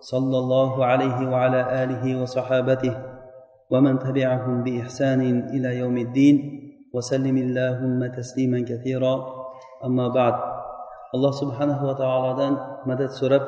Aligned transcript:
صلى 0.00 0.38
الله 0.38 0.84
عليه 0.84 1.28
وعلى 1.28 1.84
آله 1.84 2.22
وصحابته 2.22 2.94
ومن 3.70 3.98
تبعهم 3.98 4.62
بإحسان 4.64 5.20
إلى 5.54 5.78
يوم 5.78 5.96
الدين 5.98 6.36
وسلم 6.94 7.36
اللهم 7.36 8.06
تسليما 8.06 8.64
كثيرا. 8.68 9.14
أما 9.84 10.08
بعد 10.08 10.34
alloh 11.10 11.34
subhanahu 11.34 11.90
va 11.90 11.94
taolodan 11.98 12.52
madad 12.86 13.10
so'rab 13.10 13.44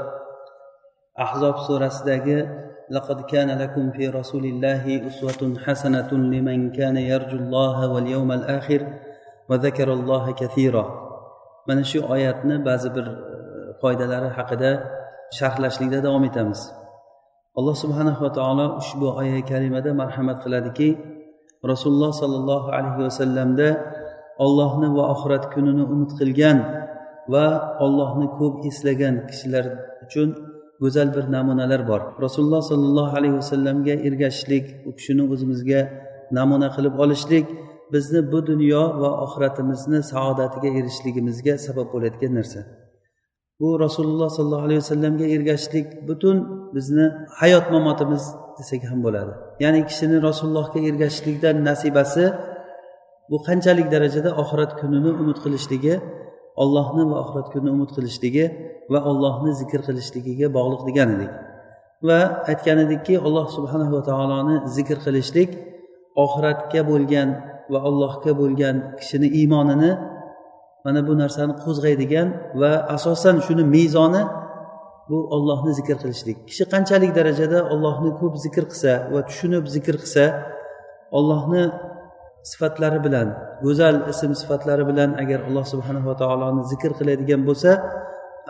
ahzob 1.17 1.63
surasidagi 1.67 2.71
لقد 2.93 3.25
كان 3.25 3.49
لكم 3.59 3.91
في 3.97 4.09
رسول 4.09 4.45
الله 4.45 5.07
أسوة 5.09 5.65
حسنة 5.65 6.11
لمن 6.13 6.77
كان 6.77 6.97
يرجو 6.97 7.37
الله 7.37 7.93
واليوم 7.93 8.33
الآخر 8.33 8.81
وذكر 9.49 9.89
الله 9.93 10.25
كثيرا. 10.33 10.85
mana 11.67 11.85
shu 11.85 12.03
oyatni 12.03 12.59
ba'zi 12.65 12.91
bir 12.95 13.07
foydalari 13.81 14.29
haqida 14.37 14.71
sharhlashlikda 15.39 15.99
davom 16.07 16.25
etamiz. 16.31 16.61
Alloh 17.59 17.77
subhanahu 17.83 18.21
va 18.25 18.31
taolo 18.39 18.67
ushbu 18.81 19.07
oya 19.21 19.41
karimada 19.51 19.91
marhamat 20.01 20.39
qiladiki 20.45 20.89
rasululloh 21.73 22.13
sollallohu 22.23 22.69
alayhi 22.77 23.01
vasallamda 23.09 23.69
ollohni 24.45 24.89
va 24.97 25.05
oxirat 25.15 25.45
kunini 25.55 25.85
umid 25.95 26.11
qilgan 26.21 26.59
va 27.33 27.47
ollohni 27.85 28.27
ko'p 28.39 28.55
eslagan 28.71 29.15
kishilar 29.29 29.65
uchun 30.05 30.29
go'zal 30.83 31.09
bir 31.17 31.25
namunalar 31.37 31.81
bor. 31.91 32.01
Rasululloh 32.25 32.63
sollallohu 32.71 33.13
alayhi 33.19 33.37
vasallamga 33.43 33.95
ergashishlik 34.09 34.67
u 34.89 34.91
kishini 34.99 35.23
o'zimizga 35.33 35.81
namuna 36.39 36.69
qilib 36.77 36.95
olishlik 37.05 37.47
bizni 37.93 38.21
bu 38.33 38.39
dunyo 38.51 38.83
va 39.03 39.11
oxiratimizni 39.25 40.01
saodatiga 40.13 40.69
erishishligimizga 40.79 41.55
sabab 41.67 41.87
bo'layotgan 41.95 42.33
narsa. 42.39 42.61
Bu 43.63 43.81
rasululloh 43.85 44.29
sollallohu 44.37 44.65
alayhi 44.67 44.81
vasallamga 44.85 45.27
ergashishlik 45.35 45.87
butun 46.09 46.37
bizni 46.75 47.07
hayot 47.41 47.67
mamotimiz 47.75 48.25
desak 48.59 48.83
ham 48.91 48.99
bo'ladi. 49.07 49.33
Ya'ni 49.65 49.81
kishini 49.91 50.17
rasulullohga 50.29 50.79
ergashishlikdan 50.89 51.57
nasibasi 51.69 52.25
bu 53.31 53.37
qanchalik 53.47 53.87
darajada? 53.95 54.31
Oxirat 54.43 54.73
kunini 54.81 55.11
umid 55.23 55.39
qilishligi 55.45 55.95
ollohni 56.63 57.03
va 57.11 57.17
oxirat 57.23 57.47
kunini 57.53 57.71
umid 57.77 57.91
qilishligi 57.97 58.45
va 58.93 59.01
ollohni 59.11 59.51
zikr 59.61 59.81
qilishligiga 59.89 60.47
bog'liq 60.57 60.83
degan 60.89 61.09
edik. 61.17 61.33
Va 62.09 62.21
aytgan 62.51 62.79
edikki 62.87 63.15
alloh 63.27 63.47
subhanava 63.57 64.01
taoloni 64.09 64.57
zikr 64.77 64.99
qilishlik 65.07 65.51
oxiratga 66.25 66.81
bo'lgan 66.91 67.29
va 67.73 67.79
allohga 67.89 68.33
bo'lgan 68.41 68.77
kishini 68.99 69.29
iymonini 69.39 69.91
mana 70.85 71.01
bu 71.09 71.13
narsani 71.23 71.55
qo'zg'aydigan 71.65 72.29
va 72.61 72.73
asosan 72.97 73.37
shuni 73.47 73.65
mezoni 73.77 74.23
bu 75.11 75.19
ollohni 75.37 75.73
zikr 75.79 75.97
qilishlik. 76.03 76.39
Kishi 76.49 76.65
qanchalik 76.73 77.11
darajada 77.19 77.59
ollohni 77.75 78.11
ko'p 78.21 78.35
zikr 78.45 78.65
qilsa 78.71 78.93
va 79.13 79.21
tushunib 79.29 79.65
zikr 79.75 79.95
qilsa 80.03 80.25
ollohni 81.19 81.63
sifatlari 82.51 82.99
bilan 83.07 83.29
go'zal 83.65 83.97
ism 84.13 84.33
sifatlari 84.41 84.85
bilan 84.91 85.11
agar 85.23 85.41
alloh 85.49 85.65
subhanava 85.73 86.13
taoloni 86.23 86.63
zikr 86.73 86.91
qiladigan 86.99 87.41
bo'lsa 87.49 87.71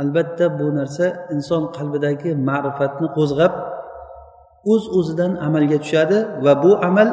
albatta 0.02 0.44
bu 0.58 0.66
narsa 0.78 1.06
inson 1.34 1.62
qalbidagi 1.76 2.30
ma'rifatni 2.48 3.08
qo'zg'ab 3.18 3.52
o'z 4.72 4.84
uz 4.88 4.94
o'zidan 4.98 5.32
amalga 5.46 5.78
tushadi 5.84 6.18
va 6.44 6.52
bu 6.64 6.72
amal 6.88 7.08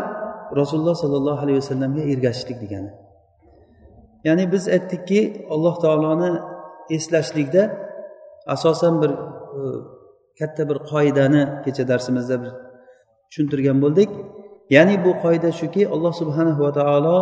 rasululloh 0.60 0.96
sollallohu 1.04 1.40
alayhi 1.46 1.60
vasallamga 1.62 2.04
ergashishlik 2.14 2.58
degani. 2.64 2.92
Ya'ni 4.28 4.46
biz 4.54 4.64
aytdikki 4.76 5.22
alloh 5.54 5.76
taoloni 5.84 6.32
eslashlikda 6.96 7.64
asosan 8.56 9.02
bir 9.02 9.10
e, 9.10 9.62
katta 10.40 10.64
bir 10.70 10.78
qoidani 10.92 11.44
kecha 11.66 11.84
darsimizda 11.92 12.36
bir 12.44 12.52
tushuntirgan 13.30 13.78
bo'ldik. 13.84 14.10
Ya'ni 14.76 14.96
bu 15.06 15.12
qoida 15.24 15.50
shuki 15.62 15.84
alloh 15.94 16.14
subhanahu 16.22 16.62
va 16.66 16.72
taolo 16.80 17.18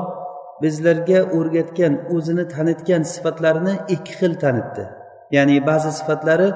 bizlarga 0.63 1.19
o'rgatgan 1.37 1.93
o'zini 2.15 2.45
tanitgan 2.53 3.01
sifatlarini 3.13 3.73
ikki 3.95 4.13
xil 4.19 4.33
tanitdi. 4.43 4.83
Ya'ni 5.35 5.55
ba'zi 5.69 5.91
sifatlari 5.99 6.49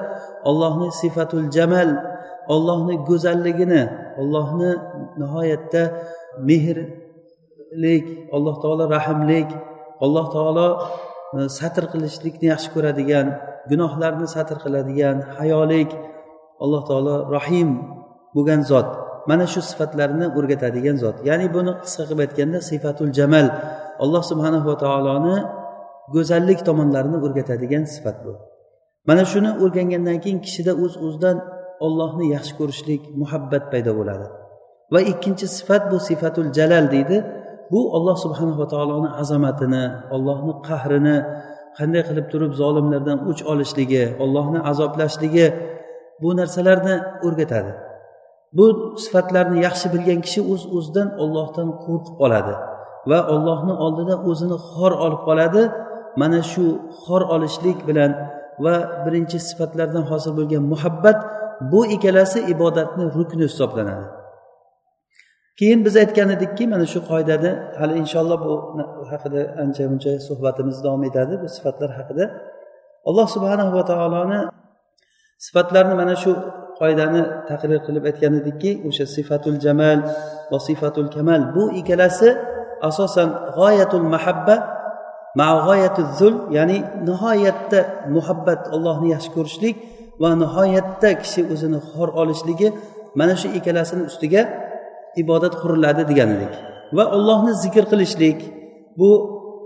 ollohni 0.50 0.88
sifatul 1.02 1.46
jamal 1.56 1.90
ollohni 2.54 2.94
go'zalligini 3.08 3.82
ollohni 4.20 4.70
nihoyatda 5.20 5.82
mehrlik 6.48 8.06
alloh 8.36 8.56
taolo 8.62 8.84
rahmlik 8.96 9.48
alloh 10.04 10.26
taolo 10.34 10.68
e, 11.36 11.38
satr 11.58 11.84
qilishlikni 11.92 12.46
yaxshi 12.52 12.68
ko'radigan 12.74 13.26
gunohlarni 13.70 14.26
satr 14.36 14.56
qiladigan 14.64 15.16
hayolik 15.38 15.90
alloh 16.64 16.82
taolo 16.88 17.14
rohim 17.34 17.70
bo'lgan 18.34 18.60
zot. 18.70 18.88
Mana 19.30 19.44
shu 19.52 19.60
sifatlarni 19.70 20.26
o'rgatadigan 20.38 20.96
zot. 21.04 21.16
Ya'ni 21.28 21.46
buni 21.56 21.72
qisqa 21.84 22.04
qilib 22.08 22.20
aytganda 22.26 22.58
sifatul 22.70 23.12
jamal 23.18 23.46
alloh 24.04 24.22
subhanahu 24.30 24.66
va 24.70 24.76
taoloni 24.84 25.36
go'zallik 26.14 26.60
tomonlarini 26.68 27.18
o'rgatadigan 27.26 27.84
sifat 27.94 28.16
bu. 28.24 28.32
Mana 29.08 29.22
shuni 29.32 29.50
o'rgangandan 29.62 30.18
keyin 30.24 30.38
kishida 30.46 30.72
o'z 30.84 30.94
uz 30.94 30.94
o'zidan 31.06 31.36
ollohni 31.86 32.26
yaxshi 32.34 32.52
ko'rishlik 32.60 33.02
muhabbat 33.20 33.64
paydo 33.72 33.92
bo'ladi. 33.98 34.26
Va 34.92 35.00
ikkinchi 35.12 35.46
sifat 35.58 35.82
bu 35.90 35.96
sifatul 36.08 36.48
jalal 36.58 36.84
deydi. 36.94 37.16
Bu 37.72 37.80
olloh 37.96 38.16
subhanava 38.24 38.66
taoloni 38.72 39.10
azamatini 39.22 39.84
ollohni 40.14 40.52
qahrini 40.68 41.16
qanday 41.78 42.02
qilib 42.08 42.26
turib 42.32 42.52
zolimlardan 42.62 43.18
o'ch 43.30 43.40
olishligi 43.52 44.04
ollohni 44.24 44.60
azoblashligi 44.70 45.46
bu 46.22 46.28
narsalarni 46.40 46.96
o'rgatadi. 47.26 47.72
Bu 48.56 48.66
sifatlarni 49.04 49.58
yaxshi 49.66 49.86
bilgan 49.94 50.20
kishi 50.26 50.40
o'z 50.52 50.62
uz 50.66 50.72
o'zidan 50.76 51.08
ollohdan 51.22 51.68
qo'rqib 51.84 52.14
qoladi 52.20 52.54
va 53.10 53.18
ollohni 53.34 53.74
oldida 53.84 54.14
o'zini 54.30 54.56
xor 54.70 54.92
olib 55.04 55.22
qoladi 55.28 55.62
mana 56.20 56.40
shu 56.52 56.64
xor 57.04 57.22
olishlik 57.34 57.78
bilan 57.88 58.10
va 58.64 58.74
birinchi 59.04 59.38
sifatlardan 59.48 60.04
hosil 60.10 60.32
bo'lgan 60.38 60.64
muhabbat 60.72 61.18
bu 61.72 61.80
ikkalasi 61.94 62.38
ibodatni 62.54 63.04
rukni 63.16 63.44
hisoblanadi. 63.50 64.06
Keyin 65.58 65.80
biz 65.86 65.94
aytgan 66.02 66.28
edikki 66.36 66.64
mana 66.72 66.86
shu 66.92 67.00
qoidada 67.10 67.50
hali 67.80 67.94
inshaalloh 68.02 68.38
bu 68.46 68.52
haqida 69.12 69.40
ancha 69.62 69.84
muncha 69.92 70.12
suhbatimiz 70.28 70.76
davom 70.84 71.02
etadi 71.08 71.34
bu 71.42 71.46
sifatlar 71.56 71.90
haqida. 71.98 72.24
Alloh 73.08 73.26
subhanahu 73.34 73.70
va 73.76 73.82
taoloni 73.90 74.40
sifatlarini 75.46 75.94
mana 76.02 76.14
shu 76.22 76.32
qoidani 76.80 77.22
taqrir 77.50 77.80
qilib 77.86 78.04
aytgan 78.10 78.32
edikki 78.40 78.70
o'sha 78.88 79.04
sifatul 79.16 79.58
jamal 79.64 79.98
va 80.52 80.58
sifatul 80.68 81.08
kamal 81.14 81.40
bu 81.54 81.62
ikkalasi 81.80 82.28
asosan 82.88 83.28
g'oyatul 83.56 84.06
mahabba 84.14 84.56
g'oyatul 85.66 86.10
zul 86.18 86.34
ya'ni 86.56 86.78
nihoyatda 87.08 87.80
muhabbat 88.16 88.60
allohni 88.74 89.08
yaxshi 89.14 89.30
ko'rishlik 89.36 89.76
va 90.22 90.30
nihoyatda 90.42 91.10
kishi 91.22 91.40
o'zini 91.52 91.78
xor 91.90 92.08
olishligi 92.20 92.68
mana 93.18 93.34
shu 93.40 93.48
ikkalasini 93.58 94.02
ustiga 94.10 94.42
ibodat 95.22 95.54
quriladi 95.62 96.02
deganlik 96.10 96.52
va 96.96 97.04
ollohni 97.16 97.52
zikr 97.64 97.84
qilishlik 97.92 98.38
bu 98.98 99.10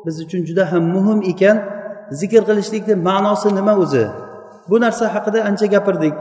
biz 0.06 0.16
uchun 0.24 0.40
juda 0.48 0.72
ham 0.72 0.84
muhim 0.96 1.20
ekan. 1.32 1.56
Zikr 2.20 2.42
qilishlikni 2.48 2.94
ma'nosi 3.08 3.48
nima 3.58 3.74
o'zi? 3.84 4.04
Bu 4.70 4.76
narsa 4.84 5.04
haqida 5.14 5.40
ancha 5.48 5.66
gapirdik. 5.74 6.14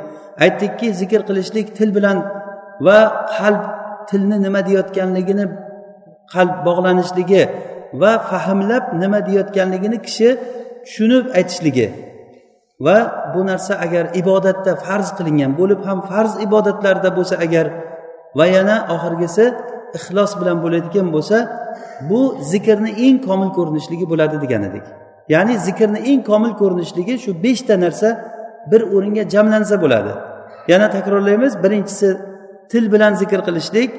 Aytdikki 0.45 0.87
zikr 1.01 1.21
qilishlik 1.27 1.67
til 1.77 1.89
bilan 1.97 2.17
va 2.85 2.99
qalb 3.37 3.63
tilni 4.09 4.37
nima 4.45 4.61
deyotganligini 4.69 5.45
qalb 6.33 6.55
bog'lanishligi 6.67 7.43
va 8.01 8.11
fahmlab 8.29 8.83
nima 9.01 9.19
deyotganligini 9.29 9.97
kishi 10.07 10.29
tushunib 10.85 11.25
aytishligi 11.37 11.87
va 12.85 12.97
bu 13.33 13.41
narsa 13.49 13.73
agar 13.85 14.05
ibodatda 14.21 14.71
farz 14.85 15.07
qilingan 15.17 15.51
bo'lib 15.59 15.81
ham 15.87 15.99
farz 16.09 16.33
ibodatlarda 16.45 17.09
bo'lsa 17.17 17.35
agar 17.45 17.65
va 18.37 18.45
yana 18.55 18.75
oxirgisi 18.95 19.45
ixlos 19.97 20.31
bilan 20.39 20.57
bo'ladigan 20.63 21.07
bo'lsa 21.15 21.37
bu 22.09 22.21
zikrni 22.51 22.91
eng 23.05 23.17
komil 23.27 23.49
ko'rinishligi 23.57 24.05
bo'ladi 24.11 24.35
degan 24.43 24.63
edik 24.69 24.85
ya'ni 25.33 25.53
zikrni 25.67 25.99
eng 26.11 26.21
komil 26.29 26.53
ko'rinishligi 26.61 27.15
shu 27.23 27.31
beshta 27.45 27.75
narsa 27.85 28.09
bir 28.71 28.81
o'ringa 28.95 29.29
jamlansa 29.29 29.81
bo'ladi. 29.81 30.13
Yana 30.67 30.89
takrorlaymiz 30.89 31.63
birinchisi 31.63 32.17
til 32.69 32.91
bilan 32.93 33.13
zikr 33.21 33.39
qilishlik 33.47 33.91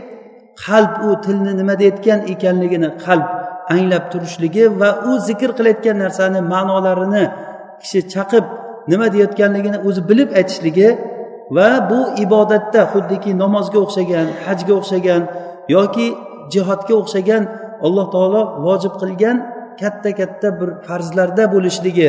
qalb 0.67 0.93
u 1.07 1.21
tilni 1.25 1.53
nima 1.61 1.75
deyayotgan 1.81 2.21
ekanligini 2.33 2.89
qalb 3.05 3.27
anglab 3.75 4.05
turishligi 4.13 4.65
va 4.81 4.91
u 5.09 5.11
zikr 5.29 5.51
qilayotgan 5.59 5.97
narsani 6.05 6.41
ma'nolarini 6.53 7.25
kishi 7.83 8.01
chaqib 8.15 8.45
nima 8.93 9.07
deyotganligini 9.15 9.79
o'zi 9.89 10.01
bilib 10.11 10.31
aytishligi 10.39 10.89
va 11.51 11.91
bu 11.91 12.01
ibodatda 12.25 12.81
xuddiki 12.93 13.31
namozga 13.43 13.79
o'xshagan 13.85 14.27
hajga 14.47 14.73
o'xshagan 14.81 15.23
yoki 15.77 16.07
jihodga 16.53 16.95
o'xshagan 17.03 17.43
alloh 17.87 18.07
taolo 18.15 18.43
vojib 18.67 18.95
qilgan 19.03 19.37
katta 19.81 20.11
katta 20.21 20.49
bir 20.61 20.71
farzlarda 20.87 21.45
bo'lishligi. 21.55 22.09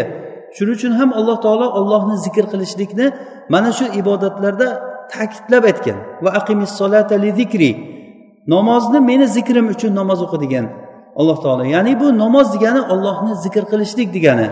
Shuning 0.56 0.76
uchun 0.78 0.92
ham 1.00 1.10
alloh 1.20 1.38
taolo 1.46 1.68
ollohni 1.80 2.16
zikr 2.26 2.46
qilishlikni 2.52 3.06
mana 3.54 3.70
shu 3.78 3.86
ibodatlarda 4.02 4.68
ta'kidlab 5.14 5.64
aytgan. 5.72 5.98
Va 6.24 6.30
aqimissolata 6.40 7.16
li 7.24 7.32
zikri. 7.40 7.72
Namozni 8.54 9.00
meni 9.10 9.28
zikrim 9.38 9.66
uchun 9.74 9.92
namoz 10.00 10.20
o'qi 10.26 10.38
degan 10.44 10.66
alloh 11.20 11.38
taolo. 11.44 11.64
Ya'ni 11.76 11.94
bu 12.02 12.08
namoz 12.24 12.48
degani 12.56 12.82
ollohni 12.94 13.34
zikr 13.44 13.64
qilishlik 13.72 14.10
degani. 14.18 14.48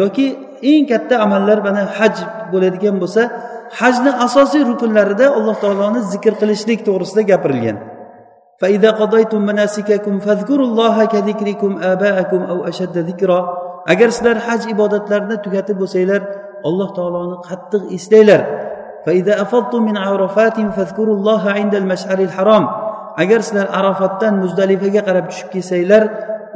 Yoki 0.00 0.26
eng 0.70 0.84
katta 0.90 1.14
amallar 1.24 1.58
mana 1.66 1.82
haj 1.98 2.14
bo'ladigan 2.52 2.96
bo'lsa 3.02 3.22
hajni 3.80 4.10
asosiy 4.26 4.62
rukunlarida 4.70 5.26
alloh 5.38 5.56
taoloni 5.64 6.00
zikr 6.12 6.34
qilishlik 6.40 6.80
to'g'risida 6.86 7.22
gapirilgan. 7.32 7.76
Agar 13.92 14.08
sizlar 14.16 14.36
haj 14.46 14.60
ibodatlarini 14.74 15.36
tugatib 15.44 15.76
bo'lsanglar 15.82 16.22
alloh 16.68 16.88
taoloni 16.98 17.36
qattiq 17.48 17.82
eslanglar 17.96 18.40
agar 23.16 23.40
sizlar 23.46 23.68
arafatdan 23.78 24.34
muzdalifaga 24.42 25.00
qarab 25.08 25.26
tushib 25.30 25.48
kelsanglar 25.54 26.02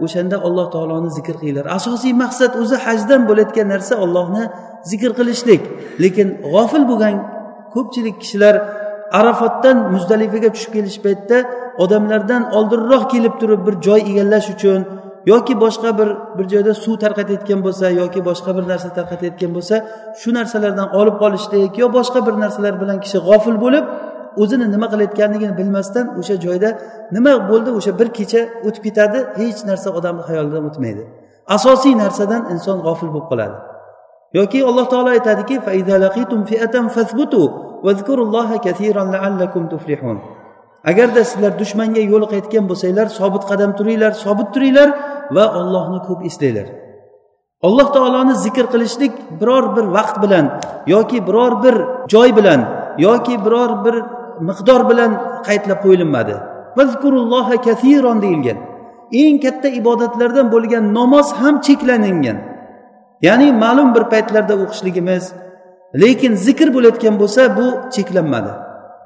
o'shanda 0.04 0.36
alloh 0.46 0.66
taoloni 0.74 1.10
zikr 1.18 1.34
qilinglar. 1.40 1.66
Asosiy 1.78 2.12
maqsad 2.22 2.52
o'zi 2.62 2.76
hajdan 2.86 3.22
bo'layotgan 3.28 3.66
narsa 3.74 3.94
ollohni 4.04 4.44
zikr 4.90 5.10
qilishlik. 5.18 5.62
Lekin 6.02 6.28
g'ofil 6.52 6.84
bo'lgan 6.90 7.14
ko'pchilik 7.74 8.16
kishilar 8.22 8.54
arafotdan 9.18 9.76
muzdalifaga 9.94 10.48
tushib 10.54 10.72
kelish 10.76 10.98
paytida 11.04 11.38
odamlardan 11.84 12.42
oldinroq 12.58 13.04
kelib 13.12 13.34
turib 13.40 13.60
bir 13.66 13.74
joy 13.86 14.00
egallash 14.10 14.48
uchun 14.54 14.80
yoki 15.32 15.54
boshqa 15.64 15.90
bir 15.98 16.08
bir 16.38 16.46
joyda 16.52 16.72
suv 16.84 16.94
tarqatayotgan 17.04 17.60
bo'lsa 17.66 17.86
yoki 18.00 18.20
boshqa 18.28 18.50
bir 18.56 18.64
narsa 18.72 18.88
tarqatayotgan 18.98 19.50
bo'lsa 19.56 19.76
shu 20.20 20.28
narsalardan 20.38 20.88
olib 21.00 21.16
qolishlik 21.22 21.72
yo 21.82 21.86
boshqa 21.98 22.20
bir 22.26 22.34
narsalar 22.44 22.74
bilan 22.82 22.98
kishi 23.04 23.18
g'ofil 23.28 23.56
bo'lib 23.64 23.84
o'zini 24.42 24.66
nima 24.74 24.86
qilayotganligini 24.92 25.54
bilmasdan 25.60 26.06
o'sha 26.20 26.36
joyda 26.46 26.70
nima 27.16 27.32
bo'ldi 27.50 27.70
o'sha 27.78 27.92
bir 28.00 28.08
kecha 28.18 28.40
o'tib 28.66 28.82
ketadi 28.86 29.18
hech 29.40 29.60
narsa 29.70 29.88
odamni 29.98 30.22
xayolidan 30.28 30.62
o'tmaydi. 30.70 31.02
Asosiy 31.56 31.94
narsadan 32.02 32.42
inson 32.54 32.76
g'ofil 32.86 33.08
bo'lib 33.14 33.28
qoladi. 33.32 33.56
Yoki 34.38 34.58
alloh 34.68 34.86
taolo 34.92 35.10
aytadiki 35.16 35.56
agarda 40.90 41.22
sizlar 41.30 41.52
dushmanga 41.60 42.02
yo'liqayotgan 42.12 42.64
bo'lsanglar 42.70 43.06
sobit 43.18 43.42
qadam 43.50 43.70
turinglar 43.78 44.12
sobit 44.24 44.48
turinglar 44.54 44.88
va 45.36 45.44
ollohni 45.60 46.00
ko'p 46.08 46.20
eslanglar. 46.28 46.66
Alloh 47.66 47.88
taoloni 47.96 48.34
zikr 48.44 48.66
qilishlik 48.72 49.12
biror 49.40 49.64
bir 49.76 49.84
vaqt 49.96 50.16
bilan 50.24 50.46
yoki 50.94 51.18
biror 51.28 51.52
bir 51.64 51.76
joy 52.12 52.30
bilan 52.38 52.60
yoki 53.06 53.34
biror 53.44 53.70
bir 53.84 53.96
miqdor 54.48 54.80
bilan 54.90 55.12
qaydlab 55.46 55.78
qo'yilmadi. 55.84 56.36
Deyilgan. 58.24 58.58
Eng 59.12 59.36
katta 59.44 59.68
ibodatlardan 59.68 60.46
bo'lgan 60.54 60.94
namoz 60.94 61.32
ham 61.32 61.60
cheklangan. 61.66 62.38
Ya'ni 63.26 63.52
ma'lum 63.52 63.94
bir 63.94 64.04
paytlarda 64.12 64.54
o'qishligimiz 64.62 65.24
lekin 66.02 66.32
zikr 66.46 66.68
bo'layotgan 66.74 67.14
bo'lsa 67.20 67.42
bu 67.58 67.66
cheklanmadi. 67.94 68.52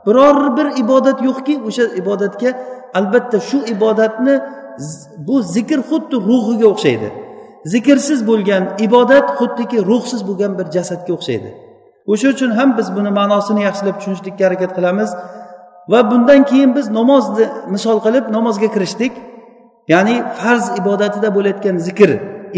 Biror 0.06 0.56
bir 0.56 0.66
ibodat 0.82 1.18
yo'qki 1.28 1.54
o'sha 1.68 1.84
ibodatga 2.00 2.50
albatta 2.98 3.38
shu 3.48 3.58
ibodatni 3.74 4.34
bu 5.26 5.42
zikr 5.54 5.78
xuddi 5.90 6.16
ruhiga 6.28 6.66
o'xshaydi. 6.74 7.08
Zikrsiz 7.64 8.20
bo'lgan 8.30 8.62
ibodat 8.86 9.26
xuddiki 9.38 9.78
ruhsiz 9.90 10.20
bo'lgan 10.28 10.52
bir 10.58 10.66
jasadga 10.76 11.12
o'xshaydi. 11.16 11.50
O'sha 12.12 12.28
uchun 12.34 12.50
ham 12.58 12.68
biz 12.78 12.88
buni 12.96 13.10
ma'nosini 13.20 13.60
yaxshilab 13.68 13.96
tushunishlikka 13.98 14.42
harakat 14.46 14.70
qilamiz. 14.76 15.10
Va 15.92 16.00
bundan 16.10 16.40
keyin 16.50 16.70
biz 16.76 16.86
namozni 16.98 17.46
misol 17.74 17.98
qilib 18.06 18.24
namozga 18.36 18.68
kirishdik. 18.74 19.12
Ya'ni 19.92 20.14
farz 20.38 20.64
ibodatida 20.80 21.28
bo'layotgan 21.36 21.76
zikr 21.86 22.10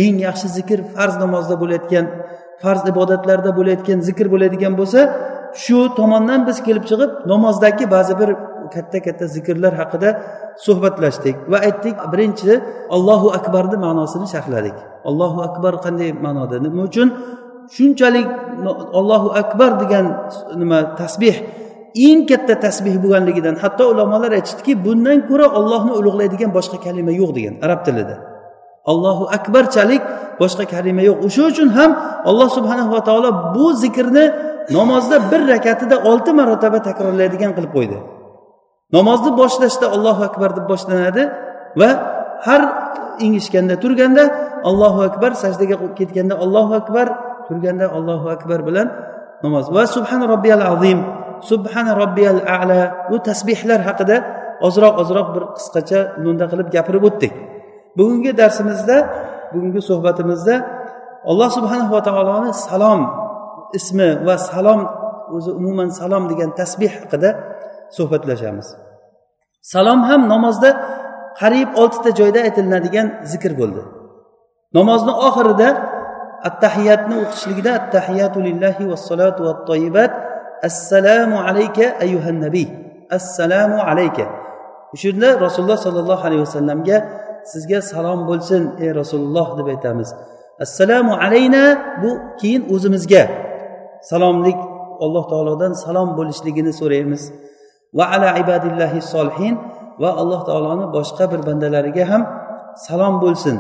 eng 0.05 0.17
yaxshi 0.27 0.49
zikr 0.59 0.79
farz 0.95 1.15
namozda 1.25 1.55
bo'layotgan 1.63 2.05
farz 2.63 2.83
ibodatlarda 2.93 3.51
bo'layotgan 3.59 3.99
zikr 4.09 4.27
bo'ladigan 4.35 4.73
bo'lsa 4.81 5.01
shu 5.65 5.79
tomondan 5.99 6.41
biz 6.49 6.59
kelib 6.67 6.85
chiqib 6.91 7.11
namozdagi 7.33 7.85
ba'zi 7.95 8.15
bir 8.21 8.31
katta 8.75 8.99
katta 9.07 9.27
zikrlar 9.35 9.73
haqida 9.81 10.09
suhbatlashdik 10.65 11.37
va 11.53 11.59
aytdik 11.67 11.97
birinchi 12.13 12.53
allohu 12.97 13.29
akbarni 13.39 13.77
ma'nosini 13.87 14.27
sharhladik. 14.35 14.77
Allohu 15.11 15.39
akbar 15.49 15.73
qanday 15.85 16.11
ma'noda? 16.27 16.57
Nima 16.67 16.83
uchun? 16.89 17.09
Shunchalik 17.77 18.27
allohu 19.01 19.29
akbar 19.43 19.71
degan 19.83 20.05
nima 20.61 20.79
tasbeh 21.01 21.37
eng 21.95 22.21
katta 22.31 22.55
tasbeh 22.67 22.95
bo'lganligidan 23.03 23.57
hatto 23.63 23.85
ulamolar 23.93 24.33
aytishdiki 24.39 24.73
bundan 24.85 25.19
ko'ra 25.29 25.47
ollohni 25.59 25.93
ulug'laydigan 26.01 26.51
boshqa 26.57 26.79
kalima 26.87 27.13
yo'q 27.21 27.31
degan 27.37 27.55
arab 27.67 27.81
tilida. 27.87 28.17
Allohu 28.93 29.25
akbarchalik 29.37 30.03
boshqa 30.41 30.65
kalima 30.75 31.03
yo'q. 31.09 31.19
O'sha 31.27 31.43
uchun 31.51 31.69
ham 31.79 31.91
alloh 32.31 32.49
subhanahu 32.57 32.91
va 32.95 33.01
taolo 33.09 33.31
bu 33.55 33.67
zikrni 33.83 34.25
namozda 34.77 35.17
bir 35.31 35.41
rakatida 35.53 35.97
olti 36.11 36.31
marotaba 36.39 36.79
takrorlaydigan 36.89 37.53
qilib 37.57 37.73
qo'ydi. 37.77 37.99
Namozni 38.97 39.31
boshlashda 39.41 39.87
allohu 39.97 40.23
akbar 40.29 40.51
deb 40.57 40.65
boshlanadi 40.73 41.23
va 41.81 41.91
har 42.47 42.63
ingishganda 43.25 43.75
turganda 43.83 44.25
allohu 44.71 45.01
akbar 45.09 45.31
sajdaga 45.43 45.77
ketganda 45.99 46.35
allohu 46.45 46.73
akbar 46.81 47.07
turganda 47.53 47.87
allohu 47.97 48.27
akbar 48.37 48.61
bilan 48.69 48.89
namoz. 49.45 49.65
Va 49.77 49.85
subhana 49.97 50.25
robbiyal 50.33 50.63
azim 50.73 50.99
subhana 51.51 51.93
robbiyal 52.03 52.41
ala 52.57 52.81
bu 53.11 53.17
tasbehlar 53.29 53.81
haqida 53.89 54.17
ozroq 54.67 54.95
ozroq 55.03 55.29
bir 55.35 55.45
qisqacha 55.57 56.01
nunda 56.25 56.45
qilib 56.53 56.69
gapirib 56.77 57.03
o'tdik. 57.09 57.33
Bugungi 57.99 58.33
darsimizda 58.41 58.97
bugungi 59.53 59.81
suhbatimizda 59.91 60.55
alloh 61.31 61.49
subhanahu 61.57 61.93
va 61.97 62.03
taoloni 62.09 62.51
salom 62.67 63.01
ismi 63.79 64.09
va 64.27 64.35
salom 64.51 64.81
o'zi 65.37 65.51
umuman 65.61 65.89
salom 66.01 66.23
degan 66.31 66.51
tasbeh 66.61 66.93
haqida 67.03 67.31
suhbatlashamiz. 67.97 68.69
Salom 69.73 70.01
ham 70.09 70.23
namozda 70.33 70.71
qariyb 71.41 71.71
oltita 71.83 72.11
joyda 72.21 72.39
aytilinadigan 72.47 73.07
zikr 73.33 73.53
bo'ldi. 73.61 73.83
Namozni 74.79 75.13
oxirida 75.29 75.69
attahiyatni 76.49 77.15
o'qishligida 77.23 77.71
attahiyatu 77.81 78.39
lillahi 78.47 78.89
vassalatu 78.91 79.41
vattoyibat 79.49 80.13
assalomu 80.69 81.37
alayka 81.49 81.85
ayyuhan 82.05 82.39
nabiy 82.47 82.69
assalomu 83.17 83.79
alayka. 83.91 84.25
O'sha 84.95 85.09
yerda 85.09 85.29
rasululloh 85.47 85.79
sollallohu 85.87 86.23
alayhi 86.29 86.43
vasallamga 86.47 86.97
sizga 87.53 87.79
salom 87.93 88.21
bo'lsin 88.31 88.63
ey 88.85 88.91
rasululloh 89.01 89.49
deb 89.59 89.67
aytamiz. 89.75 90.09
Assalomu 90.65 91.13
alayna 91.25 91.65
bu 92.03 92.11
keyin 92.41 92.63
o'zimizga 92.75 93.23
salomlik 94.11 94.59
alloh 95.05 95.25
taolodan 95.33 95.73
salom 95.85 96.09
bo'lishligini 96.19 96.73
so'raymiz. 96.81 97.23
Va 97.99 98.05
ala 98.15 98.29
ibadillahi 98.43 98.99
solihin. 99.15 99.55
Va 100.03 100.11
alloh 100.21 100.41
taoloni 100.49 100.87
boshqa 100.97 101.25
bir 101.33 101.41
bandalariga 101.49 102.05
ham 102.11 102.23
salom 102.87 103.15
bo'lsin. 103.25 103.57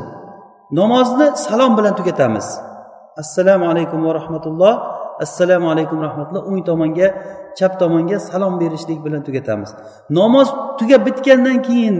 Namozni 0.79 1.27
salom 1.47 1.73
bilan 1.79 1.95
tugatamiz. 1.99 2.47
Assalomu 3.17 3.65
alaykum 3.73 4.05
va 4.07 4.15
rahmatulloh. 4.15 4.75
Assalomu 5.21 5.67
alaykum 5.71 5.99
rahmatulloh. 6.07 6.43
O'ng 6.49 6.65
tomonga 6.65 7.09
chap 7.59 7.73
tomonga 7.81 8.19
salom 8.19 8.55
berishlik 8.61 8.99
bilan 9.05 9.23
tugatamiz. 9.27 9.71
Namoz 10.11 10.49
tugab 10.79 11.07
bitgandan 11.07 11.63
keyin 11.67 11.97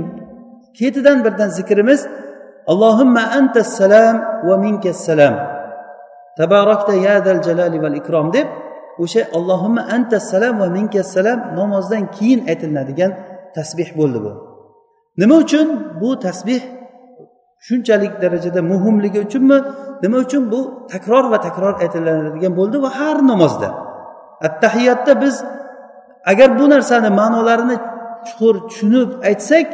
ketidan 0.79 1.19
birdan 1.25 1.49
zikrimiz 1.49 2.01
allohimma 2.67 3.23
anta 3.39 3.65
salam 3.65 4.17
va 4.47 4.57
minka 4.65 4.93
salam. 4.93 5.35
Tabarakta 6.39 6.95
yadal 7.07 7.41
jalali 7.47 7.79
val 7.85 7.97
ikrom 8.01 8.33
deb 8.33 8.47
o'sha 9.03 9.23
allohimma 9.37 9.83
anta 9.97 10.19
salam 10.21 10.55
va 10.61 10.69
minka 10.77 11.03
salam 11.15 11.39
namozdan 11.59 12.05
keyin 12.17 12.41
aytilinadigan 12.51 13.13
tasbeh 13.57 13.91
bo'ldi 13.99 14.19
bu. 14.25 14.33
Nima 15.21 15.37
uchun 15.45 15.67
bu 16.01 16.11
tasbeh 16.27 16.63
shunchalik 17.67 18.13
darajada 18.23 18.61
muhimligi 18.73 19.21
uchunmi? 19.27 19.59
Nima 20.03 20.17
uchun 20.25 20.43
bu 20.53 20.61
takror 20.93 21.25
va 21.33 21.39
takror 21.47 21.75
aytiladigan 21.85 22.53
bo'ldi 22.61 22.77
va 22.85 22.91
har 22.99 23.19
namozda? 23.31 23.69
Attahiyatda 24.47 25.13
biz 25.23 25.35
agar 26.31 26.49
bu 26.59 26.65
narsani 26.75 27.11
ma'nolarini 27.21 27.77
chuqur 28.27 28.55
tushunib 28.69 29.11
aytsak 29.29 29.67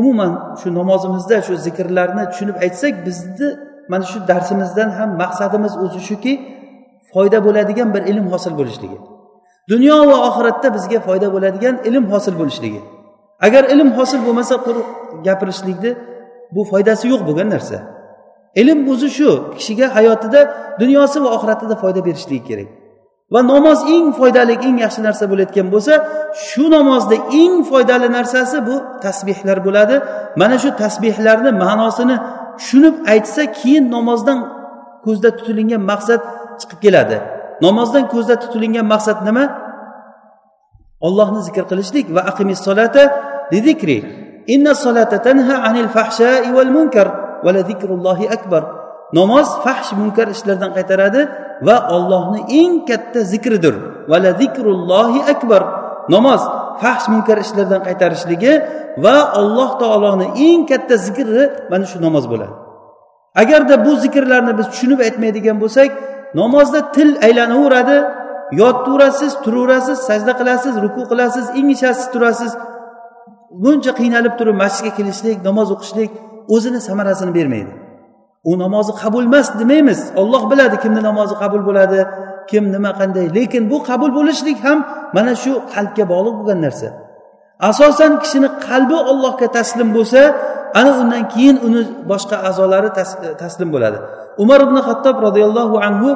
umuman 0.00 0.32
shu 0.60 0.68
namozimizda 0.78 1.36
shu 1.46 1.54
zikrlarni 1.66 2.24
tushunib 2.30 2.56
aytsak 2.64 2.94
bizni 3.06 3.48
mana 3.90 4.04
shu 4.10 4.18
darsimizdan 4.30 4.90
ham 4.98 5.10
maqsadimiz 5.22 5.74
o'zi 5.84 6.00
shuki 6.08 6.32
foyda 7.12 7.38
bo'ladigan 7.46 7.88
bir 7.94 8.02
ilm 8.10 8.26
hosil 8.32 8.52
bo'lishligi. 8.60 8.98
Dunyo 9.72 9.96
va 10.10 10.16
oxiratda 10.28 10.68
bizga 10.76 10.98
foyda 11.08 11.28
bo'ladigan 11.34 11.74
ilm 11.88 12.04
hosil 12.12 12.34
bo'lishligi. 12.40 12.80
Agar 13.46 13.64
ilm 13.74 13.88
hosil 13.98 14.20
bo'lmasa 14.26 14.54
quruq 14.66 14.88
gapirishlikni 15.26 15.90
bu 16.54 16.62
foydasi 16.70 17.04
yo'q 17.12 17.22
bo'lgan 17.28 17.48
narsa. 17.54 17.76
Ilm 18.60 18.80
o'zi 18.92 19.08
shu 19.16 19.30
kishiga 19.56 19.86
hayotida 19.96 20.40
dunyosi 20.80 21.16
va 21.24 21.28
oxiratida 21.36 21.74
foyda 21.82 22.00
berishligi 22.06 22.44
kerak. 22.48 22.68
Va 23.32 23.40
namoz 23.52 23.80
eng 23.94 24.08
foydali 24.18 24.54
eng 24.66 24.76
yaxshi 24.84 25.00
narsa 25.06 25.24
bo'layotgan 25.30 25.66
bo'lsa 25.74 25.94
shu 26.46 26.64
namozda 26.76 27.16
eng 27.42 27.56
foydali 27.70 28.08
narsasi 28.16 28.56
bu 28.68 28.74
tasbehlar 29.04 29.58
bo'ladi. 29.66 29.96
Mana 30.40 30.56
shu 30.62 30.70
tasbehlarni 30.82 31.50
ma'nosini 31.64 32.16
tushunib 32.58 32.94
aytsa 33.12 33.42
keyin 33.58 33.84
namozdan 33.96 34.38
ko'zda 35.04 35.28
tutilingan 35.38 35.82
maqsad 35.90 36.20
chiqib 36.60 36.78
keladi. 36.84 37.16
Namozdan 37.66 38.04
ko'zda 38.12 38.34
tutilingan 38.42 38.86
maqsad 38.94 39.18
nima? 39.28 39.44
Ollohni 41.06 41.40
zikr 41.46 41.64
qilishlik 41.70 42.06
va 42.16 42.20
aqimis 42.30 42.60
solata 42.66 43.02
lidikri 43.52 43.98
inna 44.54 44.72
solata 44.84 45.16
tanha 45.26 45.54
anil 45.68 45.88
fahshai 45.96 46.48
val 46.56 46.70
munkar. 46.76 47.08
Va 47.44 47.50
zikrullohi 47.70 48.26
akbar. 48.36 48.62
Namoz 49.18 49.48
fahsh 49.64 49.90
munkar 50.00 50.28
ishlardan 50.36 50.70
qaytaradi 50.76 51.20
va 51.66 51.76
ollohni 51.96 52.40
eng 52.60 52.74
katta 52.88 53.20
zikridir. 53.32 53.74
Vala 54.10 54.30
zikrullohi 54.40 55.20
akbar. 55.32 55.62
Namoz 56.14 56.42
fahsh 56.82 57.06
munkar 57.12 57.38
ishlardan 57.44 57.80
qaytarishligi 57.88 58.52
va 59.04 59.16
alloh 59.40 59.70
taoloni 59.82 60.26
eng 60.48 60.62
katta 60.70 60.94
zikri 61.06 61.42
mana 61.70 61.84
shu 61.90 61.98
namoz 62.06 62.24
bo'ladi. 62.32 62.54
Agarda 63.42 63.74
bu 63.86 63.92
zikrlarni 64.04 64.52
biz 64.58 64.66
tushunib 64.72 65.00
aytmaydigan 65.06 65.56
bo'lsak 65.62 65.90
namozda 66.40 66.80
til 66.96 67.10
aylanaveradi. 67.26 67.96
Yotdaverasiz 68.60 69.32
turaverasiz 69.44 69.98
sajda 70.08 70.32
qilasiz 70.40 70.74
ruku 70.84 71.02
qilasiz 71.10 71.46
ingishasiz 71.60 72.06
turasiz. 72.14 72.52
Buncha 73.62 73.92
qiynalib 74.00 74.34
turib 74.38 74.56
masjidga 74.62 74.92
kelishlik 74.98 75.38
namoz 75.48 75.68
o'qishlik 75.74 76.10
o'zini 76.54 76.80
samarasini 76.80 77.34
bermaydi. 77.34 77.72
U 78.44 78.58
namozi 78.58 78.92
qabul 79.02 79.24
emas 79.30 79.48
demaymiz. 79.60 80.00
Olloh 80.16 80.42
biladi 80.50 80.76
kimni 80.82 81.02
namozi 81.08 81.34
qabul 81.42 81.62
bo'ladi 81.68 82.00
kim 82.50 82.64
nima 82.72 82.90
qanday. 83.00 83.26
Lekin 83.36 83.62
bu 83.70 83.76
qabul 83.88 84.10
bo'lishlik 84.18 84.58
ham 84.66 84.78
mana 85.16 85.32
shu 85.42 85.52
qalbga 85.74 86.04
bog'liq 86.12 86.34
bo'lgan 86.38 86.60
narsa. 86.66 86.88
Asosan 87.70 88.12
kishini 88.22 88.48
qalbi 88.66 88.96
ollohga 89.10 89.46
taslim 89.56 89.88
bo'lsa 89.96 90.20
ana 90.80 90.90
undan 91.00 91.22
keyin 91.32 91.56
uni 91.66 91.80
boshqa 92.10 92.36
a'zolari 92.48 92.90
taslim 93.42 93.68
bo'ladi. 93.74 93.98
Umar 94.42 94.60
ibn 94.66 94.76
hattob 94.86 95.16
roziyallohu 95.26 95.76
anhu 95.88 96.08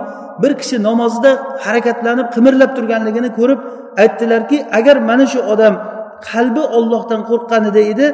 bir 0.42 0.52
kishi 0.60 0.76
namozida 0.88 1.30
harakatlanib 1.64 2.26
qimirlab 2.34 2.70
turganligini 2.76 3.30
ko'rib 3.38 3.60
aytdilarki 4.02 4.58
agar 4.78 4.96
mana 5.08 5.24
shu 5.32 5.40
odam 5.52 5.74
qalbi 6.28 6.62
ollohdan 6.78 7.20
qo'rqqanida 7.30 7.80
edi 7.92 8.06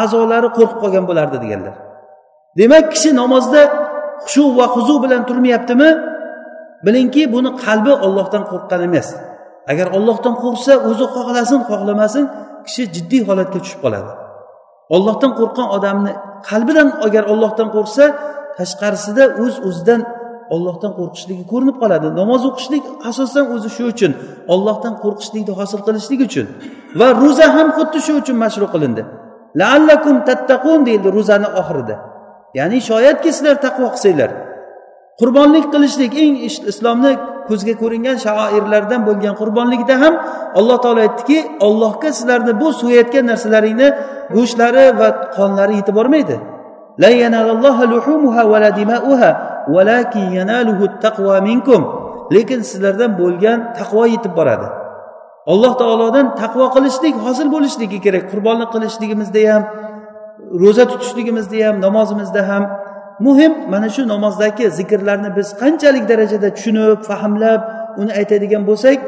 a'zolari 0.00 0.48
qo'rqib 0.56 0.78
qolgan 0.82 1.04
bo'lardi 1.10 1.36
deganlar. 1.44 1.74
Demak 2.58 2.84
kishi 2.94 3.10
namozda 3.20 3.62
xushu 4.24 4.44
va 4.58 4.66
huzu 4.74 4.94
bilan 5.04 5.22
turmayaptimi? 5.28 5.90
Bilingki 6.86 7.22
buni 7.34 7.50
qalbi 7.64 7.92
ollohdan 8.06 8.42
qo'rqqan 8.50 8.80
emas. 8.88 9.08
Agar 9.72 9.86
ollohdan 9.96 10.34
qo'rqsa 10.42 10.72
o'zi 10.88 11.06
xohlasin 11.14 11.60
xohlamasin 11.70 12.24
kishi 12.66 12.82
jiddiy 12.94 13.22
holatga 13.28 13.58
tushib 13.64 13.80
qoladi. 13.84 14.10
Ollohdan 14.94 15.32
qo'rqqan 15.38 15.68
odamni 15.76 16.12
qalbidan 16.48 16.88
agar 17.06 17.24
ollohdan 17.32 17.68
qo'rqsa 17.74 18.04
tashqarisida 18.58 19.24
o'z 19.42 19.54
uz 19.58 19.66
o'zidan 19.68 20.00
ollohdan 20.54 20.92
qo'rqishligi 20.98 21.44
ko'rinib 21.52 21.76
qoladi. 21.82 22.06
Namoz 22.20 22.42
o'qishlik 22.50 22.84
asosan 23.10 23.44
o'zi 23.54 23.68
shu 23.76 23.84
uchun 23.92 24.12
ollohdan 24.54 24.94
qo'rqishlikni 25.04 25.52
hosil 25.60 25.80
qilishlik 25.86 26.20
uchun 26.28 26.46
va 27.00 27.08
ro'za 27.22 27.46
ham 27.56 27.68
xuddi 27.76 27.98
shu 28.06 28.12
uchun 28.20 28.36
mashru 28.44 28.66
qilindi. 28.74 29.02
Laallakum 29.60 30.16
tattaqun 30.28 30.80
deyildi 30.86 31.08
ro'zani 31.16 31.48
oxirida. 31.60 31.94
Ya'ni 32.58 32.78
shoyatki 32.90 33.30
sizlar 33.36 33.56
taqvo 33.66 33.86
qilsanglar. 33.94 34.30
Qurbonlik 35.20 35.66
qilishlik 35.74 36.12
eng 36.24 36.34
islomni 36.72 37.12
ko'zga 37.48 37.74
ko'ringan 37.82 38.16
shaoirlardan 38.24 39.00
bo'lgan 39.08 39.34
qurbonlikda 39.40 39.94
ham 40.02 40.14
alloh 40.58 40.78
taolo 40.84 41.00
aytdiki 41.06 41.38
ollohga 41.66 42.10
sizlarni 42.18 42.52
bu 42.62 42.68
so'yayotgan 42.80 43.24
narsalaringni 43.32 43.88
go'shtlari 44.36 44.84
va 45.00 45.08
qonlari 45.36 45.74
yetib 45.80 45.94
bormaydi. 45.98 46.36
Lekin 52.34 52.60
sizlardan 52.70 53.10
bo'lgan 53.20 53.58
taqvo 53.78 54.04
yetib 54.14 54.32
boradi. 54.38 54.68
Alloh 55.52 55.72
taolodan 55.80 56.26
taqvo 56.42 56.66
qilishlik 56.74 57.14
hosil 57.26 57.48
bo'lishligi 57.54 57.98
kerak 58.04 58.24
qurbonlik 58.32 58.70
qilishligimizda 58.74 59.42
ham 59.50 59.62
ro'za 60.62 60.84
tutishligimizda 60.92 61.58
ham 61.66 61.76
namozimizda 61.86 62.42
ham 62.50 62.62
muhim. 63.26 63.52
Mana 63.72 63.88
shu 63.94 64.02
namozdagi 64.14 64.64
zikrlarni 64.78 65.30
biz 65.38 65.48
qanchalik 65.62 66.04
darajada 66.10 66.48
tushunib 66.56 66.98
fahmlab 67.08 67.60
uni 68.00 68.12
aytadigan 68.20 68.62
bo'lsak 68.70 68.98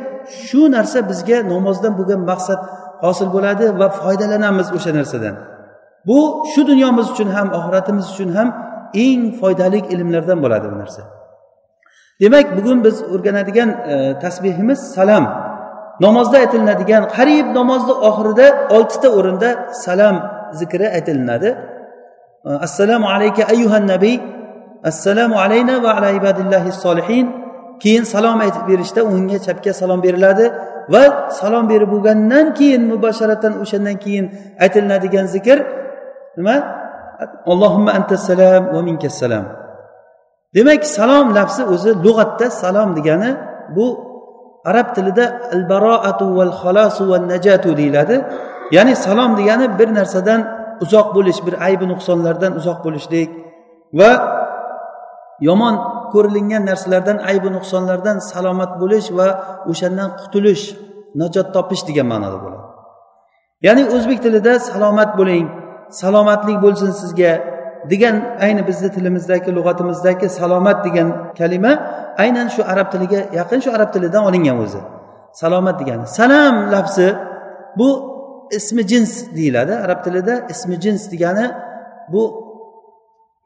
shu 0.47 0.61
narsa 0.77 0.99
bizga 1.11 1.39
namozdan 1.53 1.93
bo'lgan 1.99 2.21
maqsad 2.31 2.61
hosil 3.05 3.29
bo'ladi 3.37 3.67
va 3.81 3.89
foydalanamiz 4.01 4.69
o'sha 4.77 4.93
narsadan. 4.99 5.35
Bu 6.07 6.19
shu 6.53 6.67
dunyomiz 6.71 7.07
uchun 7.11 7.29
ham 7.37 7.49
oxiratimiz 7.59 8.07
uchun 8.13 8.31
ham 8.37 8.49
eng 9.05 9.23
foydali 9.41 9.79
ilmlardan 9.95 10.39
bo'ladi 10.45 10.67
bu 10.73 10.77
narsa. 10.83 11.03
Demak 12.21 12.47
bugun 12.57 12.79
biz 12.85 12.97
o'rganadigan 13.15 13.71
e, 13.93 13.95
tasbehimiz 14.23 14.81
salom 14.97 15.25
namozda 16.05 16.37
aytilinadigan 16.45 17.05
qariyb 17.17 17.47
namozni 17.59 17.95
oxirida 18.09 18.47
oltita 18.77 19.09
o'rinda 19.19 19.49
salom 19.85 20.17
zikri 20.61 20.87
aytilinadi. 20.97 21.51
E, 22.49 22.51
assalomu 22.67 23.07
alayka 23.15 23.43
ayyuhan 23.53 23.85
nabiy 23.95 24.17
assalomu 24.91 25.37
alayna 25.45 25.75
va 25.85 25.91
ala 25.99 26.09
ibadillahi 26.21 26.71
solihin 26.85 27.27
keyin 27.83 28.05
salom 28.15 28.39
aytib 28.45 28.65
berishda 28.71 29.01
unga 29.15 29.39
chapga 29.47 29.73
salom 29.81 30.01
beriladi 30.07 30.47
va 30.95 31.05
salom 31.41 31.65
berib 31.73 31.89
bo'lgandan 31.95 32.47
keyin 32.59 32.83
mubasharatan 32.93 33.53
o'shandan 33.63 33.97
keyin 34.05 34.27
aytilinadigan 34.65 35.27
zikr 35.35 35.59
nima? 36.39 36.57
Allohimma 37.53 37.91
antassalam 37.99 38.63
va 38.75 38.81
minkassalam 38.89 39.45
demak 40.55 40.83
salom 40.97 41.27
lafzi 41.39 41.63
o'zi 41.75 41.91
lug'atda 42.05 42.47
salom 42.63 42.89
degani 42.99 43.31
bu 43.77 43.87
arab 44.71 44.89
tilida 44.97 45.25
al 45.55 45.63
baroatu 45.73 46.25
val 46.39 46.53
xalosu 46.63 47.03
val 47.11 47.25
najatu 47.33 47.71
deyiladi. 47.81 48.17
Ya'ni 48.77 48.95
salom 49.07 49.31
degani 49.39 49.67
bir 49.79 49.89
narsadan 49.99 50.41
uzoq 50.85 51.09
bo'lish 51.17 51.41
bir 51.47 51.55
aybi 51.67 51.85
nuqsonlardan 51.93 52.53
uzoq 52.61 52.79
bo'lishlik 52.87 53.31
va 53.99 54.11
yomon 55.49 55.75
ko'rilingan 56.13 56.63
narsalardan 56.71 57.19
aybi 57.31 57.49
nuqsonlardan 57.57 58.17
salomat 58.33 58.73
bo'lish 58.83 59.09
va 59.19 59.29
o'shandan 59.71 60.11
qutulish 60.21 60.65
najot 61.21 61.49
topish 61.57 61.83
degan 61.89 62.07
ma'noda 62.13 62.39
bo'ladi. 62.45 62.67
Ya'ni 63.67 63.83
o'zbek 63.97 64.19
tilida 64.25 64.53
salomat 64.71 65.11
bo'ling. 65.19 65.47
Salomatlik 66.01 66.59
bo'lsin 66.65 66.91
sizga 67.01 67.33
degan 67.93 68.17
ayni 68.45 68.63
bizni 68.69 68.89
tilimizdagi 68.97 69.51
lug'atimizdagi 69.59 70.29
salomat 70.41 70.79
degan 70.87 71.09
kalima 71.39 71.73
aynan 72.23 72.49
shu 72.55 72.63
arab 72.73 72.89
tiliga 72.93 73.21
yaqin 73.39 73.61
shu 73.65 73.71
arab 73.77 73.91
tilidan 73.95 74.23
olingan 74.29 74.57
o'zi. 74.65 74.81
Salomat 75.43 75.77
degani. 75.81 76.07
Salam 76.07 76.55
lafzi 76.73 77.09
bu 77.79 77.89
ismi 78.59 78.83
jins 78.91 79.13
deyiladi. 79.37 79.75
Arab 79.85 80.01
tilida 80.05 80.35
ismi 80.53 80.77
jins 80.85 81.03
degani 81.13 81.47
bu 82.13 82.23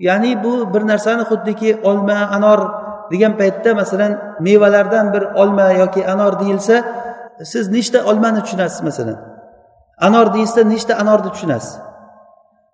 ya'ni 0.07 0.45
bu 0.45 0.75
bir 0.75 0.83
narsani 0.87 1.23
xuddiki 1.31 1.71
olma 1.89 2.19
anor 2.37 2.61
degan 3.11 3.37
paytda 3.41 3.75
masalan 3.75 4.13
mevalardan 4.41 5.13
bir 5.15 5.23
olma 5.23 5.73
yoki 5.83 6.03
anor 6.13 6.41
deyilsa 6.41 6.75
siz 7.53 7.69
nechta 7.69 7.99
olmani 8.11 8.41
tushunasiz 8.45 8.83
masalan? 8.83 9.19
Anor 10.07 10.35
deyilsa 10.35 10.61
nechta 10.65 10.95
anorni 11.03 11.31
tushunasiz? 11.35 11.88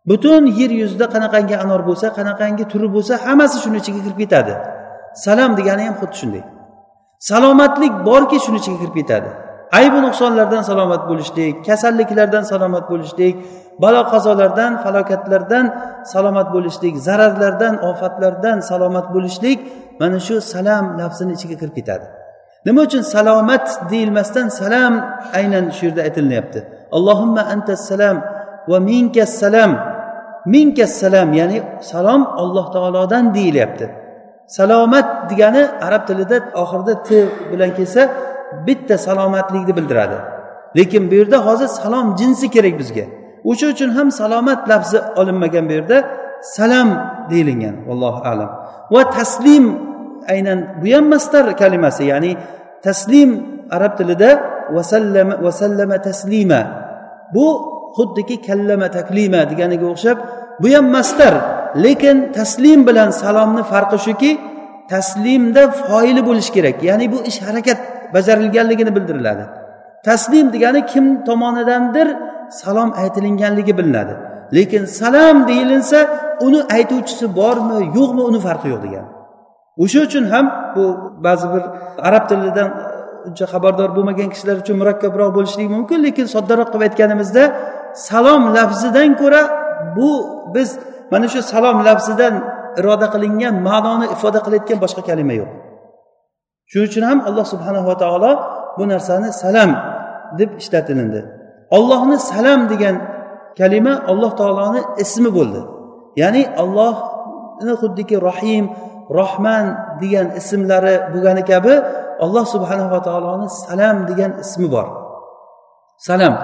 Butun 0.08 0.42
yer 0.46 0.70
yuzida 0.70 1.06
qanaqangi 1.14 1.56
anor 1.64 1.80
bo'lsa 1.88 2.06
qanaqangi 2.18 2.64
turi 2.72 2.88
bo'lsa 2.96 3.14
hammasi 3.26 3.56
shuni 3.64 3.78
ichiga 3.82 4.00
kirib 4.04 4.18
ketadi. 4.22 4.54
Salom 5.24 5.52
degani 5.58 5.82
ham 5.88 5.96
xuddi 6.00 6.16
shunday. 6.20 6.44
Salomatlik 7.30 7.92
borki 8.08 8.38
shuni 8.44 8.58
ichiga 8.62 8.78
kirib 8.82 8.96
ketadi. 9.00 9.30
Aybu 9.78 9.98
nuqsonlardan 10.06 10.62
salomat 10.70 11.02
bo'lishlik 11.10 11.54
kasalliklardan 11.66 12.44
salomat 12.52 12.84
bo'lishlik 12.92 13.34
balo 13.82 14.02
qazolardan 14.12 14.72
falokatlardan 14.82 15.64
salomat 16.12 16.48
bo'lishlik 16.54 16.94
zararlardan 17.06 17.74
ofatlardan 17.90 18.56
salomat 18.70 19.06
bo'lishlik 19.14 19.58
mana 20.00 20.18
shu 20.26 20.36
salam 20.54 20.84
lafzini 20.98 21.32
ichiga 21.36 21.56
kirib 21.60 21.74
ketadi. 21.78 22.06
Nima 22.66 22.80
uchun 22.86 23.02
salomat 23.14 23.66
deyilmasdan 23.90 24.48
salam 24.60 24.92
aynan 25.38 25.64
shu 25.76 25.82
yerda 25.86 26.02
aytilyapti 26.08 26.58
allohimma 26.96 27.42
antassalam 27.54 28.16
va 28.70 28.78
minkassalam 30.46 31.28
minkassalam 31.28 31.32
ya'ni 31.32 31.58
salom 31.80 32.22
alloh 32.26 32.72
taolodan 32.72 33.34
deyilyapti. 33.34 33.90
Salomat 34.46 35.30
degani 35.30 35.62
arab 35.80 36.06
tilida 36.06 36.36
oxirida 36.62 37.02
t 37.02 37.10
bilan 37.52 37.70
kelsa 37.76 38.02
bitta 38.66 38.98
salomatlikni 38.98 39.76
bildiradi. 39.76 40.18
Lekin 40.76 41.10
bu 41.10 41.14
yerda 41.14 41.46
hozir 41.46 41.66
salom 41.66 42.16
jinsi 42.16 42.50
kerak 42.50 42.78
bizga. 42.78 43.04
O'sha 43.44 43.66
uchun 43.72 43.90
ham 43.96 44.10
salomat 44.10 44.68
lafzi 44.68 44.98
olinmagan 45.16 45.68
bu 45.68 45.72
yerda 45.72 45.98
salam 46.56 46.88
deyilgan 47.30 47.76
allohu 47.92 48.20
alam. 48.28 48.50
Va 48.94 49.02
taslim 49.10 49.64
aynan 50.28 50.58
bu 50.82 50.86
ham 50.94 51.06
mastar 51.14 51.56
kalimasi 51.56 52.04
ya'ni 52.12 52.36
taslim 52.82 53.30
arab 53.70 53.92
tilida 53.98 54.30
vasallama 54.76 55.34
vasallama 55.44 55.96
taslima. 56.08 56.60
Bu 57.34 57.73
xuddiki 57.96 58.36
kallama 58.46 58.88
taklima 58.96 59.40
deganiga 59.50 59.86
o'xshab 59.92 60.18
bu 60.62 60.68
ham 60.74 60.86
mastar 60.96 61.34
lekin 61.84 62.16
taslim 62.38 62.80
bilan 62.88 63.10
salomni 63.22 63.62
farqi 63.72 63.98
shuki 64.06 64.32
taslimda 64.88 65.62
foili 65.70 66.22
bo'lishi 66.28 66.52
kerak. 66.56 66.76
Ya'ni 66.88 67.12
bu 67.12 67.18
ish 67.30 67.38
harakat 67.46 67.78
bajarilganligini 68.14 68.92
bildiriladi. 68.96 69.44
Taslim 70.04 70.52
degani 70.54 70.86
kim 70.92 71.24
tomonidandir 71.24 72.08
salom 72.60 72.90
aytilinganligi 73.02 73.72
bilinadi. 73.78 74.14
Lekin 74.56 74.84
salom 74.84 75.48
deyilinsa 75.48 75.98
uni 76.46 76.60
aytuvchisi 76.76 77.26
bormi 77.36 77.78
yo'qmi 77.98 78.22
uni 78.30 78.40
farqi 78.46 78.68
yo'q 78.72 78.82
degani. 78.86 79.08
O'sha 79.82 80.00
uchun 80.06 80.24
ham 80.32 80.46
bu 80.76 80.84
ba'zi 81.26 81.46
bir 81.52 81.62
arab 82.08 82.24
tilidan 82.28 82.68
e, 82.68 82.84
uncha 83.28 83.44
xabardor 83.52 83.90
bo'lmagan 83.96 84.28
kishilar 84.34 84.56
uchun 84.62 84.76
murakkabroq 84.82 85.30
bo'lishligi 85.36 85.70
mumkin. 85.76 85.98
Lekin 86.06 86.26
soddaroq 86.34 86.68
qilib 86.72 86.84
aytganimizda 86.88 87.42
salom 88.08 88.42
lafzidan 88.56 89.10
ko'ra 89.20 89.42
bu 89.96 90.10
biz 90.54 90.78
mana 91.12 91.26
shu 91.32 91.40
salom 91.52 91.76
lafzidan 91.88 92.34
iroda 92.78 93.06
qilingan 93.14 93.54
ma'noni 93.68 94.06
ifoda 94.14 94.38
qilayotgan 94.44 94.78
boshqa 94.84 95.02
kalima 95.08 95.34
yo'q. 95.40 95.50
Shuning 96.70 96.88
uchun 96.90 97.04
ham 97.10 97.18
alloh 97.28 97.44
subhanava 97.52 97.94
taolo 98.02 98.32
bu 98.78 98.84
narsani 98.92 99.28
salam 99.42 99.70
deb 100.38 100.50
ishlatilindi. 100.60 101.20
Ollohni 101.76 102.16
salam 102.32 102.60
degan 102.72 102.96
kalima 103.58 103.94
alloh 104.10 104.32
taoloni 104.40 104.80
ismi 105.04 105.30
bo'ldi. 105.38 105.60
Ya'ni 106.22 106.42
ollohni 106.62 107.74
xuddiki 107.82 108.16
rohim 108.28 108.64
rohman 109.18 109.64
degan 110.02 110.26
ismlari 110.40 110.94
bo'lgani 111.12 111.42
kabi 111.50 111.74
alloh 112.24 112.44
subhanava 112.54 112.98
taoloni 113.06 113.48
salam 113.64 113.96
degan 114.10 114.30
ismi 114.44 114.68
bor. 114.74 115.03
Salam. 116.08 116.34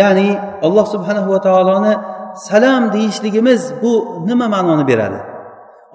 Ya'ni 0.00 0.28
alloh 0.66 0.86
subhanahu 0.94 1.28
va 1.34 1.40
taoloni 1.40 1.94
salam 2.48 2.92
deyishligimiz 2.92 3.62
bu 3.82 3.92
nima 4.28 4.46
ma'noni 4.54 4.84
beradi? 4.90 5.20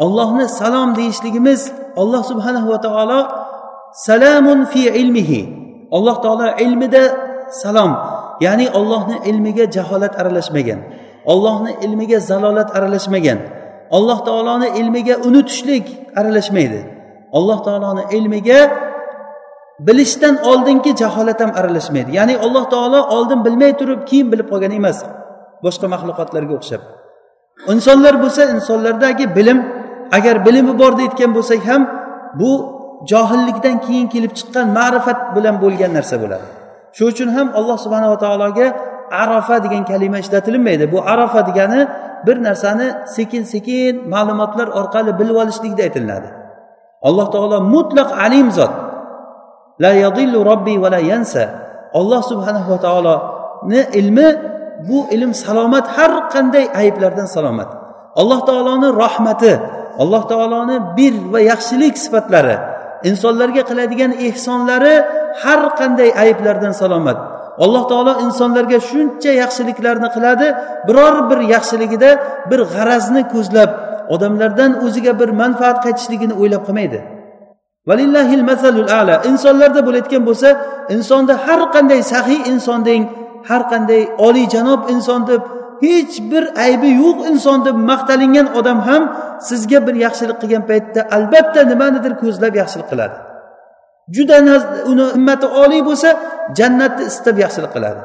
Ollohni 0.04 0.46
salom 0.50 0.90
deyishligimiz 1.00 1.62
alloh 2.02 2.22
subhanahu 2.32 2.68
va 2.74 2.80
taolo 2.86 3.20
salamun 4.08 4.60
fi 4.72 4.82
ilmihi. 5.02 5.40
Alloh 5.92 6.16
taolo 6.24 6.48
ilmida 6.66 7.04
salom. 7.62 7.92
Ya'ni 8.46 8.66
ollohni 8.80 9.18
ilmiga 9.30 9.66
jaholat 9.76 10.14
aralashmagan. 10.22 10.80
Ollohni 11.26 11.72
ilmiga 11.86 12.18
zalolat 12.20 12.70
aralashmagan. 12.78 13.40
Alloh 13.98 14.20
taoloni 14.28 14.68
ilmiga 14.80 15.16
unutishlik 15.28 15.86
aralashmaydi. 16.20 16.82
Alloh 17.38 17.58
taoloni 17.68 18.04
ilmiga 18.18 18.60
bilishdan 19.88 20.36
oldingi 20.50 20.92
jaholat 21.02 21.40
ham 21.44 21.52
aralashmaydi. 21.60 22.10
Ya'ni 22.20 22.36
alloh 22.46 22.64
taolo 22.74 23.00
oldin 23.16 23.40
bilmay 23.46 23.72
turib 23.80 24.02
keyin 24.10 24.28
bilib 24.32 24.48
qolgan 24.52 24.72
emas. 24.80 24.98
Boshqa 25.66 25.86
maxluqotlarga 25.94 26.54
o'xshab. 26.60 26.82
Insonlar 27.74 28.16
bo'lsa 28.24 28.42
insonlardagi 28.56 29.26
bilim 29.38 29.60
agar 30.18 30.36
bilimi 30.46 30.74
bor 30.82 30.92
deyotgan 31.00 31.32
bo'lsak 31.38 31.62
ham 31.70 31.82
bu 32.40 32.52
johillikdan 33.12 33.76
keyin 33.86 34.08
kelib 34.14 34.32
chiqqan 34.40 34.66
ma'rifat 34.78 35.20
bilan 35.36 35.56
bo'lgan 35.64 35.92
narsa 35.98 36.16
bo'ladi. 36.24 36.46
Shuning 36.96 37.14
uchun 37.14 37.30
ham 37.38 37.48
alloh 37.60 37.78
subhanava 37.86 38.18
taologa 38.26 38.68
arafa 39.24 39.56
degan 39.66 39.84
kalima 39.92 40.18
ishlatilinmaydi 40.24 40.92
bu 40.94 41.00
arafa 41.14 41.40
degani 41.50 41.82
bir 42.28 42.38
narsani 42.48 42.88
sekin 43.16 43.44
sekin 43.54 43.94
ma'lumotlar 44.14 44.68
orqali 44.80 45.12
bilib 45.20 45.36
olishlikda 45.44 45.82
aytiladi 45.88 46.30
alloh 47.08 47.28
taolo 47.34 47.58
mutlaq 47.76 48.10
alim 48.26 48.48
zot. 48.58 48.74
La 49.80 49.92
yadillu 50.04 50.44
robbi 50.46 50.78
va 50.78 50.90
la 50.90 51.00
yansa. 51.00 51.44
Alloh 51.94 52.22
subhanava 52.32 52.78
taoloni 52.86 53.82
ilmi 54.00 54.28
bu 54.90 55.08
ilm 55.16 55.34
salomat 55.34 55.86
har 55.98 56.30
qanday 56.34 56.66
ayblardan 56.82 57.28
salomat. 57.36 57.70
Alloh 58.16 58.40
taoloni 58.50 58.90
rahmati 59.04 59.54
alloh 60.04 60.24
taoloni 60.32 60.76
bir 60.98 61.14
va 61.34 61.40
yaxshilik 61.52 61.96
sifatlari 61.98 62.58
insonlarga 63.10 63.64
qiladigan 63.70 64.12
ehsonlari 64.28 64.96
har 65.44 65.62
qanday 65.80 66.10
ayblardan 66.24 66.74
salomat. 66.82 67.18
Alloh 67.64 67.84
taolo 67.92 68.14
insonlarga 68.26 68.80
shuncha 68.90 69.32
yaxshiliklarni 69.44 70.10
qiladi 70.16 70.48
biror 70.88 71.16
bir 71.30 71.40
yaxshiligida 71.56 72.10
bir 72.52 72.60
g'arazni 72.74 73.22
ko'zlab 73.34 73.72
odamlardan 74.14 74.72
o'ziga 74.86 75.14
bir 75.20 75.30
manfaat 75.42 75.78
qaytishligini 75.86 76.34
o'ylab 76.42 76.64
qilmaydi 76.68 77.00
valillahil 77.90 78.44
mazalul 78.50 78.90
ala. 79.00 79.16
Insonlarda 79.32 79.82
bo'layotgan 79.88 80.24
bo'lsa 80.30 80.50
insonda 80.96 81.34
har 81.46 81.62
qanday 81.76 82.02
sahiy 82.14 82.42
inson 82.52 82.80
deng 82.90 83.04
har 83.50 83.62
qanday 83.72 84.02
oliyjanob 84.28 84.82
inson 84.94 85.22
deb 85.30 85.42
hech 85.86 86.16
bir 86.32 86.44
aybi 86.66 86.90
yo'q 87.04 87.18
inson 87.32 87.58
deb 87.68 87.76
maqtalingan 87.92 88.48
odam 88.60 88.80
ham 88.88 89.04
sizga 89.50 89.80
bir 89.88 89.96
yaxshilik 90.06 90.38
qilgan 90.42 90.64
paytda 90.70 91.02
albatta 91.18 91.62
nimanidir 91.72 92.14
ko'zlab 92.22 92.54
yaxshilik 92.62 92.88
qiladi. 92.92 93.18
Juda 94.16 94.38
uni 94.92 95.06
himmati 95.16 95.48
oliy 95.64 95.82
bo'lsa 95.90 96.10
jannatni 96.60 97.04
istab 97.12 97.36
yaxshilik 97.44 97.72
qiladi. 97.76 98.02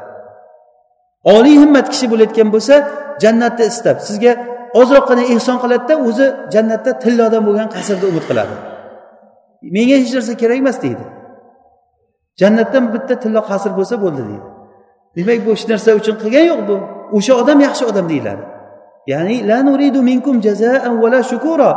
Oliy 1.35 1.55
himmat 1.63 1.87
kishi 1.93 2.05
bo'layotgan 2.11 2.49
bo'lsa 2.55 2.75
jannatni 3.23 3.65
istab 3.71 3.97
sizga 4.07 4.31
ozroqgina 4.79 5.23
ehson 5.33 5.57
qiladida 5.63 5.95
o'zi 6.07 6.25
jannatda 6.53 6.91
tillodan 7.03 7.41
bo'lgan 7.47 7.67
qasrda 7.75 8.05
umid 8.11 8.25
qiladi. 8.29 8.55
Menga 9.61 9.95
hech 10.01 10.13
narsa 10.15 10.33
kerak 10.41 10.57
emas 10.63 10.77
deydi. 10.85 11.05
Jannatdan 12.39 12.83
bitta 12.93 13.15
tillo 13.23 13.41
qasr 13.49 13.71
bo'lsa 13.77 13.95
bo'ldi 14.03 14.21
deydi. 14.29 14.47
Demak 15.15 15.39
bu 15.45 15.49
hech 15.55 15.65
narsa 15.71 15.89
uchun 15.99 16.15
qilgan 16.21 16.45
yo'q 16.51 16.61
bu. 16.69 16.75
O'sha 17.17 17.33
odam 17.41 17.59
yaxshi 17.67 17.83
odam 17.91 18.05
deyiladi. 18.11 18.43
Ya'ni 19.11 19.37
la 19.49 19.57
nuridu 19.67 19.99
minkum 20.09 20.35
jazaan 20.47 20.93
vala 21.01 21.19
shukura. 21.31 21.71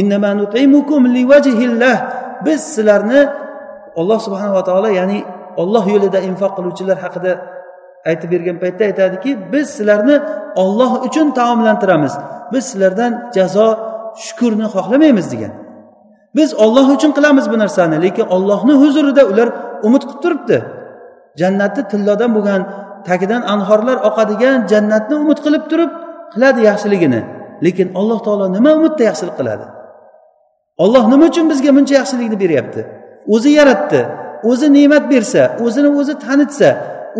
Innama 0.00 0.30
nut'imukum 0.40 1.02
liwajhillah. 1.16 1.96
Biz 2.46 2.60
sizlarni 2.74 3.20
alloh 4.00 4.18
subhanava 4.26 4.62
taolo 4.68 4.88
ya'ni 5.00 5.18
olloh 5.62 5.84
yo'lida 5.94 6.18
infoq 6.28 6.52
qiluvchilar 6.58 6.98
haqida 7.04 7.32
aytib 8.10 8.28
bergan 8.34 8.56
paytda 8.62 8.82
aytadiki 8.90 9.30
biz 9.52 9.66
sizlarni 9.76 10.16
olloh 10.62 10.92
uchun 11.06 11.28
taomlantiramiz. 11.38 12.14
Biz 12.52 12.64
sizlardan 12.70 13.12
jazo 13.36 13.68
shukurni 14.24 14.66
xohlamaymiz 14.74 15.26
degan. 15.32 15.52
Biz 16.36 16.54
olloh 16.64 16.86
uchun 16.96 17.12
qilamiz 17.16 17.46
bu 17.52 17.56
narsani 17.62 17.96
lekin 18.04 18.26
ollohni 18.34 18.74
huzurida 18.82 19.22
ular 19.32 19.48
umid 19.86 20.02
qilib 20.08 20.20
turibdi. 20.24 20.58
Jannatni 21.40 21.82
tillodan 21.90 22.30
bo'lgan 22.36 22.60
tagidan 23.08 23.42
anhorlar 23.54 23.96
oqadigan 24.08 24.56
jannatni 24.72 25.14
umid 25.22 25.38
qilib 25.44 25.64
turib 25.70 25.90
qiladi 26.32 26.60
yaxshiligini. 26.70 27.20
Lekin 27.64 27.88
alloh 28.00 28.18
taolo 28.26 28.46
nima 28.56 28.70
umidda 28.78 29.02
yaxshilik 29.10 29.34
qiladi? 29.40 29.66
Olloh 30.84 31.04
nima 31.12 31.24
uchun 31.30 31.46
bizga 31.52 31.70
buncha 31.76 31.94
yaxshilikni 32.00 32.36
beryapti? 32.44 32.80
O'zi 33.34 33.50
yaratdi 33.60 34.00
o'zi 34.44 34.72
ne'mat 34.72 35.10
bersa 35.12 35.42
o'zini 35.64 35.90
o'zi 36.00 36.14
tanitsa 36.24 36.68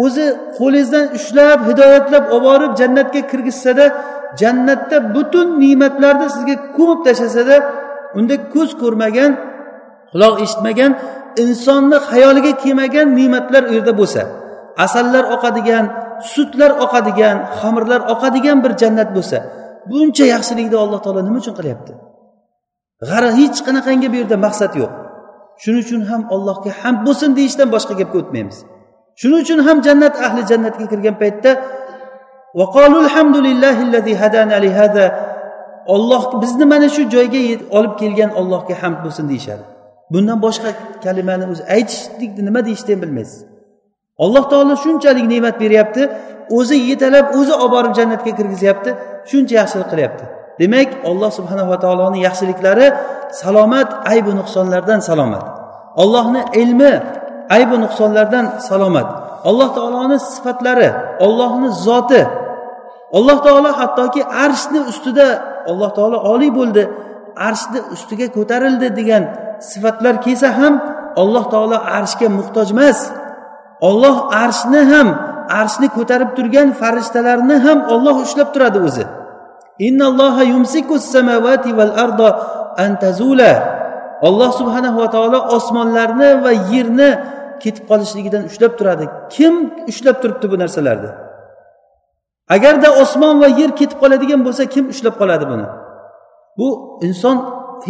o'zi 0.04 0.26
qo'lingizdan 0.58 1.06
ushlab 1.18 1.58
hidoyatlab 1.68 2.24
olib 2.34 2.44
borib 2.46 2.72
jannatga 2.80 3.20
kirgizsada 3.30 3.86
jannatda 4.40 4.96
butun 5.14 5.48
ne'matlarni 5.62 6.28
sizga 6.36 6.54
ko'mib 6.76 7.00
tashlasada 7.06 7.56
unda 8.18 8.34
ko'z 8.54 8.70
ko'rmagan 8.82 9.30
quloq 10.12 10.34
eshitmagan 10.44 10.92
insonni 11.42 11.98
xayoliga 12.10 12.52
kelmagan 12.62 13.06
ne'matlar 13.18 13.62
u 13.70 13.72
yerda 13.76 13.92
bo'lsa 14.00 14.22
asallar 14.84 15.24
oqadigan 15.36 15.84
sutlar 16.32 16.72
oqadigan 16.84 17.36
xamirlar 17.58 18.00
oqadigan 18.14 18.56
bir 18.64 18.72
jannat 18.82 19.08
bo'lsa 19.16 19.38
buncha 19.90 20.24
yaxshilikni 20.34 20.76
alloh 20.84 21.00
taolo 21.04 21.20
nima 21.26 21.38
uchun 21.42 21.54
qilyapti? 21.58 21.92
G'ara 23.08 23.30
hech 23.38 23.58
qanaqangi 23.66 24.08
bu 24.12 24.16
yerda 24.20 24.36
maqsad 24.46 24.72
yo'q. 24.80 24.92
Shuning 25.62 25.82
uchun 25.86 26.02
ham 26.10 26.22
allohga 26.34 26.70
hamd 26.80 27.00
bo'lsin 27.06 27.30
deyishdan 27.38 27.68
boshqa 27.74 27.94
gapga 28.00 28.16
o'tmaymiz. 28.22 28.58
Shuning 29.20 29.40
uchun 29.44 29.60
ham 29.66 29.76
jannat 29.86 30.14
ahli 30.26 30.42
jannatga 30.50 30.84
kirgan 30.92 31.16
paytda 31.22 31.50
olloh 35.94 36.24
bizni 36.42 36.64
mana 36.72 36.88
shu 36.94 37.02
joyga 37.14 37.40
olib 37.76 37.94
kelgan 38.00 38.30
ollohga 38.40 38.74
hamd 38.82 38.98
bo'lsin 39.04 39.24
deyishadi. 39.32 39.64
Bundan 40.12 40.38
boshqa 40.46 40.70
kalimani 41.04 41.44
o'zi 41.52 41.62
aytishlikni 41.76 42.42
nima 42.48 42.60
deyishni 42.66 42.90
ham 42.94 43.00
bilmaysiz. 43.04 43.40
Alloh 44.24 44.44
taolo 44.52 44.74
shunchalik 44.84 45.26
ne'mat 45.32 45.56
beryapti 45.62 46.02
o'zi 46.58 46.76
yetalab 46.90 47.26
o'zi 47.38 47.52
olib 47.62 47.72
borib 47.76 47.92
jannatga 47.98 48.32
kirgizyapti 48.38 48.90
shuncha 49.30 49.54
yaxshilik 49.60 49.88
qilyapti. 49.92 50.24
Demak 50.60 50.90
alloh 51.10 51.30
subhanava 51.38 51.76
taoloni 51.84 52.18
yaxshiliklari 52.26 52.86
salomat 53.42 53.88
aybu 54.12 54.32
nuqsonlardan 54.40 55.00
salomat. 55.08 55.44
Ollohni 56.02 56.42
ilmi 56.62 56.92
aybu 57.56 57.76
nuqsonlardan 57.84 58.44
salomat. 58.68 59.08
Alloh 59.48 59.68
taoloni 59.76 60.18
sifatlari 60.32 60.88
ollohni 61.26 61.68
zoti. 61.86 62.22
Alloh 63.18 63.38
taolo 63.46 63.70
hattoki 63.80 64.20
arshni 64.44 64.80
ustida 64.90 65.28
alloh 65.70 65.90
taolo 65.96 66.18
oliy 66.32 66.50
bo'ldi 66.58 66.82
arshni 67.48 67.80
ustiga 67.94 68.26
ko'tarildi 68.36 68.88
degan 68.98 69.22
sifatlar 69.70 70.14
kelsa 70.24 70.48
ham 70.58 70.74
alloh 71.22 71.44
taolo 71.52 71.76
arshga 71.98 72.28
muhtoj 72.38 72.68
emas. 72.76 72.98
Olloh 73.88 74.16
arshni 74.44 74.80
ham 74.92 75.08
arshni 75.60 75.88
ko'tarib 75.96 76.30
turgan 76.36 76.68
farishtalarni 76.80 77.56
ham 77.66 77.78
olloh 77.94 78.16
ushlab 78.24 78.48
turadi 78.54 78.78
o'zi. 78.88 79.04
Olloh 84.28 84.50
subhanahu 84.60 84.98
va 85.02 85.08
taolo 85.14 85.38
osmonlarni 85.56 86.30
va 86.44 86.52
yerni 86.72 87.10
ketib 87.62 87.84
qolishligidan 87.90 88.42
ushlab 88.50 88.72
turadi. 88.78 89.04
Kim 89.34 89.54
ushlab 89.90 90.16
turibdi 90.22 90.46
bu 90.52 90.56
narsalarni? 90.62 91.10
Agarda 92.54 92.88
osmon 93.02 93.36
va 93.42 93.48
yer 93.60 93.70
ketib 93.80 93.98
qoladigan 94.02 94.40
bo'lsa 94.46 94.62
kim 94.74 94.84
ushlab 94.92 95.14
qoladi 95.20 95.44
buni? 95.52 95.66
Bu 96.58 96.68
inson 97.06 97.36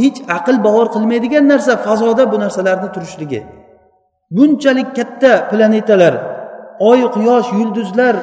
hech 0.00 0.18
aql 0.36 0.56
bovar 0.66 0.86
qilmaydigan 0.94 1.44
narsa 1.52 1.72
fazoda 1.86 2.24
bu 2.32 2.36
narsalarni 2.44 2.88
turishligi. 2.94 3.40
Bunchalik 4.36 4.88
katta 4.98 5.32
planetalar 5.50 6.14
oy 6.90 7.00
quyosh 7.14 7.48
yulduzlar 7.58 8.14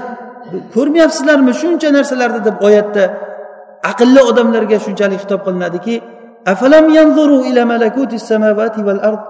ko'rmayapsizlarmi? 0.75 1.51
Shuncha 1.61 1.89
narsalarni 1.97 2.41
deb 2.47 2.55
oyatda 2.67 3.03
aqlli 3.91 4.21
odamlarga 4.29 4.77
shunchalik 4.85 5.19
xitob 5.23 5.41
qilinadiki 5.47 5.95
afalam 6.53 6.85
yanzuru 6.97 7.37
ila 7.49 7.61
malakutis 7.73 8.23
samawati 8.31 8.81
val 8.87 9.01
ard? 9.09 9.23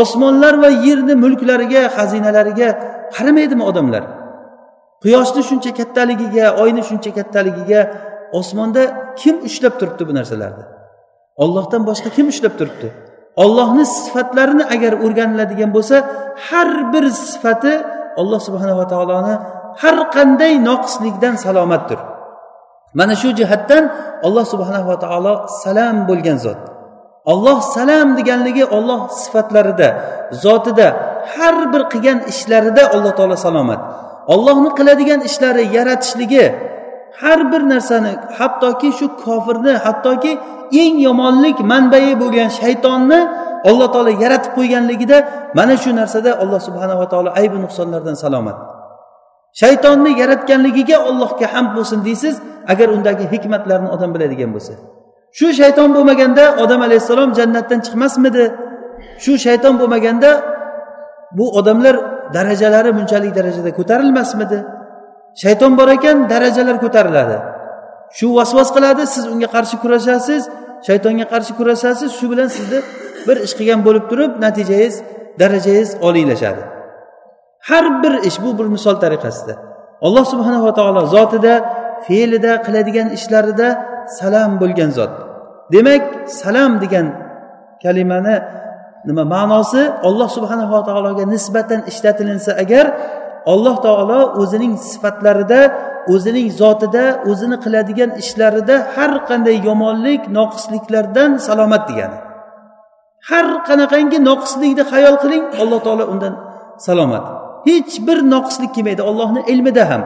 Osmonlar 0.00 0.54
va 0.64 0.70
yerni 0.86 1.14
mulklariga 1.24 1.82
xazinalariga 1.96 2.68
qaramaydimi 3.14 3.64
odamlar? 3.70 4.04
Quyoshni 5.02 5.42
shuncha 5.48 5.70
kattaligiga 5.78 6.44
oyni 6.62 6.82
shuncha 6.88 7.10
kattaligiga 7.18 7.80
osmonda 8.38 8.82
kim 9.20 9.36
ushlab 9.48 9.74
turibdi 9.80 10.02
bu 10.08 10.12
narsalarni? 10.18 10.64
Ollohdan 11.42 11.82
boshqa 11.88 12.08
kim 12.16 12.26
ushlab 12.32 12.54
turibdi? 12.60 12.88
Ollohni 13.44 13.84
sifatlarini 13.86 14.64
agar 14.74 14.92
o'rganiladigan 15.04 15.70
bo'lsa 15.76 15.96
har 16.48 16.70
bir 16.92 17.04
sifati 17.26 17.72
alloh 18.20 18.40
subhanava 18.46 18.84
taoloni 18.92 19.34
har 19.82 19.96
qanday 20.16 20.52
noqislikdan 20.68 21.34
salomatdir. 21.44 21.98
Mana 22.98 23.14
shu 23.22 23.28
jihatdan 23.38 23.84
alloh 24.26 24.44
subhanava 24.52 24.94
taolo 25.04 25.34
salam 25.64 25.96
bo'lgan 26.08 26.38
zot. 26.44 26.60
Olloh 27.32 27.58
salam 27.76 28.08
deganligi 28.18 28.64
olloh 28.76 29.00
sifatlarida 29.22 29.88
zotida 30.44 30.88
har 31.34 31.56
bir 31.72 31.82
qilgan 31.92 32.18
ishlarida 32.32 32.82
alloh 32.94 33.12
taolo 33.18 33.36
salomat. 33.46 33.80
Ollohni 34.34 34.70
qiladigan 34.78 35.20
ishlari 35.28 35.64
yaratishligi 35.76 36.44
har 37.22 37.52
bir 37.52 37.62
narsani 37.72 38.12
hattoki 38.38 38.90
shu 38.98 39.06
kofirni 39.24 39.74
hattoki 39.84 40.32
eng 40.82 40.96
yomonlik 41.08 41.58
manbai 41.72 42.12
bo'lgan 42.22 42.48
shaytonni 42.60 43.20
alloh 43.68 43.88
taolo 43.94 44.12
yaratib 44.24 44.52
qo'yganligida 44.58 45.16
mana 45.58 45.74
shu 45.82 45.90
narsada 46.00 46.30
alloh 46.42 46.60
subhanava 46.68 47.06
taolo 47.12 47.30
aybi 47.40 47.56
nuqsonlardan 47.64 48.16
salomat. 48.24 48.56
Shaytonni 49.60 50.10
yaratganligiga 50.22 50.96
allohga 51.10 51.46
hamd 51.54 51.70
bo'lsin 51.76 51.98
deysiz 52.08 52.34
agar 52.72 52.88
undagi 52.96 53.24
hikmatlarni 53.32 53.88
odam 53.94 54.10
biladigan 54.14 54.50
bo'lsa. 54.56 54.74
Shu 55.38 55.46
shayton 55.60 55.88
bo'lmaganda 55.96 56.44
odam 56.64 56.80
alayhissalom 56.86 57.30
jannatdan 57.38 57.80
chiqmasmidi? 57.86 58.44
Shu 59.24 59.32
shayton 59.44 59.74
bo'lmaganda 59.80 60.30
bu 61.36 61.44
odamlar 61.58 61.96
darajalari 62.36 62.90
bunchalik 62.98 63.32
darajada 63.38 63.70
ko'tarilmasmidi? 63.78 64.58
Shayton 65.42 65.72
bor 65.78 65.88
ekan 65.96 66.16
darajalar 66.32 66.76
ko'tariladi. 66.84 67.36
Shu 68.16 68.26
vasvas 68.38 68.68
qiladi 68.76 69.02
siz 69.14 69.24
unga 69.32 69.48
qarshi 69.56 69.76
kurashasiz 69.82 70.42
shaytonga 70.86 71.26
qarshi 71.32 71.52
kurashasiz 71.58 72.10
shu 72.18 72.26
bilan 72.32 72.48
sizni 72.56 72.78
bir 73.26 73.36
ish 73.46 73.54
qilgan 73.58 73.80
bo'lib 73.86 74.04
turib 74.10 74.32
natijangiz 74.44 74.94
darajangiz 75.40 75.90
oliylashadi. 76.06 76.62
Har 77.68 77.84
bir 78.02 78.14
ish 78.28 78.38
bu 78.44 78.50
bir 78.58 78.66
misol 78.76 78.96
tariqasida. 79.04 79.54
Alloh 80.06 80.24
subhanava 80.32 80.70
taolo 80.78 81.02
zotida 81.14 81.54
fe'lida 82.06 82.52
qiladigan 82.66 83.08
ishlarida 83.16 83.68
salam 84.18 84.50
bo'lgan 84.62 84.90
zot. 84.98 85.12
Demak 85.74 86.02
salam 86.40 86.72
degan 86.82 87.06
kalimani 87.82 88.36
nima 89.08 89.24
ma'nosi? 89.34 89.82
Olloh 90.08 90.28
subhanava 90.36 90.78
taologa 90.88 91.24
nisbatan 91.34 91.80
ishlatilinsa 91.90 92.52
agar 92.62 92.86
alloh 93.52 93.76
taolo 93.86 94.20
o'zining 94.42 94.74
sifatlarida 94.90 95.60
o'zining 96.14 96.48
zotida 96.60 97.04
o'zini 97.30 97.56
qiladigan 97.64 98.10
ishlarida 98.22 98.76
har 98.94 99.12
qanday 99.28 99.56
yomonlik 99.68 100.22
noqisliklardan 100.38 101.30
salomat 101.46 101.82
degani. 101.90 102.18
Har 103.30 103.46
qanaqangi 103.68 104.18
noqislikni 104.30 104.84
xayol 104.92 105.16
qiling 105.22 105.44
alloh 105.62 105.80
taolo 105.86 106.04
undan 106.12 106.34
salomat. 106.86 107.24
Hech 107.68 107.94
bir 108.06 108.18
noqislik 108.34 108.70
kelmaydi 108.76 109.02
ollohni 109.10 109.40
ilmida 109.52 109.84
ham. 109.90 110.02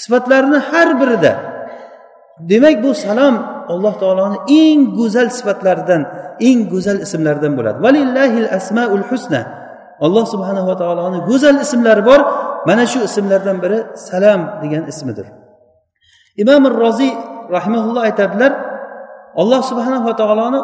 Sifatlarini 0.00 0.58
har 0.70 0.88
birida. 1.00 1.32
Demak 2.50 2.76
bu 2.84 2.90
salom 3.04 3.34
alloh 3.72 3.94
taoloni 4.02 4.38
eng 4.62 4.80
go'zal 4.98 5.28
sifatlaridan 5.36 6.02
eng 6.48 6.58
go'zal 6.72 6.98
ismlaridan 7.06 7.52
bo'ladi. 7.58 7.78
Valillahil 7.86 8.48
asmaul 8.58 9.04
husna. 9.10 9.42
Alloh 10.06 10.24
subhanava 10.34 10.74
taoloni 10.82 11.18
go'zal 11.30 11.56
ismlari 11.64 12.02
bor. 12.10 12.20
Mana 12.68 12.84
shu 12.92 13.00
ismlardan 13.08 13.56
biri 13.64 13.78
salam 14.08 14.40
degan 14.62 14.84
ismidir. 14.92 15.26
Imom 16.42 16.62
roziy 16.82 17.12
rahimaulloh 17.56 18.02
aytadilar 18.08 18.52
alloh 19.40 19.60
subhanava 19.70 20.12
taoloni 20.20 20.60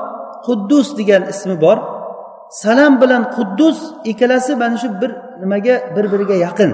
quddus 0.46 0.88
degan 0.98 1.22
ismi 1.32 1.56
bor. 1.64 1.78
Salam 2.64 2.92
bilan 3.02 3.22
quddus 3.36 3.78
ikkalasi 4.10 4.52
mana 4.62 4.76
shu 4.82 4.88
bir 5.00 5.10
nimaga 5.42 5.74
bir 5.94 6.04
biriga 6.12 6.36
yaqin. 6.46 6.70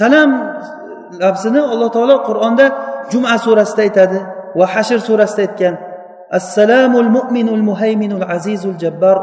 Salam 0.00 0.30
lafzini 1.22 1.60
alloh 1.72 1.88
taolo 1.96 2.16
qur'onda 2.28 2.66
juma 3.12 3.36
surasida 3.44 3.82
aytadi. 3.86 4.18
Va 4.58 4.66
hashr 4.74 4.98
surasida 5.08 5.42
aytgan 5.46 5.74
assalomul 6.38 7.10
mu'minul 7.16 7.62
muhayminul 7.70 8.26
azizul 8.36 8.78
jabbar. 8.82 9.16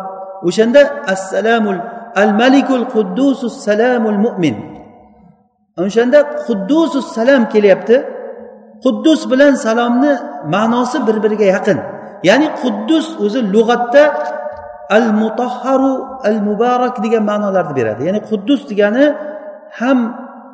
O'shanda 0.47 0.81
assalamul 1.13 1.79
al 2.21 2.31
malikul 2.41 2.85
quddusus 2.95 3.55
salamul 3.67 4.19
mu'min. 4.25 4.55
O'shanda 5.85 6.19
quddusus 6.47 7.05
salam 7.17 7.41
kelyapti. 7.53 7.97
Quddus 8.85 9.21
bilan 9.31 9.53
salomni 9.65 10.13
ma'nosi 10.53 10.97
bir 11.07 11.17
biriga 11.23 11.47
yaqin. 11.55 11.79
Ya'ni 12.29 12.47
quddus 12.61 13.07
o'zi 13.25 13.39
lug'atda 13.53 14.03
al 14.97 15.07
mutahharu 15.21 15.93
al 16.27 16.37
muborak 16.47 16.95
degan 17.03 17.23
ma'nolarni 17.31 17.73
beradi. 17.79 18.01
Ya'ni 18.07 18.21
quddus 18.29 18.61
degani 18.69 19.05
ham 19.79 19.99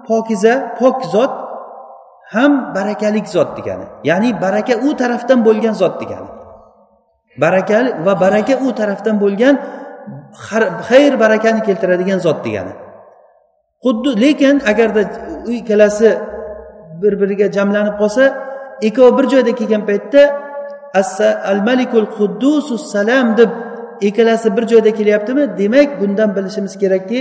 pokiza 0.07 0.53
pok 0.79 0.97
zot 1.13 1.33
ham 2.33 2.75
barakalik 2.75 3.27
zot 3.35 3.49
degani. 3.57 3.85
Ya'ni 4.09 4.29
baraka 4.41 4.73
u 4.87 4.89
tarafdan 5.01 5.39
bo'lgan 5.47 5.73
zot 5.81 5.95
degani. 6.01 6.29
Baraka 7.43 7.77
va 8.05 8.13
baraka 8.23 8.53
u 8.65 8.69
tarafdan 8.79 9.15
bo'lgan 9.23 9.55
xayr 10.87 11.13
barakani 11.23 11.61
keltiradigan 11.67 12.19
zot 12.25 12.39
degani. 12.45 12.73
Xuddi 13.83 14.11
lekin 14.23 14.55
agarda 14.71 15.01
u 15.47 15.51
ikkalasi 15.59 16.09
bir 17.01 17.13
biriga 17.21 17.47
jamlanib 17.57 17.95
qolsa 18.01 18.23
ikkovi 18.87 19.11
bir 19.17 19.25
joyda 19.33 19.51
kelgan 19.59 19.83
paytda 19.89 20.21
al 21.51 21.59
malikul 21.69 22.07
quddusus 22.17 22.83
salam 22.93 23.37
deb 23.37 23.49
ikkalasi 24.07 24.57
bir 24.57 24.67
joyda 24.71 24.91
kelyaptimi? 24.99 25.43
Demak 25.57 25.89
bundan 26.01 26.29
bilishimiz 26.35 26.73
kerakki 26.81 27.19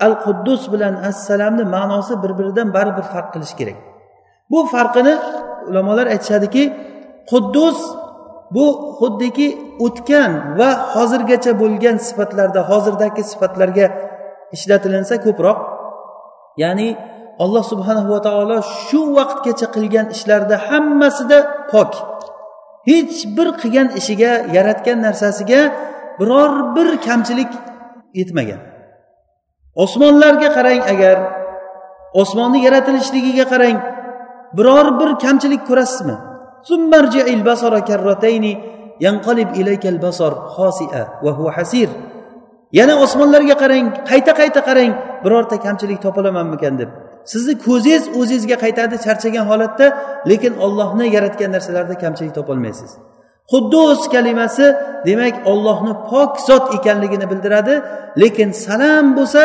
al 0.00 0.14
quddus 0.24 0.72
bilan 0.72 0.94
assalamni 1.10 1.64
ma'nosi 1.64 2.14
bir 2.22 2.32
biridan 2.38 2.68
baribir 2.76 3.06
farq 3.12 3.28
qilish 3.34 3.54
kerak. 3.60 3.87
Bu 4.50 4.58
farqini 4.72 5.14
ulamolar 5.68 6.06
aytishadiki 6.14 6.64
quddus 7.30 7.78
bu 8.54 8.66
xuddiki 8.98 9.48
o'tgan 9.86 10.32
va 10.58 10.70
hozirgacha 10.94 11.52
bo'lgan 11.62 11.96
sifatlarda 12.06 12.60
hozirdagi 12.70 13.22
sifatlarga 13.30 13.86
ishlatilinsa 14.56 15.14
ko'proq. 15.26 15.58
Ya'ni 16.62 16.88
alloh 17.44 17.64
subhanahu 17.72 18.08
va 18.14 18.20
taolo 18.26 18.58
shu 18.86 19.00
vaqtgacha 19.18 19.66
qilgan 19.74 20.06
ishlarida 20.14 20.56
hammasida 20.68 21.38
pok. 21.72 21.92
Hech 22.88 23.16
bir 23.36 23.48
qilgan 23.60 23.88
ishiga 24.00 24.32
yaratgan 24.56 24.98
narsasiga 25.06 25.60
biror 26.18 26.52
bir 26.76 26.88
kamchilik 27.06 27.52
yetmagan. 28.18 28.60
Osmonlarga 29.84 30.48
qarang 30.56 30.82
agar 30.92 31.16
osmonni 32.20 32.58
yaratilishligiga 32.66 33.44
qarang 33.52 33.76
biror 34.56 34.86
bir 35.00 35.10
kamchilik 35.24 35.62
ko'rasizmi? 35.70 36.16
Yana 42.72 42.94
osmonlarga 43.04 43.56
qarang 43.62 43.86
qayta 44.10 44.32
qayta 44.40 44.60
qarang 44.68 44.92
birorta 45.24 45.56
kamchilik 45.66 45.98
topolamanmikan 46.06 46.74
deb. 46.80 46.90
Sizni 47.32 47.54
ko'zingiz 47.66 48.04
o'zingizga 48.18 48.56
qaytadi 48.64 48.96
charchagan 49.06 49.44
holatda 49.50 49.86
lekin 50.30 50.52
ollohni 50.64 51.06
yaratgan 51.16 51.50
narsalarda 51.56 51.94
kamchilik 52.04 52.34
topolmaysiz. 52.38 52.90
Quddus 53.52 54.00
kalimasi 54.14 54.66
demak 55.06 55.34
ollohni 55.50 55.92
pok 56.10 56.32
zot 56.48 56.66
ekanligini 56.76 57.26
bildiradi 57.32 57.74
lekin 58.22 58.48
salam 58.66 59.06
bo'lsa 59.18 59.42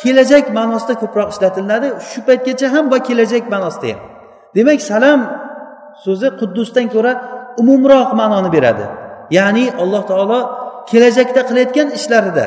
kelajak 0.00 0.44
ma'nosida 0.58 0.94
ko'proq 1.02 1.28
ishlatiladi. 1.34 1.88
Shu 2.10 2.20
paytgacha 2.28 2.66
ham 2.74 2.84
va 2.92 2.98
kelajak 3.08 3.44
ma'nosida 3.54 3.88
ham. 3.92 4.11
Demak 4.56 4.80
salam 4.90 5.20
so'zi 6.04 6.28
quddusdan 6.40 6.86
ko'ra 6.94 7.12
umumroq 7.60 8.10
ma'noni 8.20 8.50
beradi. 8.56 8.84
Ya'ni 9.38 9.64
alloh 9.82 10.02
taolo 10.10 10.40
kelajakda 10.90 11.40
qilayotgan 11.48 11.88
ishlarida 11.98 12.46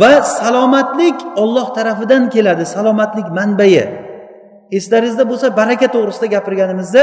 va 0.00 0.12
salomatlik 0.38 1.18
olloh 1.42 1.66
tarafidan 1.76 2.22
keladi 2.34 2.64
salomatlik 2.74 3.26
manbai 3.38 3.74
eslaringizda 4.78 5.24
bo'lsa 5.30 5.46
baraka 5.60 5.86
to'g'risida 5.94 6.26
gapirganimizda 6.34 7.02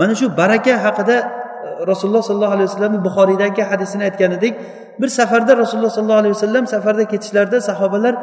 mana 0.00 0.14
shu 0.20 0.26
baraka 0.40 0.74
haqida 0.84 1.16
e, 1.18 1.86
rasululloh 1.90 2.22
sollallohu 2.28 2.54
alayhi 2.56 2.68
vasallam 2.70 2.94
buxoriydagi 3.06 3.62
hadisini 3.70 4.02
aytgan 4.08 4.32
edik. 4.38 4.54
Bir 5.00 5.08
safarda 5.18 5.52
rasululloh 5.62 5.92
sollallohu 5.96 6.22
alayhi 6.22 6.34
vasallam 6.38 6.64
safarda 6.74 7.04
ketishlarida 7.12 7.58
sahobalar 7.68 8.14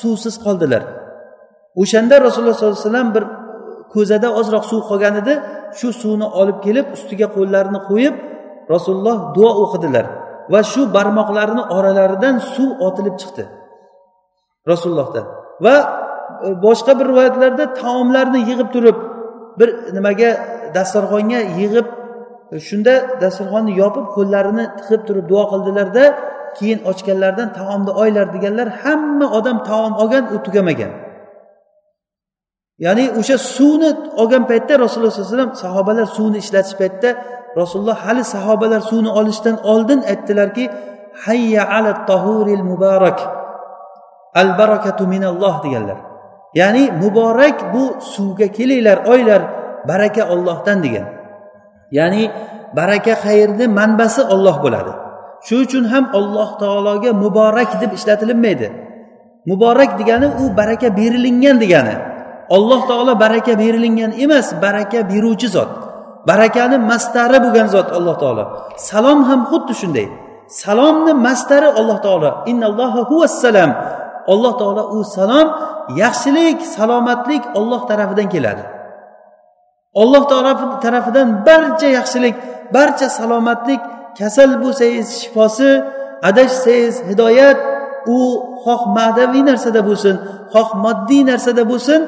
suvsiz 0.00 0.34
qoldilar. 0.44 0.82
O'shanda 1.82 2.14
rasululloh 2.26 2.54
sollallohu 2.58 2.78
alayhi 2.80 2.88
vasallam 2.88 3.08
bir 3.16 3.24
ko'zada 3.94 4.28
ozroq 4.40 4.64
suv 4.70 4.80
qolgan 4.90 5.14
edi. 5.22 5.34
Shu 5.78 5.88
suvni 6.00 6.26
olib 6.40 6.58
kelib 6.66 6.86
ustiga 6.96 7.26
qo'llarini 7.36 7.80
qo'yib 7.90 8.14
rasululloh 8.74 9.16
duo 9.36 9.50
o'qidilar 9.64 10.06
va 10.52 10.60
shu 10.72 10.82
barmoqlarini 10.96 11.62
oralaridan 11.76 12.34
suv 12.54 12.70
otilib 12.86 13.16
chiqdi. 13.20 13.44
Rasulullohdan. 14.70 15.24
Va 15.64 15.76
e, 16.46 16.48
boshqa 16.66 16.92
bir 16.98 17.06
rivoyatlarda 17.10 17.64
taomlarni 17.80 18.40
yig'ib 18.50 18.68
turib 18.74 18.98
bir 19.58 19.68
nimaga 19.96 20.30
dasturxonga 20.76 21.40
yig'ib 21.60 21.86
e, 22.52 22.56
shunda 22.68 22.94
dasturxonni 23.22 23.72
yopib 23.82 24.06
qo'llarini 24.16 24.64
tiqib 24.78 25.02
turib 25.08 25.24
duo 25.32 25.44
qildilarda 25.52 26.04
keyin 26.58 26.80
ochganlaridan 26.90 27.48
taomni 27.58 27.92
oylar 28.02 28.26
deganlar 28.34 28.68
hamma 28.82 29.26
odam 29.38 29.58
taom 29.68 29.92
olgan 30.02 30.24
u 30.34 30.36
tugamagan. 30.46 30.92
Ya'ni 32.84 33.04
o'sha 33.20 33.36
suvni 33.56 33.90
olgan 34.20 34.44
paytda 34.50 34.74
rasululloh 34.84 35.12
sallallohu 35.12 35.34
alayhi 35.34 35.38
vasallam 35.38 35.62
sahobalar 35.64 36.06
suvni 36.16 36.38
ishlatish 36.44 36.76
paytida 36.80 37.10
rasululloh 37.60 37.98
hali 38.06 38.22
sahobalar 38.34 38.80
suvni 38.90 39.10
olishdan 39.20 39.56
oldin 39.72 40.00
aytdilarki 40.12 40.64
hayya 41.24 41.62
ala 41.76 41.90
tahuril 42.10 42.64
muborak 42.70 43.18
al 44.34 44.54
barakatu 44.58 45.02
minalloh 45.08 45.54
deganlar. 45.64 45.98
Ya'ni 46.54 46.94
muborak 47.02 47.74
bu 47.74 48.00
suvga 48.00 48.48
kelinglar 48.48 49.04
oylar 49.04 49.42
baraka 49.88 50.28
ollohdan 50.32 50.78
degan. 50.84 51.06
Ya'ni 51.92 52.30
baraka 52.76 53.12
xayrni 53.24 53.66
manbasi 53.68 54.22
olloh 54.22 54.56
bo'ladi. 54.64 54.92
Shuning 55.46 55.66
uchun 55.66 55.84
ham 55.92 56.04
alloh 56.18 56.58
taologa 56.62 57.10
muborak 57.12 57.80
deb 57.80 57.92
ishlatilinmaydi. 57.98 58.68
Muborak 59.46 59.98
degani 60.00 60.28
u 60.42 60.44
baraka 60.56 60.88
berilingan 60.98 61.56
degani. 61.62 61.94
Alloh 62.56 62.80
taolo 62.90 63.12
baraka 63.22 63.52
berilingan 63.62 64.12
emas 64.24 64.46
baraka 64.64 65.00
beruvchi 65.10 65.48
zot. 65.54 65.70
Barakani 66.28 66.76
mastari 66.90 67.38
bo'lgan 67.44 67.68
zot 67.74 67.88
alloh 67.98 68.16
taolo. 68.22 68.44
Salom 68.88 69.18
ham 69.28 69.40
xuddi 69.50 69.74
shunday. 69.80 70.06
Salomni 70.62 71.12
mastari 71.26 71.68
alloh 71.80 71.98
taolo. 72.06 72.30
Innalloha 72.50 73.00
huvassalam 73.10 73.70
alloh 74.32 74.52
taolo 74.60 74.82
u 74.96 74.98
salom 75.16 75.46
yaxshilik 76.02 76.58
salomatlik 76.76 77.42
olloh 77.58 77.80
tarafidan 77.90 78.28
keladi. 78.34 78.64
Olloh 80.02 80.22
taolo 80.30 80.52
tarafidan 80.84 81.28
barcha 81.48 81.88
yaxshilik 81.98 82.36
barcha 82.76 83.08
salomatlik 83.18 83.80
kasal 84.18 84.50
bo'lsangiz 84.62 85.08
shifosi 85.22 85.70
adashsangiz 86.28 86.96
hidoyat 87.08 87.58
u 88.16 88.18
xoh 88.64 88.82
ma'naviy 88.96 89.42
narsada 89.50 89.80
bo'lsin 89.88 90.14
xoh 90.52 90.68
moddiy 90.84 91.22
narsada 91.30 91.62
bo'lsin 91.70 92.00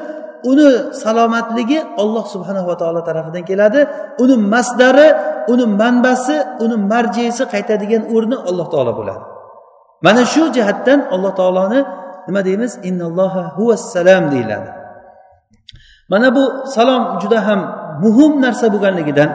uni 0.49 0.93
salomatligi 1.03 1.79
olloh 2.01 2.25
subhanava 2.33 2.73
taolo 2.81 3.01
tarafidan 3.07 3.43
keladi. 3.49 3.81
Uni 4.23 4.35
masdari 4.53 5.07
uni 5.51 5.65
manbasi 5.81 6.37
uni 6.63 6.75
marjesi 6.91 7.43
qaytadigan 7.53 8.03
o'rni 8.15 8.37
alloh 8.49 8.67
taolo 8.73 8.91
bo'ladi. 8.99 9.23
Mana 10.05 10.21
shu 10.33 10.43
jihatdan 10.55 10.99
alloh 11.13 11.31
taoloni 11.39 11.79
nima 12.27 12.41
deymiz? 12.47 12.71
Innalloha 12.89 13.43
huvassalam 13.57 14.23
deyiladi. 14.33 14.69
Mana 16.11 16.27
bu 16.35 16.43
salom 16.75 17.03
juda 17.21 17.39
ham 17.47 17.59
muhim 18.03 18.31
narsa 18.43 18.65
bo'lganligidan 18.73 19.29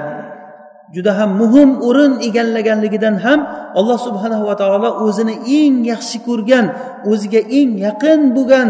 juda 0.95 1.13
ham 1.19 1.31
muhim 1.41 1.71
o'rin 1.89 2.13
egallaganligidan 2.29 3.15
ham 3.25 3.41
alloh 3.79 3.99
subhanahu 4.07 4.45
va 4.49 4.55
taolo 4.61 4.91
o'zini 5.07 5.35
eng 5.61 5.77
yaxshi 5.93 6.19
ko'rgan 6.29 6.67
o'ziga 7.11 7.41
eng 7.59 7.71
yaqin 7.87 8.21
bo'lgan 8.37 8.69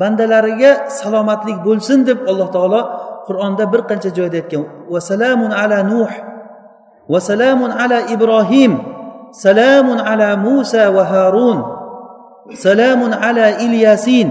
bandalariga 0.00 0.86
salomatlik 0.88 1.58
bo'lsin 1.66 2.06
deb 2.08 2.24
alloh 2.30 2.48
taolo 2.54 2.80
qur'onda 3.28 3.64
bir 3.72 3.84
qancha 3.90 4.10
joyda 4.14 4.40
aytgan 4.42 4.64
vasalamun 4.92 5.50
ala 5.50 5.82
nuh 5.82 6.10
vasalamun 7.12 7.70
ala 7.72 8.08
ibrohim 8.14 8.72
salamun 9.34 9.98
ala 10.00 10.36
musa 10.36 10.88
va 10.92 11.02
harun 11.04 11.58
salamun 12.54 13.12
ala 13.12 13.60
ilyasin 13.60 14.28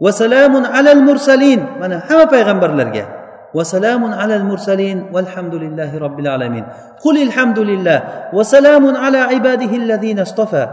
va 0.00 0.10
salamun 0.14 0.64
alal 0.64 1.02
mursalin 1.04 1.60
mana 1.80 2.04
hamma 2.06 2.26
payg'ambarlarga 2.32 3.18
وسلام 3.54 4.04
على 4.14 4.36
المرسلين 4.36 5.08
والحمد 5.08 5.54
لله 5.54 5.98
رب 5.98 6.20
العالمين 6.20 6.64
قل 7.04 7.16
الحمد 7.22 7.58
لله 7.58 7.98
وسلام 8.36 8.84
على 8.96 9.18
عباده 9.18 9.72
الذين 9.72 10.18
اصطفى 10.20 10.64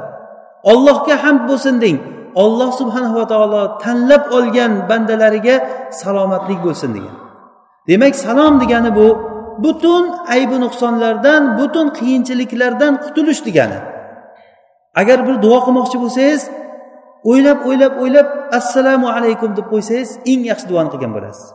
ollohga 0.65 1.15
hamd 1.23 1.47
bo'lsin 1.47 1.79
deng 1.79 1.97
olloh 2.34 2.70
subhanava 2.80 3.24
taolo 3.32 3.62
tanlab 3.84 4.24
olgan 4.36 4.72
bandalariga 4.90 5.56
salomatlik 6.00 6.60
bo'lsin 6.66 6.90
degan. 6.96 7.16
Demak 7.88 8.14
salom 8.24 8.54
degani 8.62 8.90
bu 8.98 9.08
butun 9.64 10.04
aybi 10.34 10.56
nuqsonlardan 10.64 11.42
butun 11.58 11.86
qiyinchiliklardan 11.98 12.92
qutulish 13.04 13.42
degani. 13.46 13.78
Agar 15.00 15.18
bir 15.26 15.36
duo 15.44 15.58
qilmoqchi 15.66 15.98
bo'lsangiz 16.04 16.42
o'ylab 17.30 17.58
o'ylab 17.68 17.92
o'ylab 18.02 18.28
assalomu 18.58 19.08
alaykum 19.16 19.50
deb 19.58 19.66
qo'ysangiz 19.72 20.10
eng 20.32 20.42
yaxshi 20.50 20.66
duoni 20.70 20.90
qilgan 20.92 21.12
bo'lasiz. 21.16 21.46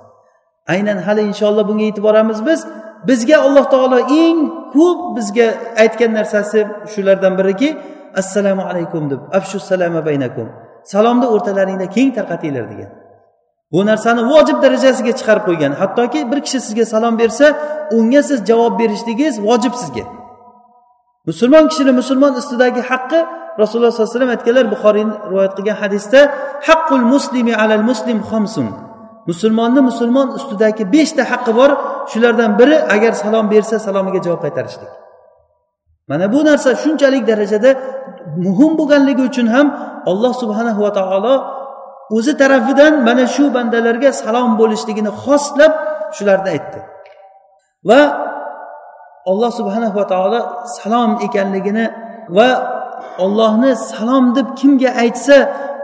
Aynan 0.74 0.98
hali 1.08 1.22
inshaalloh 1.30 1.64
bunga 1.70 1.86
yetib 1.90 2.04
boramiz 2.08 2.40
biz 2.50 2.60
bizga 3.10 3.38
alloh 3.46 3.66
taolo 3.74 4.00
eng 4.24 4.40
ko'p 4.76 5.00
bizga 5.18 5.48
aytgan 5.84 6.12
narsasi 6.20 6.60
shulardan 6.94 7.34
biriki 7.40 7.70
assalomu 8.22 8.64
alaykum 8.72 9.04
deb 9.12 9.22
afshu 9.38 9.58
salama 9.70 10.02
baynakum. 10.08 10.48
Salomni 10.94 11.28
o'rtalaringda 11.34 11.88
keng 11.96 12.10
tarqatinglar 12.18 12.66
degan. 12.72 12.90
Bu 13.72 13.80
narsani 13.90 14.22
vojib 14.32 14.58
darajasiga 14.64 15.14
chiqarib 15.20 15.44
qo'ygan. 15.50 15.72
Hattoki 15.82 16.20
bir 16.32 16.40
kishi 16.46 16.60
sizga 16.66 16.86
salom 16.94 17.16
bersa 17.22 17.46
unga 17.98 18.22
siz 18.30 18.40
javob 18.50 18.74
berishligingiz 18.80 19.36
vojib 19.48 19.74
sizga. 19.82 20.06
Musulmon 21.30 21.66
kishini 21.72 21.92
musulmon 22.00 22.34
ustidagi 22.42 22.82
haqqi 22.92 23.20
rasululloh 23.62 23.92
sollallohu 23.92 24.10
alayhi 24.10 24.16
vasallam 24.16 24.32
aytganlar 24.36 24.66
buxoriy 24.74 25.06
rivoyat 25.30 25.54
qilgan 25.58 25.78
hadisda 25.84 26.20
haqqul 26.68 27.06
muslimi 27.14 27.54
alal 27.64 27.84
muslim 27.90 28.18
xomsun. 28.30 28.68
Musulmonni 29.30 29.82
musulmon 29.90 30.28
ustidagi 30.38 30.84
beshta 30.96 31.24
haqqi 31.32 31.52
bor. 31.60 31.72
Shulardan 32.12 32.52
biri 32.60 32.78
agar 32.96 33.14
salom 33.24 33.46
bersa 33.54 33.76
salomiga 33.86 34.20
javob 34.26 34.42
qaytarishlik. 34.46 35.05
Mana 36.10 36.26
bu 36.34 36.40
narsa 36.50 36.70
shunchalik 36.84 37.24
darajada 37.30 37.72
muhim 38.46 38.72
bo'lganligi 38.80 39.24
uchun 39.30 39.48
ham 39.56 39.68
alloh 40.12 40.34
subhanahu 40.42 40.80
va 40.86 40.92
taolo 41.00 41.36
o'zi 42.18 42.34
tarafidan 42.42 42.94
mana 43.08 43.26
shu 43.36 43.44
bandalarga 43.56 44.10
salom 44.22 44.50
bo'lishligini 44.62 45.12
xoslab 45.24 45.72
shularni 46.18 46.50
aytdi. 46.56 46.80
Va 47.90 48.02
alloh 49.32 49.52
subhanahu 49.60 49.96
va 50.00 50.06
taolo 50.14 50.40
salom 50.78 51.12
ekanligini 51.28 51.86
va 52.38 52.50
ollohni 53.26 53.72
salom 53.92 54.26
deb 54.38 54.48
kimga 54.60 54.90
aytsa 55.04 55.38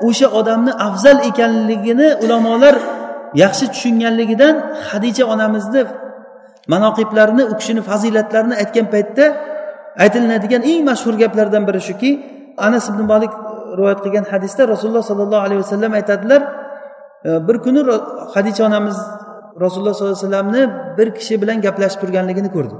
o'sha 0.07 0.27
odamni 0.39 0.71
afzal 0.87 1.17
ekanligini 1.29 2.07
ulamolar 2.23 2.75
yaxshi 3.43 3.65
tushunganligidan 3.73 4.55
hadija 4.89 5.23
onamizni 5.33 5.81
manoqiblarini 6.73 7.43
u 7.51 7.53
kishini 7.59 7.81
fazilatlarini 7.89 8.55
aytgan 8.61 8.87
paytda 8.93 9.25
aytilinadigan 10.03 10.61
eng 10.71 10.83
mashhur 10.89 11.13
gaplardan 11.23 11.63
biri 11.67 11.81
shuki 11.89 12.11
anas 12.57 12.89
ibn 12.89 13.01
molik 13.11 13.31
rivoyat 13.77 13.99
qilgan 14.03 14.25
hadisda 14.31 14.67
rasululloh 14.73 15.03
sollallohu 15.11 15.43
alayhi 15.47 15.61
vasallam 15.63 15.91
aytadilar 15.99 16.41
e, 17.27 17.29
bir 17.47 17.57
kuni 17.65 17.81
hadicha 18.33 18.61
onamiz 18.69 18.97
rasululloh 19.63 19.93
sollallohu 19.93 20.17
alayhi 20.17 20.27
vasallamni 20.27 20.63
bir 20.97 21.07
kishi 21.17 21.41
bilan 21.41 21.57
gaplashib 21.65 21.99
turganligini 22.01 22.49
ko'rdi 22.55 22.75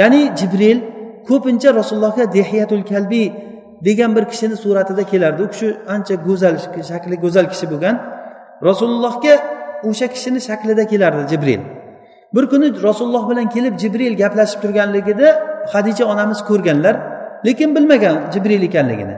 ya'ni 0.00 0.20
jibril 0.38 0.78
ko'pincha 1.28 1.70
rasulullohga 1.80 2.24
dehiyatul 2.36 2.84
kalbiy 2.92 3.26
degan 3.84 4.16
bir 4.16 4.24
kishini 4.24 4.56
suratida 4.56 5.02
kelardi. 5.02 5.42
U 5.42 5.48
kishi 5.50 5.76
ancha 5.88 6.14
go'zal 6.14 6.56
shakli 6.90 7.16
go'zal 7.24 7.46
kishi 7.52 7.66
bo'lgan. 7.72 7.96
Rasulullohga 8.68 9.34
o'sha 9.90 10.06
kishini 10.14 10.40
shaklida 10.48 10.84
kelardi 10.92 11.22
jibril. 11.32 11.60
Bir 12.34 12.44
kuni 12.52 12.82
rasululloh 12.82 13.30
bilan 13.30 13.48
kelib 13.54 13.74
jibril 13.82 14.14
gaplashib 14.22 14.58
turganligida 14.62 15.28
hadicha 15.72 16.04
onamiz 16.12 16.38
ko'rganlar 16.48 16.94
lekin 17.46 17.70
bilmagan 17.76 18.16
jibril 18.32 18.62
ekanligini. 18.68 19.16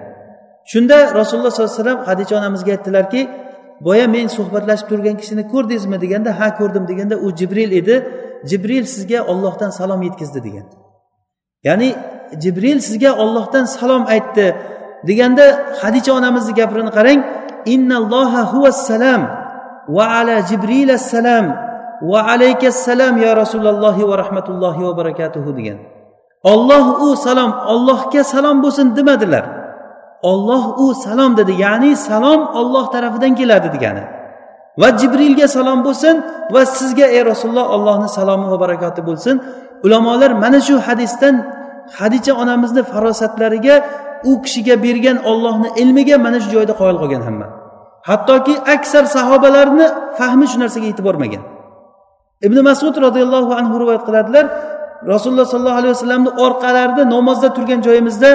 Shunda 0.72 0.96
rasululloh 1.20 1.50
sollallohu 1.50 1.72
alayhi 1.72 1.82
vasallam 1.82 2.00
hadicha 2.08 2.34
onamizga 2.40 2.70
aytdilarki 2.76 3.20
boya 3.86 4.06
men 4.14 4.26
suhbatlashib 4.36 4.86
turgan 4.90 5.16
kishini 5.20 5.44
ko'rdingizmi? 5.52 5.96
deganda 6.04 6.30
ha 6.40 6.48
ko'rdim 6.58 6.84
deganda 6.90 7.16
u 7.26 7.28
jibril 7.38 7.70
edi. 7.80 7.96
Jibril 8.50 8.84
sizga 8.94 9.18
ollohdan 9.32 9.70
salom 9.78 10.00
yetkazdi 10.06 10.40
degan 10.46 10.66
ya'ni 11.66 11.88
jibril 12.42 12.78
sizga 12.88 13.10
ollohdan 13.22 13.64
salom 13.76 14.02
aytdi 14.14 14.46
deganda 15.08 15.44
hadicha 15.80 16.10
onamizni 16.18 16.52
gapini 16.60 16.92
qarang. 16.98 17.20
Innalloha 17.74 18.42
huvassalam 18.52 19.22
va 19.96 20.04
ala 20.18 20.36
jibril 20.50 20.90
assalam 20.98 21.46
va 22.10 22.20
alaykassalam 22.32 23.14
ya 23.24 23.32
rasulullohi 23.42 24.02
va 24.10 24.14
rahmatullohi 24.22 24.80
va 24.86 24.92
barakatuhu 25.00 25.50
degan 25.58 25.78
olloh 26.52 26.86
u 27.06 27.08
salom 27.24 27.52
ollohga 27.72 28.22
salom 28.32 28.56
bo'lsin 28.64 28.86
demadilar. 28.96 29.44
Olloh 30.30 30.64
u 30.84 30.86
salom 31.04 31.32
dedi 31.40 31.52
ya'ni 31.64 31.92
salom 32.08 32.40
olloh 32.60 32.84
tarafidan 32.94 33.32
keladi 33.40 33.68
degani. 33.74 34.04
Va 34.80 34.88
jibrilga 35.00 35.46
salom 35.56 35.78
bo'lsin 35.86 36.14
va 36.54 36.62
sizga 36.78 37.06
ey 37.16 37.22
rasululloh 37.30 37.66
allohni 37.76 38.08
salomi 38.18 38.46
va 38.52 38.56
barakoti 38.64 39.00
bo'lsin. 39.08 39.34
Ulamolar 39.86 40.30
mana 40.42 40.60
shu 40.66 40.74
hadisdan 40.86 41.34
hadicha 41.98 42.32
onamizni 42.42 42.82
farosatlariga 42.92 43.74
u 44.30 44.32
kishiga 44.44 44.74
bergan 44.84 45.18
ollohni 45.30 45.68
ilmiga 45.82 46.16
mana 46.26 46.38
shu 46.42 46.48
joyda 46.56 46.72
qoyil 46.80 46.96
qolgan 47.02 47.22
hamma. 47.28 47.46
Hattoki 48.08 48.54
aksar 48.74 49.04
sahobalarni 49.16 49.86
fahmi 50.18 50.46
shu 50.50 50.56
narsaga 50.62 50.86
yetib 50.92 51.04
bormagan 51.08 51.42
ibn 52.46 52.58
masud 52.68 52.94
roziyallohu 53.06 53.52
anhu 53.60 53.74
rivoyat 53.82 54.02
qiladilar 54.08 54.44
rasululloh 55.12 55.46
sollallohu 55.52 55.78
alayhi 55.80 55.94
vasallamni 55.96 56.30
orqalarida 56.46 57.02
namozda 57.14 57.48
turgan 57.56 57.80
joyimizda 57.86 58.30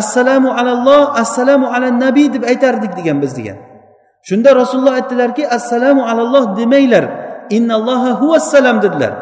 assalomu 0.00 0.50
alalloh 0.60 1.02
assalomu 1.22 1.66
ala 1.74 1.88
nabiy 2.04 2.32
deb 2.34 2.42
aytardik 2.50 2.92
degan 2.98 3.22
biz 3.22 3.32
degan. 3.38 3.56
Shunda 4.28 4.50
rasululloh 4.56 4.94
aytdilarki 5.00 5.48
assalomu 5.56 6.02
alalloh 6.10 6.56
demanglar 6.56 7.04
innalloha 7.50 8.10
huvassalam 8.20 8.82
dedilar. 8.82 9.12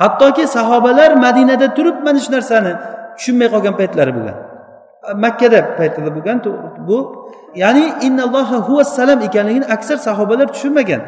Hattoki 0.00 0.46
sahobalar 0.46 1.10
madinada 1.24 1.74
turib 1.76 1.96
mana 2.06 2.18
shu 2.24 2.30
narsani 2.36 2.72
tushunmay 3.16 3.48
qolgan 3.54 3.74
paytlari 3.80 4.12
bo'lgan. 4.16 4.36
Makkada 5.24 5.60
paytida 5.78 6.10
bo'lgan 6.16 6.38
bu 6.88 6.98
ya'ni 7.62 7.84
innalloha 8.06 8.56
huvassalam 8.68 9.18
ekanligini 9.26 9.66
aksar 9.74 9.96
sahobalar 10.06 10.46
tushunmagan. 10.54 11.02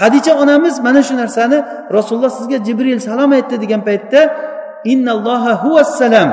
Hadicha 0.00 0.32
onamiz 0.42 0.74
mana 0.86 1.00
shu 1.08 1.14
narsani 1.22 1.58
rasululloh 1.96 2.32
sizga 2.38 2.58
jibril 2.66 3.00
salom 3.08 3.30
aytdi 3.38 3.54
degan 3.62 3.80
paytda 3.88 4.20
innalloha 4.92 5.52
huvassalam 5.62 6.28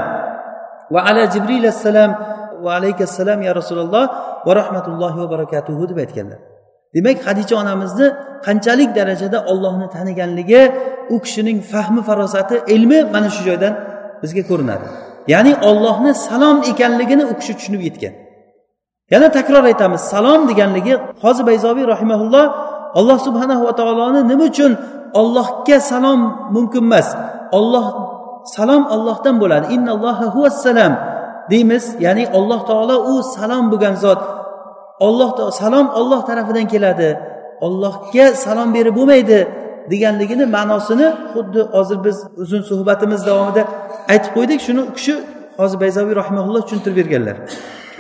va 0.94 1.00
ala 1.10 1.24
jibril 1.34 1.66
assalam 1.74 2.12
va 2.64 2.70
alaykassalam 2.78 3.40
ya 3.48 3.52
rasululloh 3.60 4.06
va 4.46 4.52
rahmatullohi 4.60 5.18
va 5.22 5.28
barakatuhu 5.34 5.84
deb 5.90 5.98
aytganlar. 6.04 6.40
Demak 6.96 7.18
hadicha 7.28 7.56
onamizni 7.62 8.08
qanchalik 8.46 8.90
darajada 8.98 9.38
ollohni 9.52 9.88
taniganligi 9.96 10.62
u 11.14 11.16
kishining 11.26 11.60
fahmi 11.72 12.02
farosati 12.08 12.56
ilmi 12.76 13.00
mana 13.14 13.30
shu 13.36 13.42
joydan 13.48 13.74
bizga 14.24 14.44
ko'rinadi. 14.50 14.86
Ya'ni 15.34 15.54
ollohni 15.70 16.12
salom 16.28 16.58
ekanligini 16.72 17.24
u 17.32 17.34
kishi 17.40 17.54
tushunib 17.58 17.82
yetgan. 17.88 18.14
Yana 19.14 19.28
takror 19.38 19.64
aytamiz 19.72 20.02
salom 20.14 20.42
deganligi 20.50 20.94
hozir 21.24 21.44
bayzobiy 21.50 21.86
rahimaulloh 21.94 22.46
alloh 23.00 23.18
subhanahu 23.28 23.62
va 23.68 23.74
taoloni 23.80 24.22
nima 24.32 24.44
uchun 24.52 24.72
ollohga 25.20 25.78
salom 25.92 26.20
mumkin 26.56 26.84
emas 26.88 27.08
olloh 27.58 27.86
salom 28.56 28.84
allohdan 28.96 29.36
bo'ladi. 29.42 29.66
Innalloha 29.76 30.26
huvassalam 30.36 30.94
deymiz 31.52 31.96
ya'ni 32.06 32.24
alloh 32.38 32.62
taolo 32.70 32.96
u 33.12 33.14
salom 33.36 33.72
bo'lgan 33.72 33.96
zot. 34.04 34.22
Olloh 35.00 35.52
salom 35.52 35.88
olloh 36.00 36.22
tarafidan 36.30 36.68
keladi. 36.74 37.10
Ollohga 37.66 38.26
salom 38.46 38.70
berib 38.74 38.96
bo'lmaydi 39.00 39.40
deganligini 39.92 40.46
ma'nosini 40.46 41.08
xuddi 41.34 41.62
hozir 41.76 41.98
biz 42.06 42.18
uzun 42.44 42.62
suhbatimiz 42.70 43.22
davomida 43.28 43.64
aytib 44.12 44.32
qo'ydik. 44.38 44.60
Shuni 44.68 44.82
u 44.90 44.94
kishi 44.98 45.14
hozir 45.60 45.78
bayzaviy 45.84 46.16
rahmaulloh 46.22 46.62
tushuntirib 46.66 46.98
berganlar. 47.02 47.36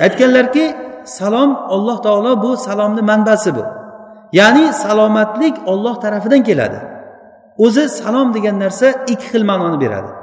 Aytganlarki 0.05 0.65
salom 1.19 1.51
alloh 1.75 1.97
taolo 2.05 2.31
bu 2.43 2.51
salomni 2.57 3.01
manbasi 3.11 3.51
bu. 3.57 3.63
Ya'ni 4.39 4.65
salomatlik 4.83 5.55
olloh 5.71 5.95
tarafidan 6.03 6.43
keladi. 6.43 6.79
O'zi 7.65 7.89
salom 7.89 8.27
degan 8.35 8.55
narsa 8.63 8.87
ikki 9.13 9.27
xil 9.31 9.43
ma'noni 9.51 9.77
beradi. 9.83 10.22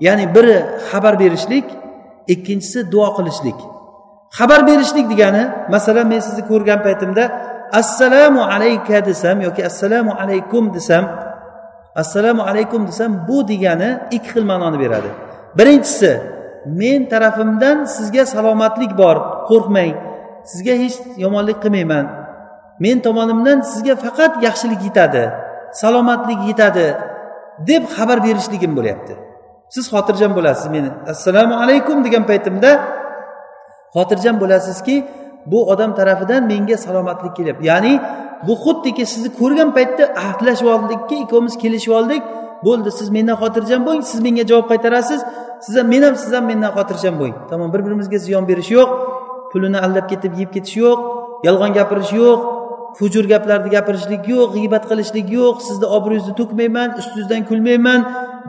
Ya'ni 0.00 0.34
biri 0.34 0.56
xabar 0.90 1.14
berishlik 1.22 1.64
ikkinchisi 2.26 2.92
duo 2.92 3.08
qilishlik. 3.16 3.58
Xabar 4.38 4.66
berishlik 4.66 5.06
degani 5.12 5.42
masalan 5.74 6.06
men 6.12 6.20
sizni 6.26 6.42
ko'rgan 6.50 6.80
paytimda 6.86 7.24
assalomu 7.80 8.42
alayka 8.54 9.06
desam 9.06 9.40
yoki 9.46 9.62
assalomu 9.70 10.12
alaykum 10.22 10.74
desam 10.74 11.04
assalomu 11.94 12.42
alaykum 12.42 12.86
desam 12.86 13.10
bu 13.28 13.38
degani 13.48 13.90
ikki 14.16 14.28
xil 14.34 14.44
ma'noni 14.50 14.78
beradi. 14.84 15.10
Birinchisi 15.58 16.12
men 16.80 17.00
tarafimdan 17.12 17.84
sizga 17.96 18.24
salomatlik 18.34 18.92
bor 19.02 19.16
qo'rqmang 19.50 19.94
sizga 20.50 20.74
hech 20.82 20.96
yomonlik 21.24 21.58
qilmayman. 21.64 22.06
Men 22.84 22.96
tomonimdan 23.06 23.58
sizga 23.72 23.94
faqat 24.04 24.32
yaxshilik 24.46 24.80
yetadi 24.88 25.24
salomatlik 25.82 26.40
yetadi 26.48 26.86
deb 27.68 27.82
xabar 27.94 28.18
berishligim 28.26 28.72
bo'lyapti. 28.78 29.14
Siz 29.74 29.84
xotirjam 29.92 30.32
bo'lasiz 30.36 30.66
meni. 30.74 30.90
Assalomu 31.12 31.54
alaykum 31.54 32.04
degan 32.04 32.24
paytimda 32.30 32.70
xotirjam 33.96 34.36
bo'lasizki 34.42 34.96
bu 35.46 35.58
odam 35.72 35.94
tarafidan 35.98 36.42
menga 36.52 36.76
salomatlik 36.76 37.36
kelyapti. 37.36 37.66
Ya'ni 37.66 38.00
bu 38.46 38.54
xuddiki 38.64 39.06
sizni 39.12 39.30
ko'rgan 39.40 39.70
paytda 39.76 40.04
ahdlashib 40.24 40.66
oldikki 40.74 41.16
ikkovimiz 41.24 41.54
kelishib 41.62 41.92
oldik. 41.98 42.22
Bo'ldi 42.66 42.90
siz 42.98 43.08
mendan 43.16 43.36
xotirjam 43.42 43.80
bo'ling 43.86 44.04
siz 44.10 44.20
menga 44.26 44.44
javob 44.50 44.66
qaytarasiz. 44.72 45.20
Siz 45.64 45.74
ham 45.78 45.86
men 45.92 46.02
ham 46.06 46.14
siz 46.22 46.32
ham 46.36 46.44
mendan 46.50 46.70
xotirjam 46.76 47.14
bo'ling. 47.20 47.36
Tamom 47.50 47.68
bir 47.74 47.80
birimizga 47.86 48.18
ziyon 48.26 48.44
berish 48.50 48.70
yo'q 48.76 48.88
pulini 49.52 49.78
aldab 49.86 50.06
ketib 50.12 50.32
yeb 50.40 50.50
ketish 50.54 50.76
yo'q 50.84 50.98
yolg'on 51.46 51.72
gapirish 51.78 52.12
yo'q 52.20 52.38
fujur 52.98 53.24
gaplarni 53.32 53.70
gapirishlik 53.76 54.22
yo'q 54.34 54.48
g'iybat 54.54 54.84
qilishlik 54.90 55.26
yo'q 55.38 55.56
sizni 55.68 55.86
obro'yingizni 55.96 56.34
to'kmayman 56.40 56.88
ustingizdan 57.00 57.42
kulmayman. 57.50 58.00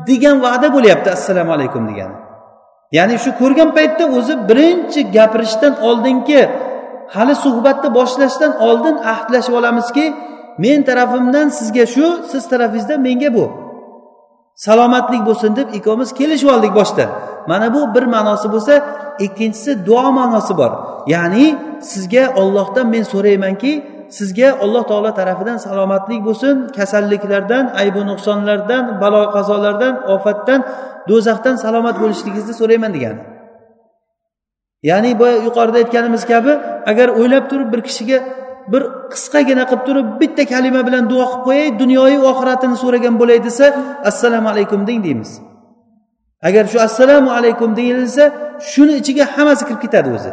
Degan 0.07 0.37
va'da 0.45 0.67
bo'lyapti 0.75 1.09
assalomu 1.17 1.51
alaykum 1.57 1.83
degani. 1.89 2.15
Ya'ni 2.97 3.15
shu 3.23 3.31
ko'rgan 3.41 3.69
paytda 3.77 4.03
o'zi 4.17 4.33
birinchi 4.49 5.01
gapirishdan 5.15 5.73
oldingi 5.87 6.41
hali 7.15 7.35
suhbatni 7.45 7.89
boshlashdan 7.97 8.51
oldin 8.67 8.95
ahdlashib 9.13 9.53
olamizki 9.59 10.05
men 10.63 10.79
tarafimdan 10.89 11.47
sizga 11.57 11.85
shu 11.93 12.05
siz 12.31 12.43
tarafingizdan 12.51 12.99
menga 13.07 13.29
bu. 13.37 13.45
Salomatlik 14.65 15.21
bo'lsin 15.29 15.51
deb 15.59 15.67
ikkovimiz 15.77 16.09
kelishib 16.19 16.49
oldik 16.55 16.73
boshda 16.79 17.05
mana 17.49 17.67
bu 17.75 17.81
bir 17.95 18.05
ma'nosi 18.15 18.47
bo'lsa 18.53 18.73
ikkinchisi 19.25 19.71
duo 19.87 20.11
ma'nosi 20.19 20.53
bor. 20.61 20.71
Ya'ni 21.13 21.45
sizga 21.91 22.23
ollohdan 22.41 22.87
men 22.93 23.03
so'raymanki 23.13 23.71
sizga 24.17 24.49
alloh 24.63 24.83
taolo 24.89 25.11
tarafidan 25.19 25.57
salomatlik 25.57 26.21
bo'lsin. 26.27 26.55
Kasalliklardan 26.77 27.65
aybu 27.81 28.01
nuqsonlardan 28.09 28.83
balo 29.01 29.23
qazolardan 29.35 29.93
ofatdan 30.15 30.59
do'zaxdan 31.09 31.55
salomat 31.65 31.95
bo'lishligingizni 32.01 32.53
so'rayman 32.61 32.91
degani. 32.95 33.21
Ya'ni 34.89 35.11
boya 35.19 35.37
yuqorida 35.47 35.77
aytganimiz 35.83 36.23
kabi 36.31 36.51
agar 36.91 37.07
o'ylab 37.19 37.45
turib 37.51 37.69
bir 37.73 37.81
kishiga 37.87 38.17
bir 38.73 38.83
qisqagina 39.13 39.63
qilib 39.69 39.83
turib 39.87 40.07
bitta 40.21 40.43
kalima 40.53 40.81
bilan 40.87 41.03
duo 41.11 41.25
qilib 41.25 41.43
qo'yay 41.47 41.67
dunyoyu 41.81 42.19
oxiratini 42.31 42.75
so'ragan 42.83 43.15
bo'lay 43.21 43.39
desa 43.47 43.65
assalomu 44.09 44.47
alaykum 44.53 44.81
deng 44.87 45.01
deymiz. 45.07 45.31
Agar 46.47 46.65
shu 46.71 46.77
assalomu 46.87 47.29
alaykum 47.39 47.69
deyilsa 47.79 48.23
shuni 48.71 48.93
ichiga 49.01 49.25
hammasi 49.35 49.63
kirib 49.67 49.81
ketadi 49.85 50.09
o'zi. 50.17 50.31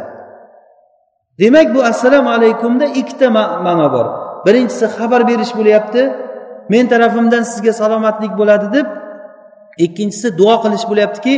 Demak 1.39 1.75
bu 1.75 1.83
assalomu 1.83 2.29
alaykumda 2.29 2.85
ikkita 2.85 3.27
ma'no 3.65 3.87
bor. 3.95 4.05
Birinchisi 4.45 4.85
xabar 4.97 5.21
berish 5.27 5.53
bo'lyapti. 5.59 6.01
Men 6.69 6.87
tarafimdan 6.87 7.43
sizga 7.51 7.73
salomatlik 7.81 8.33
bo'ladi 8.39 8.67
deb. 8.77 8.87
Ikkinchisi 9.85 10.27
duo 10.39 10.55
qilish 10.63 10.85
bo'lyaptiki 10.89 11.35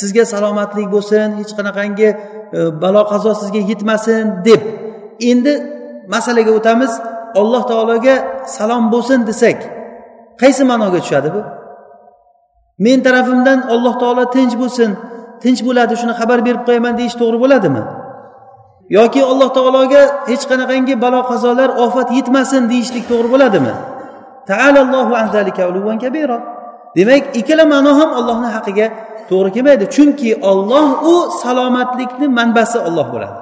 sizga 0.00 0.24
salomatlik 0.32 0.88
bo'lsin 0.94 1.26
hech 1.40 1.52
qanaqangi 1.58 2.08
e, 2.12 2.16
balo 2.82 3.02
qazo 3.12 3.32
sizga 3.42 3.60
yetmasin 3.70 4.24
deb. 4.48 4.62
Endi 5.30 5.52
masalaga 6.14 6.52
o'tamiz. 6.58 6.92
Alloh 7.40 7.62
taologa 7.70 8.16
salom 8.56 8.84
bo'lsin 8.94 9.20
desak 9.30 9.58
qaysi 10.40 10.62
ma'noga 10.70 10.98
tushadi 11.04 11.28
bu? 11.34 11.40
Men 12.84 12.98
tarafimdan 13.06 13.58
alloh 13.74 13.94
taolo 14.02 14.24
tinch 14.36 14.54
bo'lsin 14.62 14.90
tinch 15.42 15.60
bo'ladi 15.66 15.94
shuni 16.00 16.14
xabar 16.20 16.38
berib 16.46 16.62
qo'yaman 16.68 16.94
deyish 17.00 17.16
to'g'ri 17.20 17.38
bo'ladimi? 17.44 17.82
Yoki 18.88 19.20
alloh 19.32 19.48
taologa 19.56 20.02
hech 20.30 20.44
qanaqangi 20.50 20.94
balo 21.04 21.20
qazolar 21.30 21.70
ofat 21.84 22.08
yetmasin 22.18 22.62
deyishlik 22.72 23.04
to'g'ri 23.10 23.28
bo'ladimi? 23.34 23.74
Demak 26.96 27.24
ikkala 27.40 27.64
ma'no 27.72 27.92
ham 28.00 28.10
ollohni 28.18 28.48
haqqiga 28.56 28.86
to'g'ri 29.30 29.50
kelmaydi. 29.56 29.84
Chunki 29.96 30.30
olloh 30.50 30.86
u 31.12 31.14
salomatlikni 31.42 32.26
manbasi 32.38 32.78
olloh 32.88 33.06
bo'ladi. 33.14 33.38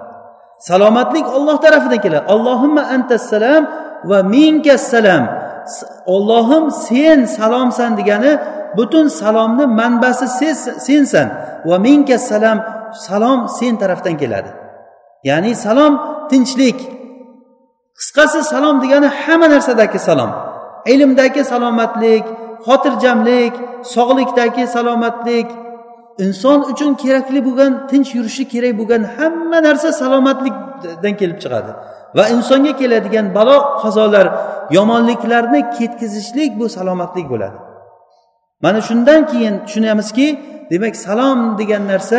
Salomatlik 0.68 1.26
olloh 1.36 1.56
tarafidan 1.64 2.00
keladi. 2.04 2.24
Allohimma 2.34 2.82
antassalam 2.96 3.62
va 4.10 4.18
minkas 4.34 4.84
salam. 4.92 5.24
Ollohim 6.14 6.64
sen 6.86 7.18
salomsan 7.36 7.90
degani 7.98 8.32
butun 8.76 9.06
salomni 9.20 9.64
manbasi 9.80 10.26
sensan. 10.86 11.28
Va 11.68 11.76
minkassalam 11.86 12.58
salom 13.06 13.40
sen 13.58 13.74
tarafdan 13.82 14.16
keladi. 14.22 14.50
Ya'ni 15.28 15.52
salom 15.64 15.94
tinchlik. 16.30 16.78
Qisqasi 17.98 18.40
salom 18.52 18.76
degani 18.82 19.08
hamma 19.22 19.46
narsadagi 19.54 19.98
salom. 20.08 20.30
Ilmdagi 20.92 21.42
salomatlik 21.52 22.24
xotirjamlik 22.66 23.54
sog'likdagi 23.94 24.64
salomatlik. 24.74 25.48
Inson 26.24 26.58
uchun 26.70 26.92
kerakli 27.02 27.40
bo'lgan 27.46 27.72
tinch 27.90 28.10
yurishi 28.16 28.44
kerak 28.52 28.74
bo'lgan 28.80 29.02
hamma 29.16 29.58
narsa 29.66 29.88
salomatlikdan 30.00 31.14
kelib 31.20 31.38
chiqadi. 31.42 31.70
Va 32.16 32.24
insonga 32.34 32.72
keladigan 32.80 33.26
balo 33.36 33.58
qazolar 33.82 34.26
yomonliklarni 34.76 35.60
ketkazishlik 35.76 36.50
bu 36.60 36.66
salomatlik 36.76 37.26
bo'ladi. 37.32 37.58
Mana 38.64 38.80
shundan 38.88 39.20
keyin 39.30 39.54
tushunamizki 39.66 40.26
demak 40.70 40.94
salom 41.06 41.38
degan 41.58 41.82
narsa 41.92 42.18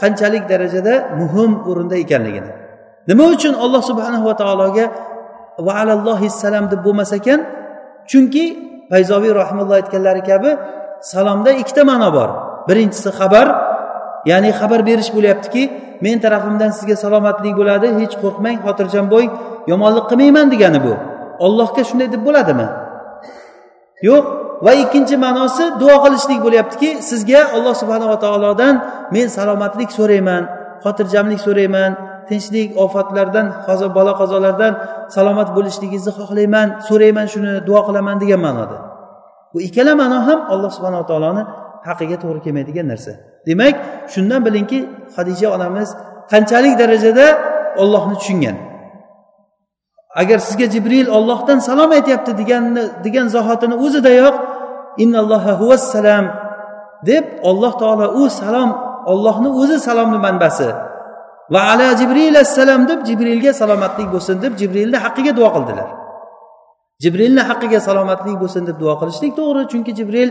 qanchalik 0.00 0.44
darajada 0.52 0.94
muhim 1.20 1.50
o'rinda 1.70 1.96
ekanligini. 2.04 2.50
Nima 3.08 3.24
uchun 3.34 3.54
alloh 3.64 3.82
subhanahu 3.90 4.24
va 4.28 4.34
taologa 4.42 4.84
va 5.66 5.72
alallohi 5.82 6.28
salam 6.42 6.64
deb 6.72 6.80
bo'lmas 6.86 7.10
ekan? 7.18 7.40
Chunki 8.10 8.44
fayzoviy 8.90 9.32
rahmulloh 9.42 9.76
aytganlari 9.80 10.22
kabi 10.30 10.50
salomda 11.12 11.50
ikkita 11.62 11.82
ma'no 11.90 12.08
bor. 12.16 12.30
Birinchisi 12.68 13.10
xabar 13.18 13.46
ya'ni 14.30 14.50
xabar 14.60 14.80
berish 14.88 15.10
bo'lyaptiki 15.16 15.62
men 16.04 16.16
tarafimdan 16.24 16.70
sizga 16.78 16.96
salomatlik 17.04 17.54
bo'ladi 17.60 17.88
hech 18.00 18.14
qo'rqmang 18.22 18.58
xotirjam 18.66 19.06
bo'ling 19.12 19.30
yomonlik 19.72 20.04
qilmayman 20.10 20.46
degani 20.52 20.80
bu. 20.86 20.92
Ollohga 21.46 21.82
shunday 21.88 22.08
deb 22.14 22.22
bo'ladimi? 22.26 22.66
Yo'q. 24.08 24.45
Va 24.64 24.72
ikkinchi 24.82 25.16
ma'nosi 25.24 25.64
duo 25.80 25.96
qilishlik 26.04 26.40
bo'lyaptiki 26.46 26.90
sizga 27.10 27.40
alloh 27.56 27.74
subhanava 27.82 28.16
taolodan 28.24 28.74
men 29.14 29.26
salomatlik 29.36 29.90
so'rayman 29.98 30.42
xotirjamlik 30.84 31.40
so'rayman 31.46 31.90
tinchlik 32.28 32.68
ofatlardan 32.84 33.46
balo 33.96 34.12
qazolardan 34.20 34.72
salomat 35.16 35.48
bo'lishligingizni 35.56 36.12
xohlayman 36.18 36.68
so'rayman 36.88 37.26
shuni 37.32 37.52
duo 37.68 37.80
qilaman 37.86 38.16
degan 38.22 38.40
ma'noda. 38.46 38.78
Bu 39.52 39.58
ikkala 39.68 39.92
ma'no 40.02 40.18
ham 40.28 40.38
alloh 40.52 40.70
subhanava 40.76 41.04
taoloni 41.10 41.42
haqqiga 41.88 42.16
to'g'ri 42.22 42.40
kelmaydigan 42.46 42.86
narsa. 42.92 43.12
Demak 43.48 43.74
shundan 44.14 44.40
bilingki 44.46 44.78
hadisha 45.16 45.48
onamiz 45.56 45.88
qanchalik 46.32 46.74
darajada 46.80 47.26
ollohni 47.82 48.14
tushungan? 48.20 48.56
Agar 50.20 50.38
sizga 50.46 50.66
jibril 50.74 51.06
ollohdan 51.16 51.58
salom 51.68 51.90
aytyapti 51.98 52.32
deganni 52.40 52.82
degan 53.04 53.26
zahotini 53.36 53.76
o'zidayoq 53.84 54.36
innalloha 55.02 55.52
huvassalam 55.60 56.24
deb 57.10 57.24
olloh 57.48 57.72
taolo 57.80 58.06
u 58.20 58.22
salom 58.40 58.70
ollohni 59.12 59.48
o'zi 59.60 59.76
salomni 59.86 60.18
manbasi. 60.26 60.68
Va 61.52 61.60
ala 61.72 61.88
jibril 62.00 62.34
assalom 62.44 62.82
deb 62.90 63.00
jibrilga 63.08 63.52
salomatlik 63.60 64.08
bo'lsin 64.14 64.36
deb 64.44 64.52
jibrilni 64.60 64.98
haqqiga 65.04 65.32
duo 65.38 65.48
qildilar. 65.56 65.88
Jibrilni 67.02 67.42
haqqiga 67.48 67.80
salomatlik 67.88 68.36
bo'lsin 68.42 68.62
deb 68.68 68.76
duo 68.82 68.94
qilishlik 69.00 69.32
to'g'ri 69.38 69.62
chunki 69.72 69.92
jibril 69.98 70.30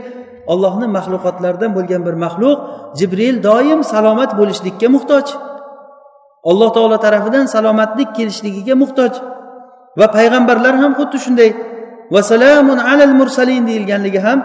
ollohni 0.53 0.87
maxluqotlaridan 0.97 1.71
bo'lgan 1.77 2.01
bir 2.07 2.15
maxluq. 2.25 2.57
Jibril 2.99 3.35
doim 3.47 3.79
salomat 3.93 4.31
bo'lishlikka 4.39 4.87
muhtoj. 4.95 5.25
Alloh 6.49 6.69
taolo 6.75 6.97
tarafidan 7.05 7.45
salomatlik 7.55 8.09
kelishligiga 8.17 8.75
muhtoj. 8.83 9.13
Va 9.99 10.07
payg'ambarlar 10.17 10.75
ham 10.81 10.91
xuddi 10.99 11.17
shunday. 11.25 11.51
Vasalamun 12.13 12.77
alal 12.77 13.13
mursalin 13.19 13.63
deyilganligi 13.69 14.19
ham 14.27 14.39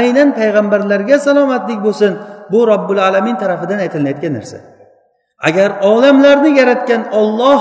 aynan 0.00 0.28
payg'ambarlarga 0.38 1.16
salomatlik 1.26 1.78
bo'lsin 1.86 2.12
bu 2.52 2.60
robbil 2.70 3.00
alamin 3.08 3.36
tarafidan 3.42 3.78
aytilayotgan 3.84 4.32
narsa. 4.38 4.58
Agar 5.48 5.70
olamlarni 5.90 6.50
yaratgan 6.60 7.02
olloh 7.20 7.60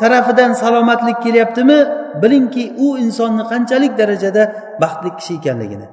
tarafidan 0.00 0.52
salomatlik 0.62 1.18
kelyaptimi 1.24 1.78
bilingki 2.22 2.64
u 2.86 2.98
insonni 3.04 3.42
qanchalik 3.50 3.92
darajada 4.00 4.42
baxtli 4.82 5.10
kishi 5.18 5.34
ekanligini. 5.40 5.86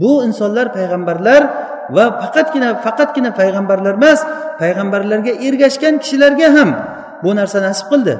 Bu 0.00 0.24
insonlar 0.26 0.66
payg'ambarlar 0.76 1.42
va 1.96 2.04
faqatgina 2.22 2.68
faqatgina 2.84 3.30
payg'ambarlar 3.40 3.94
emas 4.00 4.20
payg'ambarlarga 4.62 5.32
ergashgan 5.48 5.94
kishilarga 6.02 6.48
ham 6.56 6.70
bu 7.24 7.30
narsa 7.38 7.58
nasib 7.68 7.86
qildi. 7.92 8.14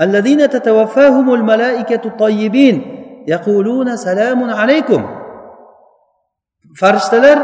الذين 0.00 0.50
تتوفاهم 0.50 1.34
الملائكة 1.34 2.02
الطيبين 2.04 2.76
يقولون 3.28 3.96
سلام 3.96 4.50
عليكم 4.50 5.02
farishtalar 6.80 7.38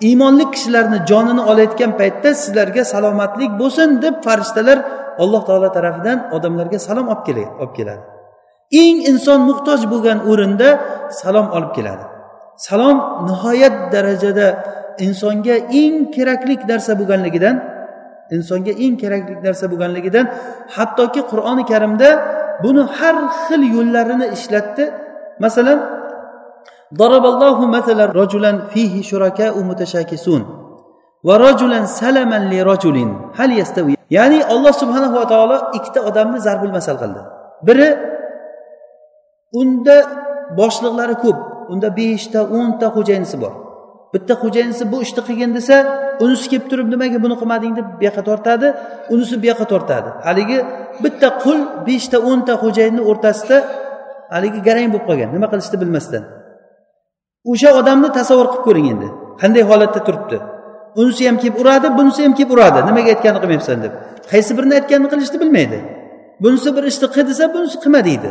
iymonli 0.00 0.44
kishilarni 0.54 0.98
jonini 1.10 1.42
olayotgan 1.50 1.92
paytda 2.00 2.30
sizlarga 2.42 2.82
salomatlik 2.92 3.50
bo'lsin 3.60 3.88
deb 4.04 4.14
farishtalar 4.26 4.78
alloh 5.22 5.42
taolo 5.48 5.68
tarafidan 5.76 6.18
odamlarga 6.36 6.78
salom 6.88 7.06
olib 7.14 7.72
keladi 7.78 8.02
eng 8.82 8.96
inson 9.10 9.40
muhtoj 9.50 9.80
bo'lgan 9.92 10.18
o'rinda 10.30 10.68
salom 11.20 11.46
olib 11.56 11.72
keladi 11.76 12.04
salom 12.66 12.96
nihoyat 13.28 13.74
darajada 13.94 14.46
insonga 15.06 15.56
eng 15.82 15.94
kerakli 16.14 16.54
narsa 16.70 16.92
bo'lganligidan 17.00 17.56
insonga 18.34 18.72
eng 18.84 18.94
kerakli 19.02 19.34
narsa 19.46 19.64
bo'lganligidan 19.72 20.26
hattoki 20.76 21.20
qur'oni 21.30 21.64
karimda 21.72 22.08
buni 22.64 22.82
har 22.96 23.16
xil 23.44 23.62
yo'llarini 23.76 24.26
ishlatdi 24.36 24.84
masalan 25.44 25.80
ضرب 27.00 27.24
الله 27.32 27.58
مثلا 27.76 28.04
رجلا 28.22 28.52
فيه 28.72 28.94
شركاء 29.10 29.54
متشاكسون 29.70 30.42
ورجلا 31.28 31.80
سلما 32.00 32.38
لرجل 32.52 32.96
هل 33.38 33.50
يستوي 33.60 33.94
ya'ni 34.10 34.42
olloh 34.42 34.74
subhanahu 34.74 35.14
va 35.22 35.26
taolo 35.32 35.56
ikkita 35.78 36.02
odamni 36.08 36.38
zarbul 36.42 36.74
masal 36.74 36.98
qildi 37.02 37.22
biri 37.66 37.88
unda 39.60 39.96
boshliqlari 40.58 41.14
ko'p 41.24 41.38
unda 41.72 41.88
beshta 41.98 42.40
o'nta 42.56 42.86
xo'jayinisi 42.96 43.36
bor 43.42 43.52
Bitta 44.15 44.33
xo'jayinisi 44.41 44.83
bu 44.91 44.97
ishni 45.05 45.21
qilgin 45.27 45.51
desa 45.57 45.75
unisi 46.23 46.45
kelib 46.51 46.65
turib 46.71 46.87
nimaga 46.93 47.17
buni 47.25 47.35
qilmading 47.41 47.73
deb 47.79 47.87
bu 47.99 48.03
yoqqa 48.07 48.23
tortadi 48.29 48.67
unisi 49.13 49.35
bu 49.41 49.45
yoqqa 49.51 49.65
tortadi. 49.73 50.09
Haligi 50.27 50.57
bitta 51.03 51.27
qul 51.43 51.59
beshta 51.87 52.17
o'nta 52.29 52.53
xo'jayinni 52.63 53.01
o'rtasida 53.09 53.57
haligi 54.35 54.59
garang 54.67 54.89
bo'lib 54.93 55.05
qolgan. 55.09 55.29
Nima 55.35 55.47
qilishni 55.51 55.77
bilmasdan. 55.83 56.23
O'sha 57.51 57.69
odamni 57.79 58.09
tasavvur 58.17 58.47
qilib 58.51 58.63
ko'ring 58.67 58.87
endi. 58.93 59.07
Qanday 59.41 59.63
holatda 59.71 59.99
turibdi? 60.07 60.37
Unisi 61.01 61.21
ham 61.27 61.37
kelib 61.43 61.57
uradi 61.61 61.87
bunisi 61.97 62.19
ham 62.25 62.33
kelib 62.39 62.51
uradi. 62.55 62.79
Nimaga 62.89 63.09
aytganini 63.13 63.39
qilmayapsan 63.43 63.77
deb. 63.85 63.93
Qaysi 64.31 64.51
birini 64.57 64.73
aytganini 64.79 65.09
qilishni 65.13 65.37
bilmaydi. 65.43 65.79
Bunisi 66.43 66.69
bir 66.75 66.83
ishni 66.91 67.07
qil 67.15 67.25
desa 67.31 67.43
bunisi 67.55 67.77
qilma 67.83 68.01
deydi. 68.09 68.29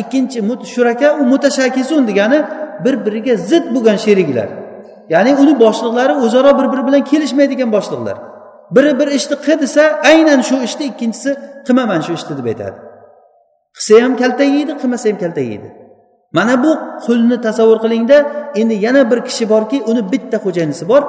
Ikkinchi 0.00 0.38
shuraka 0.74 1.08
u 1.20 1.22
mutashakisun 1.32 2.02
degani 2.10 2.38
bir 2.84 2.94
biriga 3.06 3.34
zid 3.50 3.64
bo'lgan 3.74 3.98
sheriklar. 4.06 4.48
Ya'ni 5.14 5.32
uni 5.42 5.54
boshliqlari 5.64 6.14
o'zaro 6.24 6.50
bir 6.58 6.66
biri 6.72 6.82
bilan 6.88 7.02
kelishmaydigan 7.10 7.70
boshliqlar. 7.76 8.16
Biri 8.76 8.92
bir 9.00 9.08
ishni 9.18 9.36
qil 9.46 9.58
desa 9.64 9.82
aynan 10.10 10.40
shu 10.48 10.56
ishni 10.66 10.84
ikkinchisi 10.90 11.30
qilmayman 11.66 12.00
shu 12.06 12.12
ishni 12.18 12.34
deb 12.38 12.46
aytadi. 12.52 12.78
Qilsa 13.76 13.94
ham 14.04 14.12
kaltak 14.20 14.48
yeydi 14.56 14.72
qilmasa 14.80 15.06
ham 15.10 15.18
kaltak 15.22 15.46
yeydi. 15.52 15.68
Mana 16.36 16.54
bu 16.64 16.70
qulni 17.06 17.36
tasavvur 17.46 17.78
qilingda 17.84 18.16
endi 18.60 18.74
yana 18.86 19.02
bir 19.10 19.20
kishi 19.28 19.44
borki 19.52 19.78
uni 19.90 20.02
bitta 20.12 20.36
xo'jayinisi 20.44 20.84
bor. 20.92 21.02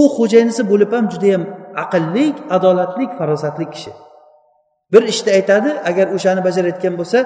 U 0.00 0.02
xo'jayinisi 0.16 0.62
bo'lib 0.70 0.90
ham 0.96 1.04
judayam 1.12 1.42
aqlli 1.84 2.26
adolatli 2.56 3.04
farosatli 3.18 3.66
kishi. 3.74 3.92
Bir 4.92 5.02
ishni 5.12 5.30
aytadi 5.38 5.70
agar 5.90 6.06
o'shani 6.16 6.40
bajarayotgan 6.46 6.94
bo'lsa 7.00 7.18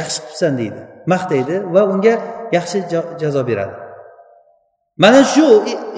yaxshi 0.00 0.18
qilibsan 0.24 0.52
deydi 0.60 0.80
maqtaydi 1.12 1.54
va 1.74 1.82
unga 1.92 2.14
yaxshi 2.56 2.78
jazo 3.22 3.42
beradi. 3.50 3.87
Mana 5.02 5.20
shu 5.32 5.46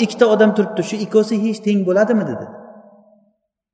ikkita 0.05 0.27
odam 0.35 0.51
turibdi 0.57 0.83
shu 0.91 0.97
ikkovsi 1.05 1.35
hech 1.45 1.59
teng 1.67 1.81
bo'ladimi 1.89 2.25
dedi. 2.31 2.47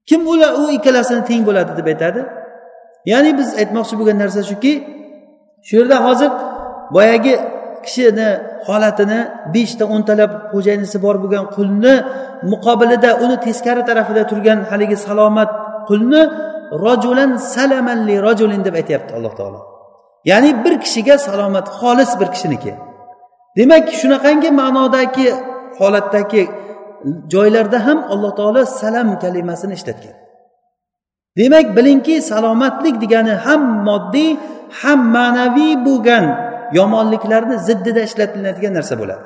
Kim 0.08 0.20
ular 0.32 0.52
u 0.60 0.64
ikkalasini 0.76 1.22
teng 1.30 1.42
bo'ladi 1.48 1.72
deb 1.78 1.86
aytadi? 1.92 2.20
Ya'ni 3.12 3.30
biz 3.38 3.48
aytmoqchi 3.60 3.94
bo'lgan 4.00 4.18
narsa 4.22 4.40
shuki 4.50 4.72
shu 5.66 5.72
yerda 5.78 5.96
hozir 6.06 6.30
boyagi 6.96 7.34
kishini 7.86 8.28
holatini 8.66 9.20
beshta 9.54 9.84
o'ntalab 9.94 10.30
xo'jayinisi 10.52 10.96
bor 11.04 11.16
bo'lgan 11.22 11.44
qulni 11.56 11.94
muqobilida 12.52 13.10
uni 13.24 13.36
teskari 13.46 13.82
tarafida 13.88 14.22
turgan 14.30 14.58
haligi 14.70 14.96
salomat 15.06 15.50
qulni 15.88 16.22
rojulan 16.84 17.30
salamanli 17.54 18.14
rojulin 18.26 18.62
deb 18.66 18.74
aytyapti 18.80 19.12
alloh 19.18 19.34
taolo. 19.38 19.60
Ya'ni 20.30 20.50
bir 20.64 20.74
kishiga 20.84 21.14
salomat 21.26 21.66
xolis 21.78 22.10
bir 22.20 22.28
kishiniki. 22.34 22.72
Demak 23.56 23.86
shunaqangi 24.00 24.50
ma'nodagi 24.60 25.26
holatdagi 25.78 26.42
joylarda 27.32 27.78
ham 27.86 27.98
alloh 28.12 28.32
taolo 28.38 28.62
salam 28.80 29.08
kalimasini 29.22 29.74
ishlatgan. 29.78 30.16
Demak 31.38 31.66
bilingki 31.76 32.16
salomatlik 32.30 32.96
degani 33.02 33.34
ham 33.46 33.62
moddiy 33.88 34.30
ham 34.80 35.00
ma'naviy 35.16 35.72
bo'lgan 35.86 36.24
yomonliklarni 36.78 37.56
ziddida 37.68 38.00
ishlatiladigan 38.08 38.72
narsa 38.78 38.94
bo'ladi. 39.00 39.24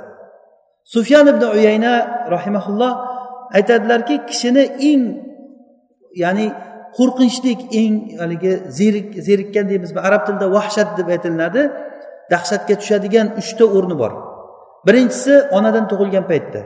Sufyan 0.95 1.27
ibn 1.33 1.43
uyayna 1.57 1.93
rahimaulloh 2.35 2.93
aytadilarki 3.57 4.17
kishini 4.29 4.65
eng 4.91 5.03
ya'ni 6.23 6.47
qo'rqinchlik 6.97 7.61
eng 7.81 7.95
haligi 8.21 8.53
zerik 8.79 9.09
zerikkan 9.27 9.65
deymizmi 9.71 10.01
arab 10.09 10.23
tilida 10.27 10.47
vahshat 10.57 10.89
deb 10.99 11.09
aytilinadi. 11.15 11.63
Dahshatga 12.33 12.75
tushadigan 12.81 13.27
uchta 13.41 13.65
o'rni 13.77 13.97
bor. 14.03 14.13
Birinchisi 14.87 15.35
onadan 15.57 15.85
tug'ilgan 15.91 16.25
paytda. 16.31 16.61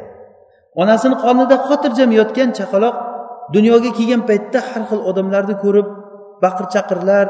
Onasini 0.82 1.16
qonida 1.24 1.56
xotirjam 1.68 2.10
yotgan 2.18 2.50
chaqaloq 2.58 2.96
dunyoga 3.54 3.90
kelgan 3.98 4.22
paytda 4.30 4.58
har 4.68 4.82
xil 4.88 5.00
odamlarni 5.10 5.54
ko'rib 5.64 5.88
baqir 6.42 6.66
chaqirlar 6.74 7.26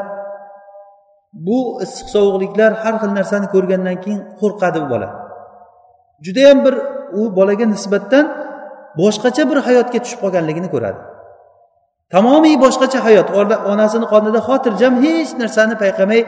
bu 1.47 1.59
issiq 1.85 2.09
sovuqliklar 2.15 2.71
har 2.83 2.95
xil 3.03 3.13
narsani 3.19 3.47
ko'rgandan 3.55 3.97
keyin 4.05 4.21
qo'rqadi 4.41 4.79
u 4.85 4.87
bola. 4.93 5.09
Judayam 6.25 6.59
bir 6.65 6.75
u 7.21 7.23
bolaga 7.39 7.67
nisbatan 7.75 8.25
boshqacha 9.01 9.43
bir 9.51 9.59
hayotga 9.67 9.99
tushib 10.05 10.21
qolganligini 10.25 10.69
ko'radi. 10.75 11.01
Tamomiy 12.15 12.57
boshqacha 12.65 12.99
hayot 13.07 13.29
onasini 13.73 14.07
qonida 14.13 14.41
xotirjam 14.49 14.95
hech 15.05 15.31
narsani 15.43 15.75
payqamay 15.83 16.21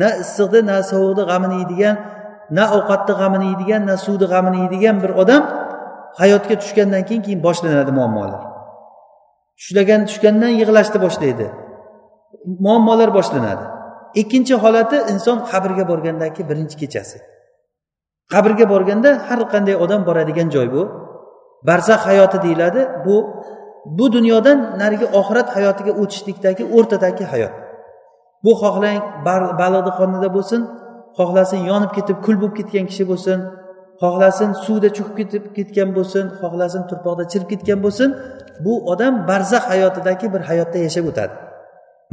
na 0.00 0.08
issiqni 0.22 0.60
na 0.70 0.76
sovuqni 0.90 1.22
g'amini 1.30 1.54
yeydigan 1.60 1.96
na 2.56 2.64
ovqatni 2.76 3.14
g'amini 3.20 3.46
yeydigan 3.50 3.82
na 3.90 3.94
suvni 4.04 4.26
g'amini 4.32 4.58
yeydigan 4.62 4.96
bir 5.02 5.10
odam 5.22 5.42
hayotga 6.20 6.54
tushgandan 6.62 7.02
keyin 7.08 7.22
keyin 7.26 7.40
boshlanadi 7.46 7.92
muammolar. 7.98 8.42
Tushlagan 9.58 10.00
tushgandan 10.08 10.52
yig'lashni 10.60 10.98
boshlaydi. 11.04 11.46
Muammolar 12.66 13.10
boshlanadi. 13.18 13.64
Ikkinchi 14.20 14.54
holati 14.62 14.96
inson 15.12 15.38
qabrga 15.50 15.84
borgandan 15.90 16.30
keyin 16.34 16.48
birinchi 16.50 16.76
kechasi. 16.82 17.18
Qabrga 18.32 18.64
borganda 18.72 19.10
har 19.28 19.40
qanday 19.52 19.74
odam 19.84 20.00
boradigan 20.08 20.48
joy 20.54 20.68
bu. 20.74 20.82
Barzax 21.68 22.00
hayoti 22.08 22.38
deyiladi. 22.44 22.80
Bu 23.04 23.16
bu 23.98 24.04
dunyodan 24.12 24.58
narigi 24.80 25.06
oxirat 25.20 25.48
hayotiga 25.56 25.92
o'tishlikdagi 26.02 26.64
o'rtadagi 26.76 27.24
hayot. 27.32 27.54
Bu 28.44 28.52
xohlang 28.62 28.98
baliqni 29.60 29.92
qornida 29.98 30.28
bo'lsin 30.36 30.60
xohlasin 31.18 31.60
yonib 31.70 31.90
ketib 31.96 32.18
kul 32.24 32.36
bo'lib 32.42 32.54
ketgan 32.58 32.84
kishi 32.90 33.04
bo'lsin 33.10 33.38
xohlasin 34.02 34.50
suvda 34.64 34.88
cho'kib 34.96 35.16
ketib 35.20 35.44
ketgan 35.56 35.88
bo'lsin 35.96 36.24
xohlasin 36.40 36.82
turpoqda 36.90 37.24
chirib 37.32 37.48
ketgan 37.52 37.78
bo'lsin 37.84 38.08
bu 38.64 38.72
odam 38.92 39.14
barzax 39.28 39.64
hayotidagi 39.72 40.26
bir 40.34 40.42
hayotda 40.50 40.78
yashab 40.86 41.04
o'tadi. 41.10 41.34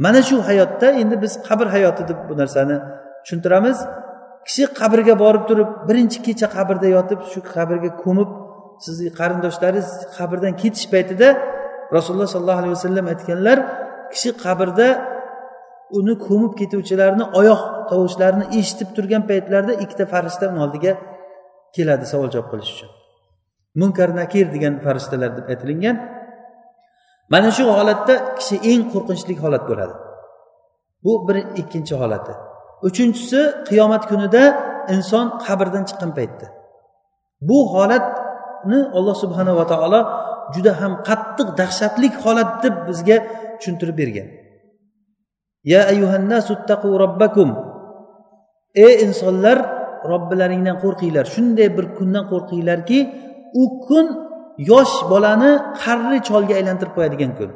Mana 0.04 0.20
shu 0.28 0.36
hayotda 0.48 0.88
endi 1.02 1.16
biz 1.24 1.32
qabr 1.48 1.66
hayoti 1.74 2.02
deb 2.10 2.18
bu 2.28 2.34
narsani 2.42 2.76
tushuntiramiz. 3.22 3.78
Kishi 4.46 4.64
qabrga 4.80 5.14
borib 5.24 5.44
turib 5.50 5.68
birinchi 5.88 6.18
kecha 6.26 6.46
qabrda 6.56 6.88
yotib 6.96 7.20
shu 7.32 7.40
qabrga 7.54 7.90
ko'mib 8.04 8.30
sizni 8.84 9.10
qarindoshlaringiz 9.18 9.88
qabrdan 10.16 10.52
ketish 10.62 10.86
paytida 10.92 11.28
rasululloh 11.96 12.28
sollallohu 12.34 12.60
alayhi 12.62 12.74
vasallam 12.78 13.06
aytganlar 13.12 13.58
kishi 14.12 14.30
qabrda 14.44 14.88
uni 15.98 16.14
ko'mib 16.26 16.52
ketuvchilarni 16.60 17.24
oyoq 17.40 17.62
tovushlarini 17.90 18.46
eshitib 18.58 18.88
turgan 18.96 19.22
paytlarida 19.30 19.74
ikkita 19.84 20.04
farishta 20.12 20.44
uni 20.52 20.60
oldiga 20.66 20.92
keladi 21.76 22.04
savol 22.12 22.28
javob 22.34 22.48
qilish 22.52 22.72
uchun. 22.74 22.90
Munkar 23.80 24.08
nakir 24.20 24.46
degan 24.54 24.74
farishtalar 24.84 25.30
deb 25.38 25.46
aytilingan. 25.52 25.96
Mana 27.32 27.50
shu 27.56 27.64
holatda 27.78 28.14
kishi 28.38 28.56
eng 28.70 28.82
qo'rqinchli 28.92 29.34
holat 29.44 29.64
bo'ladi. 29.70 29.94
Bu 31.04 31.12
bir 31.26 31.36
ikkinchi 31.60 31.94
holati. 32.02 32.32
Uchinchisi 32.88 33.40
qiyomat 33.68 34.02
kunida 34.10 34.42
inson 34.94 35.26
qabrdan 35.44 35.84
chiqqan 35.88 36.10
paytda. 36.18 36.46
Bu 37.48 37.58
holatni 37.74 38.78
alloh 38.96 39.16
subhanava 39.22 39.64
taolo 39.72 40.00
juda 40.54 40.72
ham 40.80 40.92
qattiq 41.08 41.48
dahshatli 41.60 42.08
holat 42.22 42.50
deb 42.64 42.74
bizga 42.88 43.16
tushuntirib 43.58 43.96
bergan. 44.02 44.28
Ya 45.64 45.86
ayyuhannasu 45.92 46.52
robbakum 47.02 47.48
ey 48.74 49.04
insonlar 49.04 49.58
robbilaringdan 50.04 50.76
qo'rqinglar. 50.84 51.24
Shunday 51.34 51.68
bir 51.76 51.86
kundan 51.96 52.24
qo'rqinglarki 52.32 52.98
u 53.62 53.64
kun 53.86 54.06
yosh 54.70 54.94
bolani 55.10 55.52
qarri 55.82 56.18
cholga 56.28 56.54
aylantirib 56.60 56.92
qo'yadigan 56.96 57.32
kun. 57.38 57.50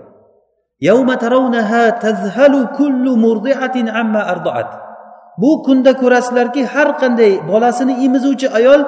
Bu 5.43 5.51
kunda 5.67 5.93
ko'rasizlarki 6.03 6.63
har 6.75 6.89
qanday 7.01 7.33
bolasini 7.51 7.95
emizuvchi 8.07 8.47
ayol 8.59 8.81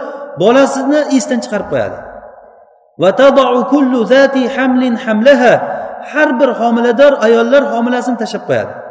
bolasini 0.42 1.00
esdan 1.16 1.38
chiqarib 1.44 1.68
qo'yadi. 1.72 1.98
Har 6.12 6.28
bir 6.40 6.50
homilador 6.60 7.12
ayollar 7.26 7.62
homilasini 7.72 8.16
tashlab 8.22 8.44
qo'yadi. 8.50 8.86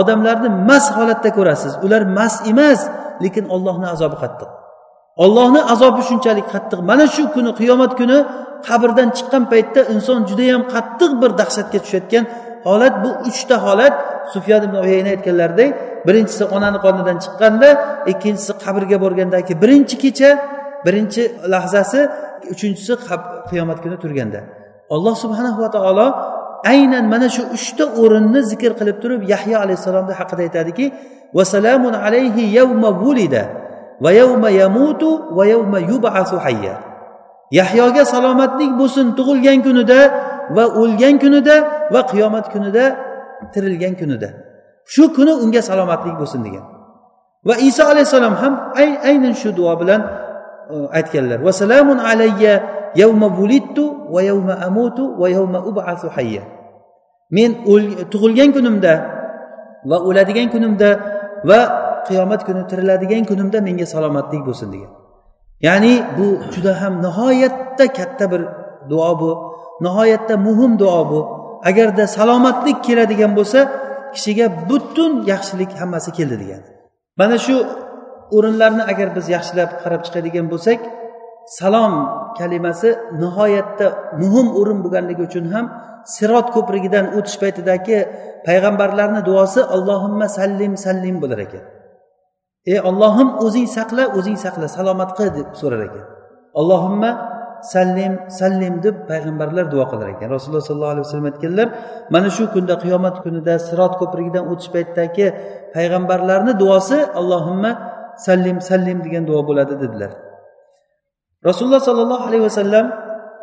Odamlarni 0.00 0.48
mast 0.68 0.90
holatda 0.98 1.30
ko'rasiz. 1.38 1.72
Ular 1.84 2.02
mast 2.18 2.40
emas 2.52 2.80
lekin 3.24 3.44
ollohni 3.54 3.86
azobi 3.94 4.16
qattiq. 4.22 4.50
Ollohni 5.24 5.60
azobi 5.72 6.02
shunchalik 6.08 6.46
qattiq. 6.54 6.80
Mana 6.90 7.06
shu 7.14 7.22
kuni 7.34 7.50
qiyomat 7.60 7.92
kuni 8.00 8.18
qabrdan 8.68 9.08
chiqqan 9.16 9.42
paytda 9.52 9.80
inson 9.94 10.20
judayam 10.30 10.62
qattiq 10.74 11.12
bir 11.22 11.30
dahshatga 11.40 11.78
tushayotgan 11.84 12.24
holat. 12.68 12.94
Bu 13.04 13.10
uchta 13.28 13.56
holat 13.66 13.94
sufyan 14.34 14.62
ibn 14.66 14.76
uyayna 14.84 15.08
aytganlaridek. 15.14 15.70
Birinchisi 16.06 16.44
onani 16.56 16.78
qonidan 16.84 17.16
chiqqanda 17.24 17.68
ikkinchisi 18.12 18.52
qabrga 18.64 18.96
borgandagi 19.04 19.52
birinchi 19.62 19.96
kecha 20.04 20.30
birinchi 20.86 21.22
lahzasi 21.52 22.00
uchinchisi 22.52 22.92
qiyomat 23.50 23.78
kuni 23.84 23.96
turganda. 24.02 24.40
Alloh 24.94 25.14
subhanahu 25.24 25.58
va 25.64 25.70
taolo 25.76 26.06
aynan 26.64 27.04
mana 27.12 27.28
shu 27.28 27.42
uchta 27.56 27.84
o'rinni 28.02 28.40
zikr 28.50 28.72
qilib 28.78 28.96
turib 29.02 29.22
yahyo 29.32 29.56
alayhissalomni 29.64 30.14
haqida 30.20 30.42
aytadiki 30.46 30.86
vasalamun 31.36 31.94
alayhi 31.94 32.42
yawma 32.58 32.90
vulida 33.02 33.42
va 34.00 34.10
yawma 34.12 34.50
yamutu 34.50 35.08
va 35.36 35.44
yawma 35.46 35.78
yubasu 35.90 36.36
hayya. 36.44 36.74
Yahyoga 37.50 38.04
salomatlik 38.04 38.72
bo'lsin 38.80 39.16
tug'ilgan 39.18 39.58
kunida 39.66 40.00
va 40.56 40.64
o'lgan 40.80 41.14
kunida 41.22 41.88
va 41.92 42.00
qiyomat 42.10 42.46
kunida 42.52 42.84
tirilgan 43.52 43.94
kunida. 44.00 44.28
Shu 44.92 45.12
kuni 45.16 45.32
unga 45.44 45.62
salomatlik 45.68 46.14
bo'lsin 46.20 46.40
degan. 46.46 46.64
Va 47.48 47.54
iso 47.68 47.82
alayhissalom 47.92 48.34
ham 48.42 48.54
aynan 49.10 49.34
shu 49.40 49.48
duo 49.58 49.72
bilan 49.80 50.00
e, 50.74 50.76
aytganlar 50.98 51.38
vasalamun 51.46 51.98
alayya 52.10 52.52
yawma 52.94 53.28
vulittu 53.38 53.84
va 54.14 54.20
yawma 54.22 54.54
amutu 54.68 55.04
va 55.20 55.28
yawma 55.28 55.58
ub'asu 55.70 56.08
hayya. 56.16 56.42
Men 57.30 57.50
tug'ilgan 58.12 58.50
kunimda 58.56 58.92
va 59.90 59.96
o'ladigan 60.08 60.48
kunimda 60.54 60.88
va 61.44 61.60
qiyomat 62.08 62.40
kuni 62.48 62.62
tiriladigan 62.70 63.24
kunimda 63.30 63.58
menga 63.60 63.86
salomatlik 63.94 64.42
bo'lsin 64.48 64.68
degan. 64.74 64.92
Ya'ni 65.66 65.94
bu 66.16 66.26
juda 66.54 66.72
ham 66.80 66.94
nihoyatda 67.04 67.84
katta 67.98 68.24
bir 68.32 68.42
duo 68.90 69.12
bu. 69.20 69.30
Nihoyatda 69.84 70.34
muhim 70.46 70.72
duo 70.82 71.02
bu. 71.10 71.20
Agarda 71.70 72.06
salomatlik 72.06 72.78
keladigan 72.86 73.32
bo'lsa 73.38 73.60
kishiga 74.14 74.46
butun 74.68 75.12
yaxshilik 75.32 75.70
hammasi 75.80 76.10
keldi 76.18 76.36
degani 76.42 76.68
mana 77.20 77.36
shu 77.46 77.56
o'rinlarni 78.36 78.82
agar 78.92 79.08
biz 79.16 79.26
yaxshilab 79.36 79.70
qarab 79.82 80.00
chiqadigan 80.06 80.46
bo'lsak 80.52 80.80
salom 81.58 81.94
kalimasi 82.38 82.90
nihoyatda 83.22 83.86
muhim 84.20 84.46
o'rin 84.60 84.78
bo'lganligi 84.84 85.22
uchun 85.28 85.46
ham 85.54 85.66
sirot 86.14 86.46
ko'prigidan 86.56 87.06
o'tish 87.16 87.36
paytidagi 87.42 87.98
payg'ambarlarni 88.46 89.20
duosi 89.28 89.60
allohimma 89.76 90.26
sallim 90.38 90.72
sallim 90.84 91.16
bo'lar 91.22 91.40
ekan. 91.46 91.64
Ey 92.72 92.78
ollohim 92.90 93.28
o'zing 93.44 93.68
saqla 93.76 94.04
o'zing 94.18 94.38
saqla 94.44 94.66
salomat 94.76 95.10
qil 95.18 95.28
deb 95.38 95.48
so'rar 95.60 95.80
ekan. 95.88 96.04
Allohimma 96.60 97.10
sallim 97.72 98.12
sallim 98.40 98.74
deb 98.84 98.96
payg'ambarlar 99.10 99.64
duo 99.72 99.84
qilar 99.90 100.08
ekan. 100.14 100.28
Rasululloh 100.36 100.64
sollallohu 100.68 100.94
alayhi 100.94 101.06
vasallam 101.06 101.28
aytganlar 101.32 101.68
mana 102.14 102.28
shu 102.36 102.44
kunda 102.54 102.74
qiyomat 102.84 103.16
kunida 103.24 103.54
sirot 103.68 103.94
ko'prigidan 104.00 104.44
o'tish 104.52 104.70
paytidagi 104.74 105.26
payg'ambarlarni 105.74 106.52
duosi 106.62 106.98
allohimma 107.20 107.70
sallim 108.26 108.56
sallim 108.68 108.98
degan 109.06 109.24
duo 109.30 109.40
bo'ladi 109.48 109.74
dedilar. 109.82 110.12
Rasululloh 111.44 111.82
sollallohu 111.82 112.26
alayhi 112.28 112.44
vasallam 112.48 112.86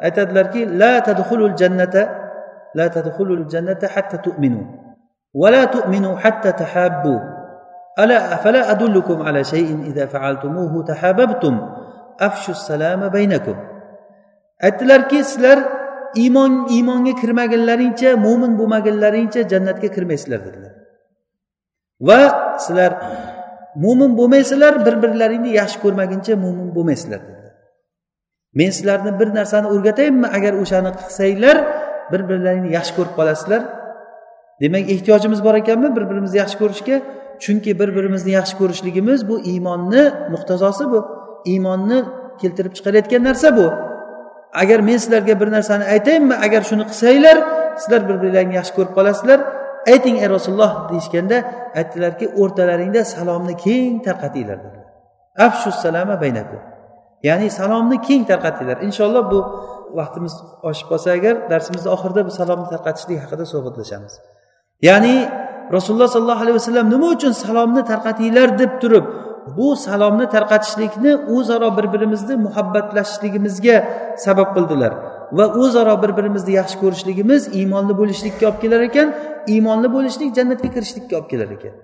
aytadilarki 0.01 0.65
la 0.65 0.99
tadxulul 1.01 1.55
jannata 1.55 2.03
la 2.75 2.87
tadxulul 2.91 3.47
jannata 3.47 3.87
hatta 3.95 4.19
tu'minu 4.19 4.85
va 5.35 5.51
la 5.51 5.63
tu'minu 5.67 6.15
hatta 6.23 6.55
tahabbu. 6.55 7.15
Ala 7.97 8.17
afala 8.35 8.67
adullukum 8.73 9.23
ala 9.27 9.43
shay'in 9.43 9.87
idza 9.89 10.07
fa'altumuhu 10.07 10.83
tahabbtum 10.91 11.55
afshu 12.19 12.51
salama 12.55 13.07
baynakum. 13.11 13.55
Aytdilarki 14.59 15.23
sizlar 15.23 15.59
iymon 16.15 16.67
iymonga 16.75 17.13
kirmagunlaringcha 17.21 18.09
mo'min 18.25 18.51
bo'lmagunlaringcha 18.59 19.41
jannatga 19.51 19.87
kirmaysizlar 19.95 20.39
dedilar. 20.47 20.73
Va 22.07 22.21
sizlar 22.65 22.91
mo'min 23.83 24.11
bo'lmaysizlar 24.19 24.73
bir 24.85 24.95
birlaringni 25.03 25.51
yaxshi 25.59 25.77
ko'rmaguncha 25.83 26.33
mo'min 26.45 26.67
bo'lmaysizlar. 26.75 27.21
Men 28.55 28.69
sizlarni 28.69 29.19
bir 29.19 29.29
narsani 29.35 29.67
o'rgataymi 29.67 30.27
agar 30.37 30.53
o'shani 30.61 30.91
qilsanglar 30.99 31.57
bir 32.11 32.21
birlaringni 32.29 32.69
yaxshi 32.77 32.93
ko'rib 32.97 33.13
qolasizlar. 33.19 33.61
Demak 34.61 34.89
ehtiyojimiz 34.93 35.43
bor 35.43 35.55
ekanmi 35.61 35.95
bir 35.95 36.03
birimizni 36.09 36.37
yaxshi 36.43 36.57
ko'rishga? 36.61 36.97
Chunki 37.43 37.71
bir 37.79 37.89
birimizni 37.95 38.31
yaxshi 38.39 38.55
ko'rishligimiz 38.57 39.19
bu 39.29 39.35
iymonni 39.51 40.03
muqtazosi 40.33 40.85
bu. 40.91 40.99
Iymonni 41.45 41.99
keltirib 42.41 42.73
chiqarayotgan 42.77 43.23
narsa 43.23 43.57
bu. 43.57 43.67
Agar 44.61 44.79
men 44.79 44.97
sizlarga 44.97 45.39
bir 45.41 45.51
narsani 45.51 45.83
aytaymi 45.95 46.35
agar 46.45 46.61
shuni 46.69 46.83
qilsanglar 46.89 47.37
sizlar 47.81 48.01
bir 48.09 48.15
birlaringni 48.21 48.55
yaxshi 48.59 48.73
ko'rib 48.77 48.93
qolasizlar. 48.97 49.39
Ayting 49.93 50.15
ey 50.23 50.29
rasululloh 50.35 50.71
deyishganda 50.91 51.37
aytdilarki 51.79 52.25
o'rtalaringda 52.41 53.01
salomni 53.13 53.55
keng 53.65 53.93
tarqatinglar 54.07 54.57
afshu 55.47 55.71
salama 55.83 56.15
baynakum. 56.21 56.74
Ya'ni 57.27 57.47
salomni 57.59 57.97
keng 58.07 58.23
tarqatinglar. 58.31 58.77
Inshaalloh 58.87 59.23
bu 59.33 59.39
vaqtimiz 59.99 60.33
oshib 60.69 60.87
qolsa 60.91 61.09
agar 61.17 61.35
darsimizni 61.51 61.89
oxirida 61.95 62.21
bu 62.27 62.31
salomni 62.39 62.67
tarqatishlik 62.73 63.17
haqida 63.23 63.45
suhbatlashamiz. 63.53 64.13
Ya'ni 64.89 65.15
rasululloh 65.75 66.09
sollallohu 66.15 66.41
alayhi 66.43 66.57
vasallam 66.59 66.85
nima 66.93 67.07
uchun 67.15 67.33
salomni 67.43 67.81
tarqatinglar 67.91 68.47
deb 68.61 68.71
turib 68.81 69.05
bu 69.57 69.67
salomni 69.75 70.25
tarqatishlikni 70.35 71.11
o'zaro 71.35 71.69
bir 71.77 71.85
birimizni 71.93 72.35
muhabbatlashishligimizga 72.45 73.77
sabab 74.25 74.49
qildilar 74.55 74.93
va 75.37 75.45
o'zaro 75.63 75.95
bir 76.03 76.11
birimizni 76.17 76.51
yaxshi 76.59 76.77
ko'rishligimiz 76.83 77.41
iymonli 77.59 77.93
bo'lishlikka 77.99 78.43
olib 78.49 78.59
kelar 78.63 78.81
ekan 78.89 79.07
iymonli 79.53 79.87
bo'lishlik 79.95 80.29
jannatga 80.37 80.69
kirishlikka 80.75 81.13
olib 81.19 81.29
kelar 81.31 81.49
ekan. 81.57 81.75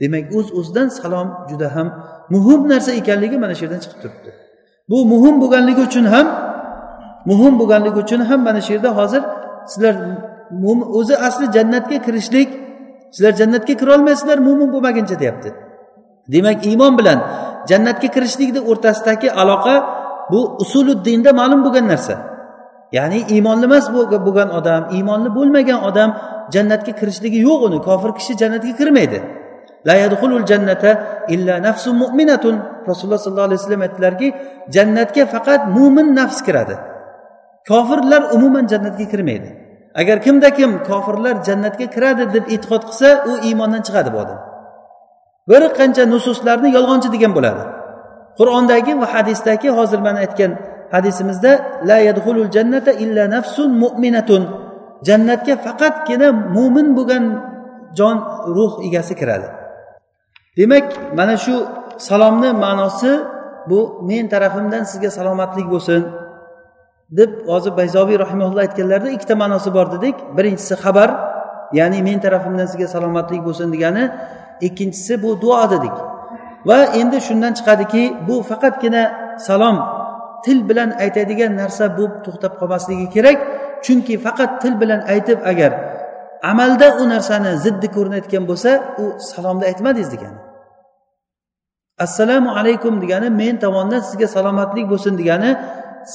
Demak 0.00 0.24
o'z 0.38 0.46
uz 0.50 0.58
o'zidan 0.58 0.88
salom 0.98 1.28
juda 1.50 1.68
ham 1.76 1.88
muhim 2.34 2.60
narsa 2.72 2.90
ekanligi 3.00 3.36
mana 3.42 3.54
shu 3.58 3.62
yerdan 3.64 3.80
chiqib 3.84 3.98
turibdi. 4.02 4.30
Bu 4.90 4.98
muhim 5.12 5.40
bo'lganligi 5.42 5.80
uchun 5.88 6.04
ham 6.04 6.26
muhim 7.30 7.54
bo'lganligi 7.60 7.98
uchun 8.04 8.20
ham 8.28 8.40
mana 8.48 8.60
shu 8.66 8.72
yerda 8.72 8.90
hozir 8.98 9.22
sizlar 9.72 9.94
o'zi 10.98 11.14
asli 11.26 11.46
jannatga 11.56 11.98
kirishlik 12.06 12.48
sizlar 13.14 13.32
jannatga 13.40 13.74
kirolmaysizlar 13.80 14.38
mo'min 14.46 14.68
bo'lmaguncha 14.74 15.16
deyapti. 15.22 15.50
Demak 16.32 16.58
iymon 16.66 16.92
bilan 16.98 17.18
jannatga 17.70 18.08
kirishlikni 18.14 18.60
o'rtasidagi 18.70 19.28
aloqa 19.42 19.74
bu 20.32 20.40
usuluddinda 20.62 21.30
ma'lum 21.40 21.60
bo'lgan 21.66 21.86
narsa. 21.92 22.14
Ya'ni 22.96 23.18
iymonli 23.34 23.66
emas 23.70 23.86
bo'lgan 24.26 24.50
odam 24.58 24.82
iymonli 24.96 25.30
bo'lmagan 25.38 25.80
odam 25.88 26.10
jannatga 26.54 26.92
kirishligi 27.00 27.38
yo'q 27.48 27.60
uni. 27.68 27.78
Kofir 27.88 28.10
kishi 28.18 28.32
jannatga 28.40 28.72
kirmaydi. 28.80 29.18
La 29.86 29.94
yadxulul 30.02 30.44
jannata 30.50 30.90
illa 31.28 31.54
nafsun 31.66 31.94
mu'minatun. 32.02 32.54
Rasululloh 32.90 33.20
sollallohu 33.24 33.48
alayhi 33.50 33.60
vasallam 33.60 33.82
aytdilarki 33.86 34.28
jannatga 34.74 35.24
faqat 35.34 35.60
mo'min 35.76 36.08
nafs 36.18 36.38
kiradi. 36.46 36.76
Kofirlar 37.68 38.22
umuman 38.36 38.64
jannatga 38.72 39.06
kirmaydi. 39.12 39.50
Agar 40.00 40.16
kimda 40.26 40.50
kim 40.58 40.70
kofirlar 40.88 41.34
jannatga 41.48 41.86
kiradi 41.94 42.24
deb 42.34 42.44
e'tiqod 42.54 42.82
qilsa 42.88 43.08
u 43.30 43.32
iymondan 43.48 43.82
chiqadi 43.86 44.10
bu 44.14 44.18
odam. 44.24 44.38
Bir 45.50 45.62
qancha 45.78 46.04
nususlarni 46.12 46.68
yolg'onchi 46.76 47.08
degan 47.14 47.32
bo'ladi. 47.36 47.62
Qur'ondagi 48.38 48.92
va 49.00 49.06
hadisdagi 49.14 49.68
hozir 49.78 50.00
mana 50.06 50.18
aytgan 50.24 50.52
hadisimizda 50.94 51.52
la 51.88 51.98
yadxulul 52.08 52.50
jannata 52.56 52.92
illa 53.04 53.24
nafsun 53.36 53.70
mu'minatun. 53.84 54.42
Jannatga 55.08 55.54
faqatgina 55.66 56.28
mo'min 56.56 56.88
bo'lgan 56.98 57.24
jon 57.98 58.16
ruh 58.56 58.72
egasi 58.88 59.14
kiradi. 59.20 59.48
Demak 60.58 60.86
mana 61.18 61.36
shu 61.44 61.54
salomni 62.08 62.50
ma'nosi 62.64 63.12
bu 63.70 63.80
men 64.08 64.24
tarafimdan 64.32 64.82
sizga 64.90 65.10
salomatlik 65.18 65.66
bo'lsin 65.74 66.02
deb 67.18 67.30
hozir 67.48 67.72
bayzobiy 67.76 68.18
rahimaulloh 68.24 68.60
aytganlarida 68.66 69.10
ikkita 69.16 69.34
ma'nosi 69.42 69.70
bor 69.76 69.86
dedik. 69.94 70.16
Birinchisi 70.36 70.74
xabar 70.84 71.10
ya'ni 71.78 71.98
men 72.08 72.18
tarafimdan 72.24 72.66
sizga 72.72 72.88
salomatlik 72.94 73.42
bo'lsin 73.46 73.68
degani. 73.74 74.04
Ikkinchisi 74.60 75.22
bu 75.22 75.30
duo 75.42 75.64
dedik. 75.74 75.96
Va 76.68 76.78
endi 77.00 77.18
shundan 77.26 77.52
chiqadiki 77.58 78.02
bu 78.28 78.36
faqatgina 78.50 79.02
salom 79.48 79.76
til 80.44 80.58
bilan 80.68 80.90
aytadigan 81.04 81.52
narsa 81.60 81.84
bo'lib 81.96 82.14
to'xtab 82.24 82.52
qolmasligi 82.60 83.06
kerak 83.14 83.38
chunki 83.84 84.14
faqat 84.26 84.50
til 84.62 84.74
bilan 84.80 85.00
aytib 85.12 85.38
agar 85.50 85.72
amalda 86.50 86.88
u 87.00 87.04
narsani 87.14 87.52
ziddi 87.64 87.88
ko'rinayotgan 87.96 88.44
bo'lsa 88.50 88.70
u 89.02 89.04
salomni 89.30 89.64
aytmadingiz 89.70 90.10
degani. 90.14 90.47
Assalomu 91.98 92.50
alaykum 92.58 93.00
degani 93.02 93.28
men 93.30 93.54
tomondan 93.64 94.00
sizga 94.08 94.26
salomatlik 94.36 94.86
bo'lsin 94.92 95.14
degani 95.20 95.50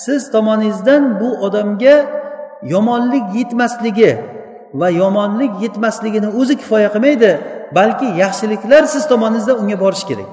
siz 0.04 0.32
tomoningizdan 0.36 1.20
bu 1.20 1.30
odamga 1.46 1.96
yomonlik 2.74 3.26
yetmasligi 3.38 4.12
va 4.80 4.90
yomonlik 4.90 5.52
yetmasligini 5.64 6.30
o'zi 6.40 6.56
kifoya 6.62 6.90
qilmaydi 6.96 7.32
balki 7.78 8.08
yaxshiliklar 8.24 8.84
siz 8.94 9.04
tomoningizdan 9.12 9.58
unga 9.62 9.78
borishi 9.84 10.06
kerak. 10.10 10.32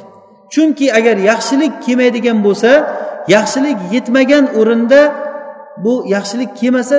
Chunki 0.52 0.86
agar 0.98 1.16
yaxshilik 1.30 1.72
kelmaydigan 1.84 2.38
bo'lsa 2.46 2.70
yaxshilik 3.34 3.78
yetmagan 3.94 4.44
o'rinda 4.60 5.00
bu 5.84 5.94
yaxshilik 6.14 6.50
kelmasa 6.60 6.96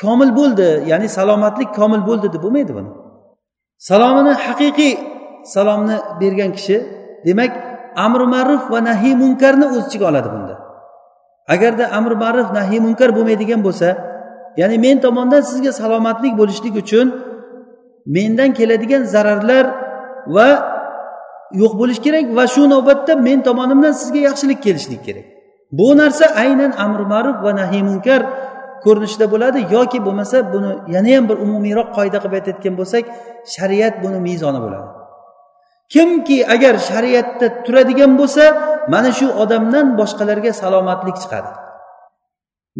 komil 0.00 0.30
bo'ldi 0.38 0.68
ya'ni 0.90 1.08
salomatlik 1.18 1.70
komil 1.78 2.02
bo'ldi 2.08 2.26
deb 2.34 2.42
bo'lmaydi 2.44 2.72
buni. 2.78 2.90
Salomini 3.88 4.34
haqiqiy 4.46 4.94
salomni 5.54 5.96
bergan 6.20 6.50
kishi 6.56 6.76
demak 7.26 7.52
amri 7.96 8.26
ma'ruf 8.34 8.70
va 8.72 8.80
nahiy 8.88 9.14
munkarni 9.22 9.66
o'z 9.74 9.84
ichiga 9.88 10.06
oladi 10.10 10.28
bunda. 10.34 10.54
Agarda 11.54 11.84
amri 11.98 12.16
ma'ruf 12.24 12.48
nahiy 12.58 12.80
munkar 12.86 13.08
bo'lmaydigan 13.16 13.60
bo'lsa 13.66 13.88
ya'ni 14.60 14.76
men 14.86 14.96
tomondan 15.04 15.42
sizga 15.50 15.72
salomatlik 15.80 16.32
bo'lishlik 16.40 16.74
uchun 16.82 17.06
mendan 18.16 18.50
keladigan 18.58 19.02
zararlar 19.14 19.64
va 20.36 20.48
yo'q 21.60 21.72
bo'lishi 21.80 22.02
kerak 22.06 22.24
va 22.36 22.44
shu 22.54 22.62
navbatda 22.74 23.12
men 23.26 23.38
tomonimdan 23.48 23.92
sizga 24.00 24.20
yaxshilik 24.28 24.60
kelishlik 24.66 25.00
kerak. 25.06 25.26
Bu 25.78 25.88
narsa 26.00 26.26
aynan 26.42 26.72
amri 26.84 27.04
ma'ruf 27.14 27.36
va 27.44 27.52
nahiy 27.60 27.82
munkar 27.90 28.20
ko'rinishida 28.84 29.26
bo'ladi 29.32 29.58
yoki 29.76 29.98
bo'lmasa 30.06 30.36
buni 30.52 30.72
yana 30.94 31.10
ham 31.16 31.24
bir 31.28 31.36
umumiyroq 31.44 31.88
qoida 31.96 32.18
qilib 32.22 32.34
aytayotgan 32.38 32.74
bo'lsak 32.80 33.04
shariat 33.54 33.94
buni 34.02 34.18
mezoni 34.28 34.60
bo'ladi. 34.64 35.03
Kimki 35.92 36.38
agar 36.54 36.74
shariatda 36.90 37.46
turadigan 37.64 38.12
bo'lsa 38.20 38.44
mana 38.92 39.10
shu 39.18 39.26
odamdan 39.42 39.86
boshqalarga 40.00 40.52
salomatlik 40.62 41.16
chiqadi. 41.22 41.50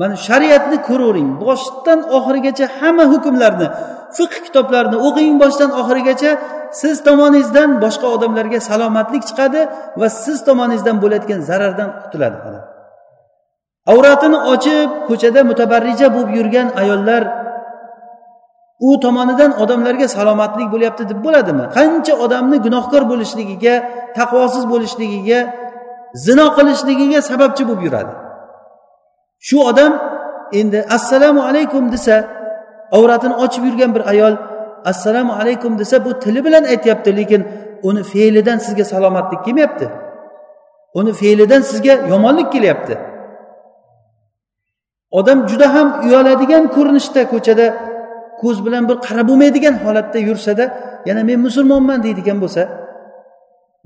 Mana 0.01 0.17
shariatni 0.29 0.79
ko'ravering 0.89 1.31
boshidan 1.45 1.99
oxirigacha 2.17 2.67
hamma 2.79 3.05
hukmlarni 3.13 3.69
fiqh 4.17 4.37
kitoblarini 4.47 4.99
o'qing 5.09 5.35
boshidan 5.43 5.71
oxirigacha 5.81 6.31
siz 6.81 6.97
tomoningizdan 7.07 7.71
boshqa 7.85 8.07
odamlarga 8.17 8.61
salomatlik 8.71 9.23
chiqadi 9.31 9.61
va 10.01 10.09
siz 10.23 10.39
tomoningizdan 10.49 10.97
bo'layotgan 11.03 11.41
zarardan 11.51 11.89
qutuladi 12.03 12.37
odam 12.49 12.65
avratini 13.93 14.39
ochib 14.53 14.89
ko'chada 15.09 15.41
mutabarrija 15.51 16.07
bo'lib 16.15 16.31
yurgan 16.39 16.69
ayollar 16.83 17.23
u 18.81 19.01
tomonidan 19.01 19.61
odamlarga 19.63 20.09
salomatlik 20.09 20.69
bo'lyapti 20.73 21.09
deb 21.09 21.19
bo'ladimi? 21.25 21.65
Qancha 21.77 22.15
odamni 22.25 22.59
gunohkor 22.67 23.03
bo'lishligiga 23.11 23.75
taqvosiz 24.19 24.65
bo'lishligiga 24.73 25.41
zino 26.27 26.47
qilishligiga 26.57 27.21
sababchi 27.31 27.63
bo'lib 27.69 27.83
yuradi. 27.87 28.13
Shu 29.47 29.57
odam 29.71 29.93
endi 30.61 30.79
assalomu 30.97 31.43
alaykum 31.49 31.93
desa 31.95 32.15
avratini 32.97 33.35
ochib 33.45 33.63
yurgan 33.69 33.91
bir 33.97 34.03
ayol 34.13 34.35
assalomu 34.91 35.33
alaykum 35.41 35.79
desa 35.79 36.05
bu 36.05 36.11
tili 36.23 36.45
bilan 36.45 36.65
aytyapti 36.73 37.17
lekin 37.17 37.43
uni 37.89 38.03
fe'lidan 38.13 38.59
sizga 38.59 38.85
salomatlik 38.93 39.41
kelmayapti. 39.45 39.87
Uni 40.95 41.13
fe'lidan 41.21 41.63
sizga 41.71 41.95
yomonlik 42.13 42.53
kelyapti. 42.53 42.99
Odam 45.11 45.39
juda 45.49 45.75
ham 45.75 45.89
uyaladigan 46.07 46.65
ko'rinishda 46.75 47.23
ko'chada 47.33 47.67
ko'z 48.45 48.59
bilan 48.67 48.83
bir 48.89 48.97
qarab 49.07 49.27
bo'lmaydigan 49.31 49.75
holatda 49.85 50.19
yursada 50.29 50.65
yana 51.09 51.23
men 51.29 51.39
musulmonman 51.47 51.99
deydigan 52.07 52.39
bo'lsa 52.45 52.63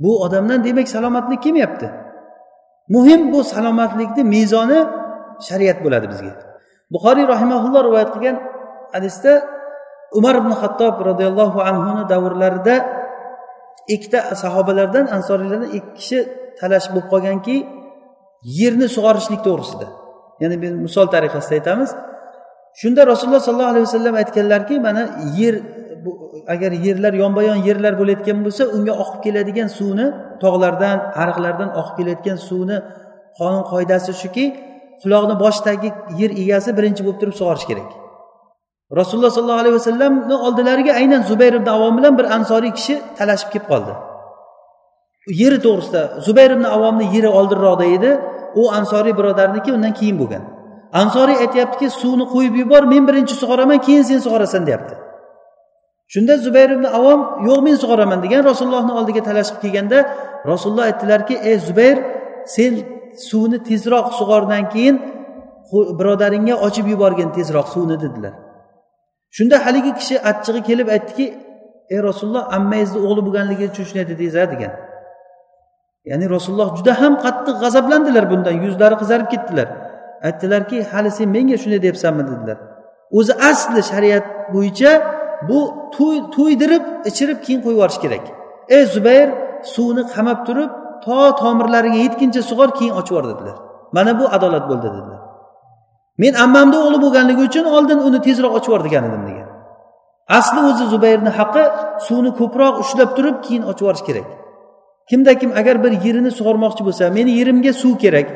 bu 0.02 0.10
odamdan 0.24 0.60
demak 0.66 0.86
salomatlik 0.94 1.40
kelmayapti 1.44 1.88
muhim 2.94 3.20
bu 3.32 3.40
salomatlikni 3.52 4.22
mezoni 4.34 4.80
shariat 5.48 5.78
bo'ladi 5.84 6.06
bizga. 6.12 6.32
Buxoriy 6.92 7.26
rahimaulloh 7.34 7.80
rivoyat 7.86 8.10
qilgan 8.14 8.36
hadisda 8.94 9.32
umar 10.18 10.34
ibn 10.42 10.52
hattob 10.60 10.94
roziyallohu 11.08 11.58
anhuni 11.70 12.04
davrlarida 12.12 12.76
ikkita 13.94 14.20
sahobalardan 14.42 15.04
ansoriylardan 15.16 15.70
ikki 15.78 15.92
kishi 15.98 16.18
talash 16.60 16.86
bo'lib 16.92 17.06
qolganki 17.12 17.56
yerni 18.58 18.86
sug'orishlik 18.96 19.40
to'g'risida. 19.46 19.86
Ya'ni 20.42 20.56
bir 20.62 20.72
misol 20.86 21.06
tariqasida 21.14 21.54
aytamiz 21.58 21.90
shunda 22.80 23.00
rasululloh 23.12 23.42
sollallohu 23.46 23.72
alayhi 23.74 23.86
vasallam 23.88 24.14
aytganlarki 24.22 24.74
mana 24.86 25.02
yer 25.40 25.54
agar 26.54 26.72
yerlar 26.86 27.12
yonma 27.22 27.42
yon 27.50 27.58
yerlar 27.68 27.94
bo'layotgan 28.00 28.38
bo'lsa 28.46 28.62
unga 28.76 28.94
oqib 29.02 29.20
keladigan 29.26 29.68
suvni 29.78 30.06
tog'lardan 30.42 30.98
ariqlardan 31.22 31.70
oqib 31.80 31.94
kelayotgan 31.98 32.38
suvni 32.48 32.76
qonun 33.38 33.62
qoidasi 33.72 34.12
shuki 34.22 34.44
quloqni 35.02 35.34
boshidagi 35.44 35.88
yer 36.20 36.30
egasi 36.42 36.70
birinchi 36.78 37.02
bo'lib 37.06 37.18
turib 37.20 37.34
sug'orish 37.40 37.66
kerak. 37.70 37.90
Rasululloh 39.00 39.32
sollallohu 39.36 39.62
alayhi 39.62 39.76
vasallamni 39.80 40.36
oldilariga 40.46 40.92
aynan 41.00 41.22
zubayr 41.30 41.54
ibn 41.60 41.68
avom 41.76 41.94
bilan 41.98 42.12
bir 42.18 42.26
ansoriy 42.36 42.72
kishi 42.78 42.94
talashib 43.18 43.48
kelib 43.52 43.66
qoldi. 43.72 43.92
Yeri 45.42 45.58
to'g'risida 45.66 46.02
zubayr 46.26 46.50
ibn 46.56 46.66
avomni 46.76 47.04
yeri 47.14 47.30
oldinroqda 47.38 47.86
edi 47.96 48.10
u 48.60 48.62
ansoriy 48.78 49.14
birodarniki 49.18 49.70
undan 49.76 49.92
keyin 49.98 50.16
bo'lgan. 50.22 50.44
Ansoriy 50.92 51.36
aytyaptiki 51.44 51.90
suvni 51.90 52.24
qo'yib 52.34 52.54
yubor 52.62 52.82
men 52.92 53.08
birinchi 53.08 53.34
sug'oraman 53.42 53.78
keyin 53.86 54.02
sen 54.02 54.18
sug'orasan 54.18 54.66
deyapti. 54.66 54.94
Shunda 56.12 56.34
zubayr 56.36 56.70
ibn 56.76 56.84
avom 56.98 57.20
yo'q 57.48 57.60
men 57.66 57.76
sug'oraman 57.82 58.22
degan 58.24 58.44
rasulullohni 58.50 58.92
oldiga 58.98 59.22
talashib 59.28 59.56
kelganda 59.62 59.98
rasululloh 60.52 60.84
aytdilarki 60.90 61.34
ey 61.50 61.58
zubayr 61.68 61.96
sen 62.54 62.72
suvni 63.28 63.58
tezroq 63.68 64.06
sug'ordan 64.18 64.64
keyin 64.74 64.96
birodaringga 65.98 66.54
ochib 66.66 66.86
yuborgin 66.92 67.28
tezroq 67.36 67.66
suvni 67.74 67.96
dedilar. 68.04 68.34
Shunda 69.36 69.56
haligi 69.66 69.92
kishi 69.98 70.16
achchig'i 70.30 70.62
kelib 70.68 70.88
aytdiki 70.96 71.26
ey 71.94 72.00
rasululloh 72.08 72.44
ammangizni 72.56 72.98
o'g'li 73.06 73.22
bo'lganligi 73.26 73.64
uchun 73.72 73.84
shunday 73.88 74.06
dedingiz 74.10 74.34
degan. 74.54 74.72
Ya'ni 76.10 76.26
rasululloh 76.36 76.68
juda 76.78 76.92
ham 77.00 77.12
qattiq 77.24 77.56
g'azablandilar 77.62 78.24
bundan 78.32 78.54
yuzlari 78.64 78.96
qizarib 79.02 79.28
ketdilar. 79.34 79.68
Aytdilarki 80.26 80.78
hali 80.90 81.10
sen 81.18 81.28
menga 81.36 81.56
shunday 81.62 81.80
deyapsanmi 81.84 82.22
dedilar. 82.30 82.58
O'zi 83.18 83.32
asli 83.50 83.80
shariat 83.90 84.26
bo'yicha 84.54 84.92
bu 85.48 85.58
to'ydirib 86.34 86.84
ichirib 87.10 87.38
keyin 87.44 87.60
qo'yib 87.64 87.76
yuborish 87.78 88.00
kerak. 88.04 88.24
Ey 88.76 88.84
zubayr 88.94 89.28
suvni 89.74 90.02
qamab 90.14 90.38
turib 90.46 90.70
to 91.04 91.18
tomirlariga 91.42 91.98
yetguncha 92.04 92.42
sug'or 92.50 92.70
keyin 92.78 92.94
ochib 93.00 93.12
yubor 93.14 93.24
dedilar. 93.30 93.56
Mana 93.96 94.12
bu 94.20 94.24
adolat 94.36 94.64
bo'ldi 94.70 94.88
dedilar. 94.96 95.20
Men 96.22 96.32
ammamni 96.44 96.76
o'g'li 96.84 96.98
bo'lganligi 97.04 97.42
uchun 97.48 97.64
oldin 97.76 97.98
uni 98.08 98.18
tezroq 98.26 98.52
ochib 98.58 98.70
yubor 98.70 98.82
degan 98.86 99.04
edim 99.08 99.22
degan. 99.28 99.48
Asli 100.38 100.60
o'zi 100.70 100.84
zubayrni 100.92 101.30
haqqi 101.38 101.64
suvni 102.06 102.30
ko'proq 102.40 102.74
ushlab 102.82 103.10
turib 103.16 103.36
keyin 103.46 103.62
ochib 103.70 103.84
yuborish 103.84 104.04
kerak. 104.08 104.26
Kimda 105.10 105.32
kim 105.40 105.50
agar 105.60 105.76
bir 105.84 105.92
yerini 106.04 106.30
sug'ormoqchi 106.38 106.82
bo'lsa 106.86 107.04
meni 107.16 107.30
yerimga 107.40 107.72
suv 107.82 107.94
kerak. 108.04 108.28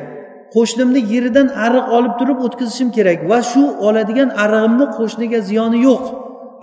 Qo'shnimni 0.55 1.01
yeridan 1.13 1.47
ariq 1.65 1.85
olib 1.97 2.13
turib 2.19 2.39
o'tkazishim 2.45 2.89
kerak 2.97 3.19
va 3.29 3.39
shu 3.51 3.63
oladigan 3.87 4.29
arig'imni 4.43 4.85
qo'shniga 4.97 5.39
ziyoni 5.49 5.79
yo'q. 5.87 6.03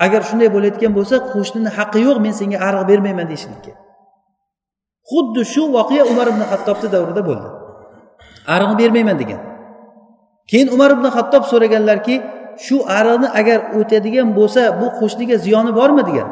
Agar 0.05 0.21
shunday 0.29 0.49
bo'layotgan 0.55 0.93
bo'lsa 0.99 1.17
qo'shnini 1.33 1.71
haqqi 1.79 1.99
yo'q 2.07 2.19
men 2.25 2.35
senga 2.41 2.59
ariq 2.69 2.83
bermayman 2.91 3.27
deyishlikka. 3.31 3.73
Xuddi 5.11 5.43
shu 5.53 5.63
voqea 5.77 6.05
umar 6.13 6.27
ibn 6.33 6.43
hattobni 6.51 6.89
davrida 6.95 7.23
bo'ldi. 7.29 7.49
Ariqni 8.55 8.77
bermayman 8.83 9.17
degan. 9.23 9.41
Keyin 10.51 10.69
umar 10.75 10.91
ibn 10.97 11.07
hattob 11.17 11.45
so'raganlarki 11.51 12.15
shu 12.67 12.77
ariqni 12.99 13.29
agar 13.41 13.59
o'tadigan 13.79 14.29
bo'lsa 14.39 14.63
bu 14.81 14.87
qo'shniga 15.01 15.37
ziyoni 15.45 15.73
bormi 15.79 16.03
degan. 16.11 16.29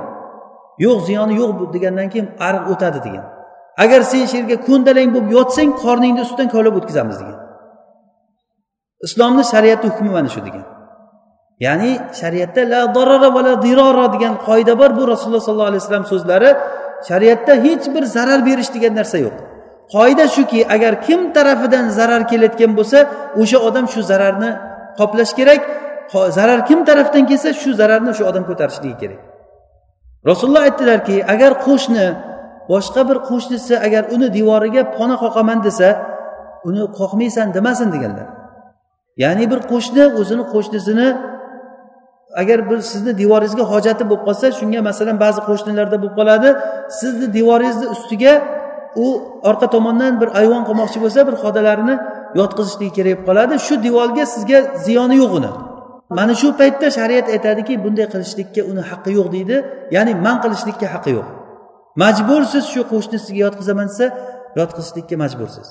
Yo'q 0.84 0.98
ziyoni 1.08 1.34
yo'q 1.40 1.50
degandan 1.74 2.08
keyin 2.12 2.28
ariq 2.48 2.64
o'tadi 2.72 2.98
degan. 3.06 3.24
Agar 3.84 4.00
sen 4.10 4.24
shu 4.30 4.36
yerga 4.40 4.56
ko'ndalang 4.68 5.10
bo'lib 5.14 5.28
yotsang 5.36 5.70
qorningni 5.82 6.20
ustidan 6.26 6.48
kovlab 6.54 6.74
o'tkazamiz 6.80 7.16
degan. 7.22 7.47
Islomni 9.06 9.44
shariati 9.52 9.86
hukmi 9.90 10.10
mana 10.16 10.28
shu 10.34 10.40
degan. 10.46 10.64
Ya'ni 11.66 11.90
shariatda 12.20 12.62
la 12.72 12.80
darara 12.96 13.28
va 13.36 13.42
la 13.46 13.54
dirora 13.64 14.06
degan 14.14 14.34
qoida 14.46 14.74
bor. 14.80 14.90
Bu 14.98 15.02
rasululloh 15.12 15.42
sollallohu 15.48 15.70
alayhi 15.72 15.82
vasallam 15.82 16.06
so'zlari 16.12 16.50
shariatda 17.08 17.52
hech 17.66 17.84
bir 17.94 18.04
zarar 18.16 18.40
berish 18.48 18.70
degan 18.76 18.92
narsa 19.00 19.18
yo'q. 19.26 19.36
Qoida 19.94 20.24
shuki 20.36 20.60
agar 20.74 20.92
kim 21.06 21.20
tarafidan 21.36 21.84
zarar 21.98 22.22
kelayotgan 22.30 22.72
bo'lsa 22.78 22.98
o'sha 23.42 23.58
odam 23.68 23.86
shu 23.92 24.00
zararni 24.10 24.50
qoplash 24.98 25.32
kerak. 25.38 25.60
Zarar 26.38 26.60
kim 26.68 26.80
tarafdan 26.88 27.24
kelsa 27.30 27.48
shu 27.62 27.70
zararni 27.80 28.08
o'sha 28.14 28.24
odam 28.30 28.44
ko'tarishligi 28.50 28.96
kerak. 29.02 29.20
Rasululloh 30.30 30.62
aytdilarki 30.68 31.16
agar 31.34 31.52
qo'shni 31.66 32.06
boshqa 32.72 33.02
bir 33.08 33.18
qo'shnisi 33.30 33.74
agar 33.86 34.02
uni 34.14 34.28
devoriga 34.36 34.82
pona 34.96 35.16
qoqaman 35.24 35.58
desa 35.66 35.88
uni 36.68 36.84
qoqmaysan 36.98 37.46
demasin 37.56 37.88
deganlar. 37.94 38.37
Ya'ni 39.22 39.44
bir 39.52 39.60
qo'shni 39.70 40.04
o'zini 40.20 40.44
qo'shnisini 40.52 41.08
agar 42.42 42.58
bir 42.70 42.78
sizni 42.90 43.12
devoringizga 43.22 43.64
hojati 43.72 44.02
bo'lib 44.10 44.22
qolsa 44.28 44.46
shunga 44.58 44.80
masalan 44.90 45.16
ba'zi 45.24 45.40
qo'shnilarda 45.48 45.96
bo'lib 46.02 46.14
qoladi 46.20 46.48
sizni 47.00 47.26
devoringizni 47.36 47.86
ustiga 47.94 48.34
u 48.96 49.06
orqa 49.50 49.66
tomondan 49.74 50.20
bir 50.20 50.28
ayvon 50.40 50.62
qilmoqchi 50.68 50.98
bo'lsa 51.04 51.20
bir 51.28 51.34
xodalarini 51.42 51.96
yotqizishligi 52.40 52.92
kerak 52.98 53.14
bo'lib 53.16 53.26
qoladi. 53.28 53.54
Shu 53.66 53.74
devorga 53.86 54.24
sizga 54.34 54.58
ziyoni 54.84 55.16
yo'q 55.22 55.32
uni. 55.38 55.50
Mana 56.18 56.34
shu 56.40 56.48
paytda 56.60 56.86
shariat 56.98 57.26
aytadiki 57.34 57.74
bunday 57.84 58.06
qilishlikka 58.12 58.62
uni 58.70 58.82
haqqi 58.90 59.10
yo'q 59.18 59.28
deydi. 59.36 59.56
Ya'ni 59.96 60.12
man 60.26 60.36
qilishlikka 60.44 60.86
haqqi 60.94 61.10
yo'q. 61.18 61.28
Majbursiz 62.02 62.64
shu 62.72 62.80
qo'shnisiga 62.92 63.40
yotqizaman 63.46 63.88
desa 63.92 64.06
yotqizishlikka 64.60 65.16
majbursiz. 65.24 65.68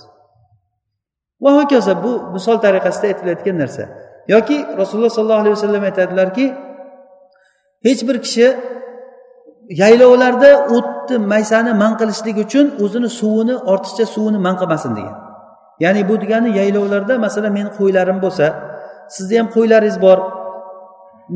Va 1.43 1.51
hokazo 1.57 1.93
bu 2.03 2.11
misol 2.35 2.57
tariqasida 2.65 3.05
aytilayotgan 3.11 3.57
narsa. 3.63 3.83
Yoki 4.33 4.57
rasululloh 4.79 5.09
sollallohu 5.17 5.41
alayhi 5.43 5.55
vasallam 5.57 5.83
aytadilarki 5.89 6.45
hech 7.87 8.01
bir 8.07 8.17
kishi 8.25 8.47
yaylovlarda 9.81 10.51
o'tni 10.75 11.17
maysani 11.33 11.71
man 11.83 11.93
qilishlik 11.99 12.37
uchun 12.45 12.65
o'zini 12.83 13.09
suvini 13.19 13.55
ortiqcha 13.71 14.05
suvini 14.15 14.39
man 14.45 14.55
qilmasin 14.61 14.91
degan. 14.97 15.15
Ya'ni 15.83 16.01
bu 16.09 16.15
degani 16.21 16.49
yaylovlarda 16.59 17.13
masalan 17.25 17.51
meni 17.57 17.69
qo'ylarim 17.79 18.17
bo'lsa 18.25 18.45
sizni 19.15 19.35
ham 19.39 19.47
qo'ylaringiz 19.55 19.97
bor. 20.05 20.17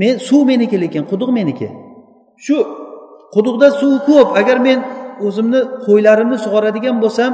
Men 0.02 0.14
suv 0.28 0.42
meniki 0.52 0.78
lekin 0.84 1.04
quduq 1.12 1.30
meniki. 1.40 1.68
Shu 2.46 2.58
quduqda 3.36 3.68
suv 3.82 3.94
ko'p. 4.10 4.30
Agar 4.42 4.58
men 4.68 4.80
o'zimni 5.28 5.62
qo'ylarimni 5.88 6.38
sug'oradigan 6.46 6.96
bo'lsam 7.04 7.32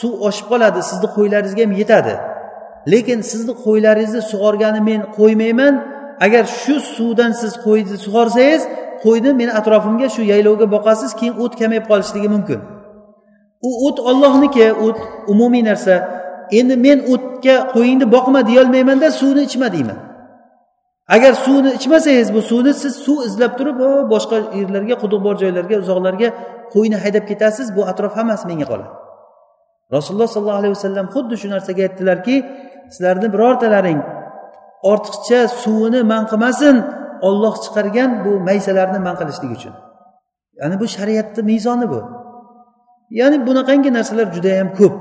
suv 0.00 0.12
oshib 0.28 0.46
qoladi 0.52 0.80
sizni 0.90 1.08
qo'ylaringizga 1.16 1.62
ham 1.66 1.72
yetadi. 1.80 2.14
Lekin 2.92 3.20
sizni 3.30 3.54
qo'ylaringizni 3.64 4.22
sug'organi 4.30 4.80
men 4.88 5.00
qo'ymayman. 5.18 5.74
Agar 6.26 6.44
shu 6.60 6.74
suvdan 6.96 7.32
siz 7.40 7.52
qo'yni 7.66 7.96
sug'orsangiz 8.04 8.62
qo'yni 9.04 9.30
meni 9.40 9.52
atrofimga 9.60 10.08
shu 10.14 10.22
yaylovga 10.32 10.66
boqasiz 10.74 11.10
keyin 11.18 11.34
o't 11.42 11.52
kamayib 11.60 11.84
qolishligi 11.90 12.28
mumkin. 12.34 12.60
U 13.68 13.70
o't 13.86 13.98
ollohniki 14.10 14.66
o't 14.86 14.98
umumiy 15.32 15.64
narsa. 15.70 15.94
Endi 16.58 16.76
men 16.86 16.98
o'tga 17.12 17.56
qo'yingni 17.74 18.06
boqma 18.14 18.40
deyolmaymanda 18.48 19.08
suvni 19.20 19.42
ichma 19.48 19.68
deyman. 19.76 19.98
Agar 21.14 21.32
suvni 21.44 21.70
ichmasangiz 21.78 22.28
bu 22.34 22.40
suvni 22.50 22.72
siz 22.82 22.94
suv 23.06 23.18
izlab 23.28 23.52
turib 23.58 23.78
boshqa 24.12 24.36
yerlarga 24.60 24.96
quduq 25.02 25.20
bor 25.26 25.34
joylarga 25.42 25.76
uzoqlarga 25.82 26.28
qo'yni 26.74 26.96
haydab 27.04 27.24
ketasiz 27.30 27.68
bu 27.76 27.82
atrof 27.90 28.12
hammasi 28.18 28.44
menga 28.50 28.66
qoladi. 28.72 29.05
Rasululloh 29.94 30.28
sollallohu 30.34 30.60
alayhi 30.62 30.74
vasallam 30.78 31.06
xuddi 31.14 31.34
shu 31.40 31.48
narsaga 31.54 31.82
aytdilarki 31.86 32.36
sizlarni 32.94 33.28
birortalaring 33.34 34.00
ortiqcha 34.92 35.40
suvini 35.62 36.00
man 36.12 36.22
qilmasin 36.30 36.76
olloh 37.28 37.54
chiqargan 37.64 38.10
bu 38.24 38.32
maysalarni 38.48 38.98
man 39.06 39.14
qilishlik 39.20 39.50
uchun. 39.58 39.74
Ya'ni 40.60 40.76
bu 40.80 40.86
shariatni 40.96 41.42
mezoni 41.50 41.86
bu. 41.92 42.00
Ya'ni 43.20 43.36
bunaqangi 43.46 43.90
narsalar 43.98 44.26
judayam 44.36 44.68
ko'p. 44.78 44.94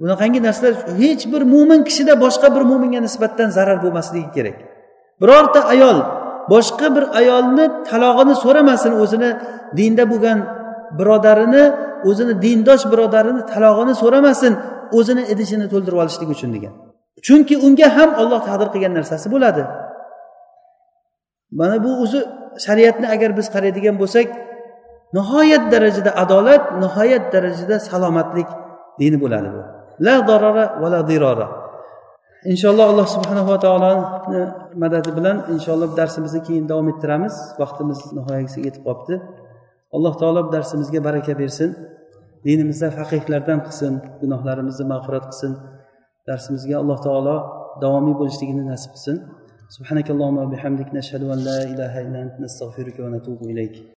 Bunaqangi 0.00 0.40
narsalar 0.46 0.74
hech 1.00 1.22
bir 1.32 1.42
mo'min 1.54 1.80
kishida 1.88 2.14
boshqa 2.24 2.48
bir 2.56 2.62
mo'minga 2.70 3.00
nisbatan 3.06 3.48
zarar 3.56 3.78
bo'lmasligi 3.84 4.30
kerak. 4.36 4.56
Birorta 5.20 5.60
ayol 5.72 5.98
boshqa 6.52 6.86
bir 6.96 7.04
ayolni 7.20 7.64
talog'ini 7.88 8.34
so'ramasin 8.44 8.92
o'zini 9.02 9.30
dinda 9.78 10.04
bo'lgan 10.12 10.38
birodarini 10.98 11.64
o'zini 12.08 12.34
dindosh 12.44 12.84
birodarini 12.92 13.42
talog'ini 13.52 13.94
so'ramasin 14.02 14.52
o'zini 14.98 15.22
idishini 15.32 15.66
to'ldirib 15.72 15.98
olishlik 16.02 16.28
uchun 16.36 16.50
degan. 16.56 16.74
Chunki 17.26 17.54
unga 17.66 17.88
ham 17.96 18.10
olloh 18.22 18.40
taqdir 18.48 18.68
qilgan 18.74 18.92
narsasi 18.98 19.26
bo'ladi. 19.34 19.62
Mana 21.58 21.76
bu 21.84 21.90
o'zi 22.04 22.20
shariatni 22.66 23.06
agar 23.14 23.30
biz 23.38 23.46
qaraydigan 23.54 23.96
bo'lsak 24.02 24.28
nihoyat 25.16 25.64
darajada 25.72 26.10
adolat 26.22 26.62
nihoyat 26.82 27.24
darajada 27.34 27.76
salomatlik 27.88 28.48
dini 29.00 29.18
bo'ladi 29.24 29.48
bu. 29.54 29.62
La 30.06 30.16
darara 30.28 30.64
va 30.80 30.88
la 30.94 31.00
dirora 31.10 31.48
inshaalloh 32.52 32.86
alloh 32.92 33.06
subhanava 33.16 33.56
taoloni 33.64 34.40
madadi 34.82 35.10
bilan 35.18 35.36
inshaalloh 35.54 35.90
darsimizni 36.00 36.40
keyin 36.46 36.64
davom 36.70 36.88
ettiramiz. 36.92 37.34
Vaqtimiz 37.60 37.98
nihoyasiga 38.16 38.64
yetib 38.68 38.82
qolibdi. 38.88 39.14
alloh 39.95 40.13
taolo 40.21 40.41
darsimizga 40.55 40.99
baraka 41.07 41.33
bersin 41.41 41.69
dinimizda 42.45 42.87
faqihlardan 42.97 43.59
qilsin 43.65 43.93
gunohlarimizni 44.21 44.85
mag'firat 44.93 45.25
qilsin 45.29 45.53
darsimizga 46.27 46.75
alloh 46.81 46.97
taolo 47.07 47.35
davomiy 47.83 48.15
bo'lishligini 48.21 48.63
nasib 48.71 48.91
qilsin 48.97 49.17
سبحانك 49.77 50.11
اللهم 50.11 50.37
وبحمدك 50.37 50.89
نشهد 50.99 51.23
أن 51.23 51.39
لا 51.47 51.63
إله 51.63 51.93
إلا 52.05 52.19
أنت 52.25 52.35
نستغفرك 52.43 52.99
ونتوب 52.99 53.39
إليك 53.51 53.75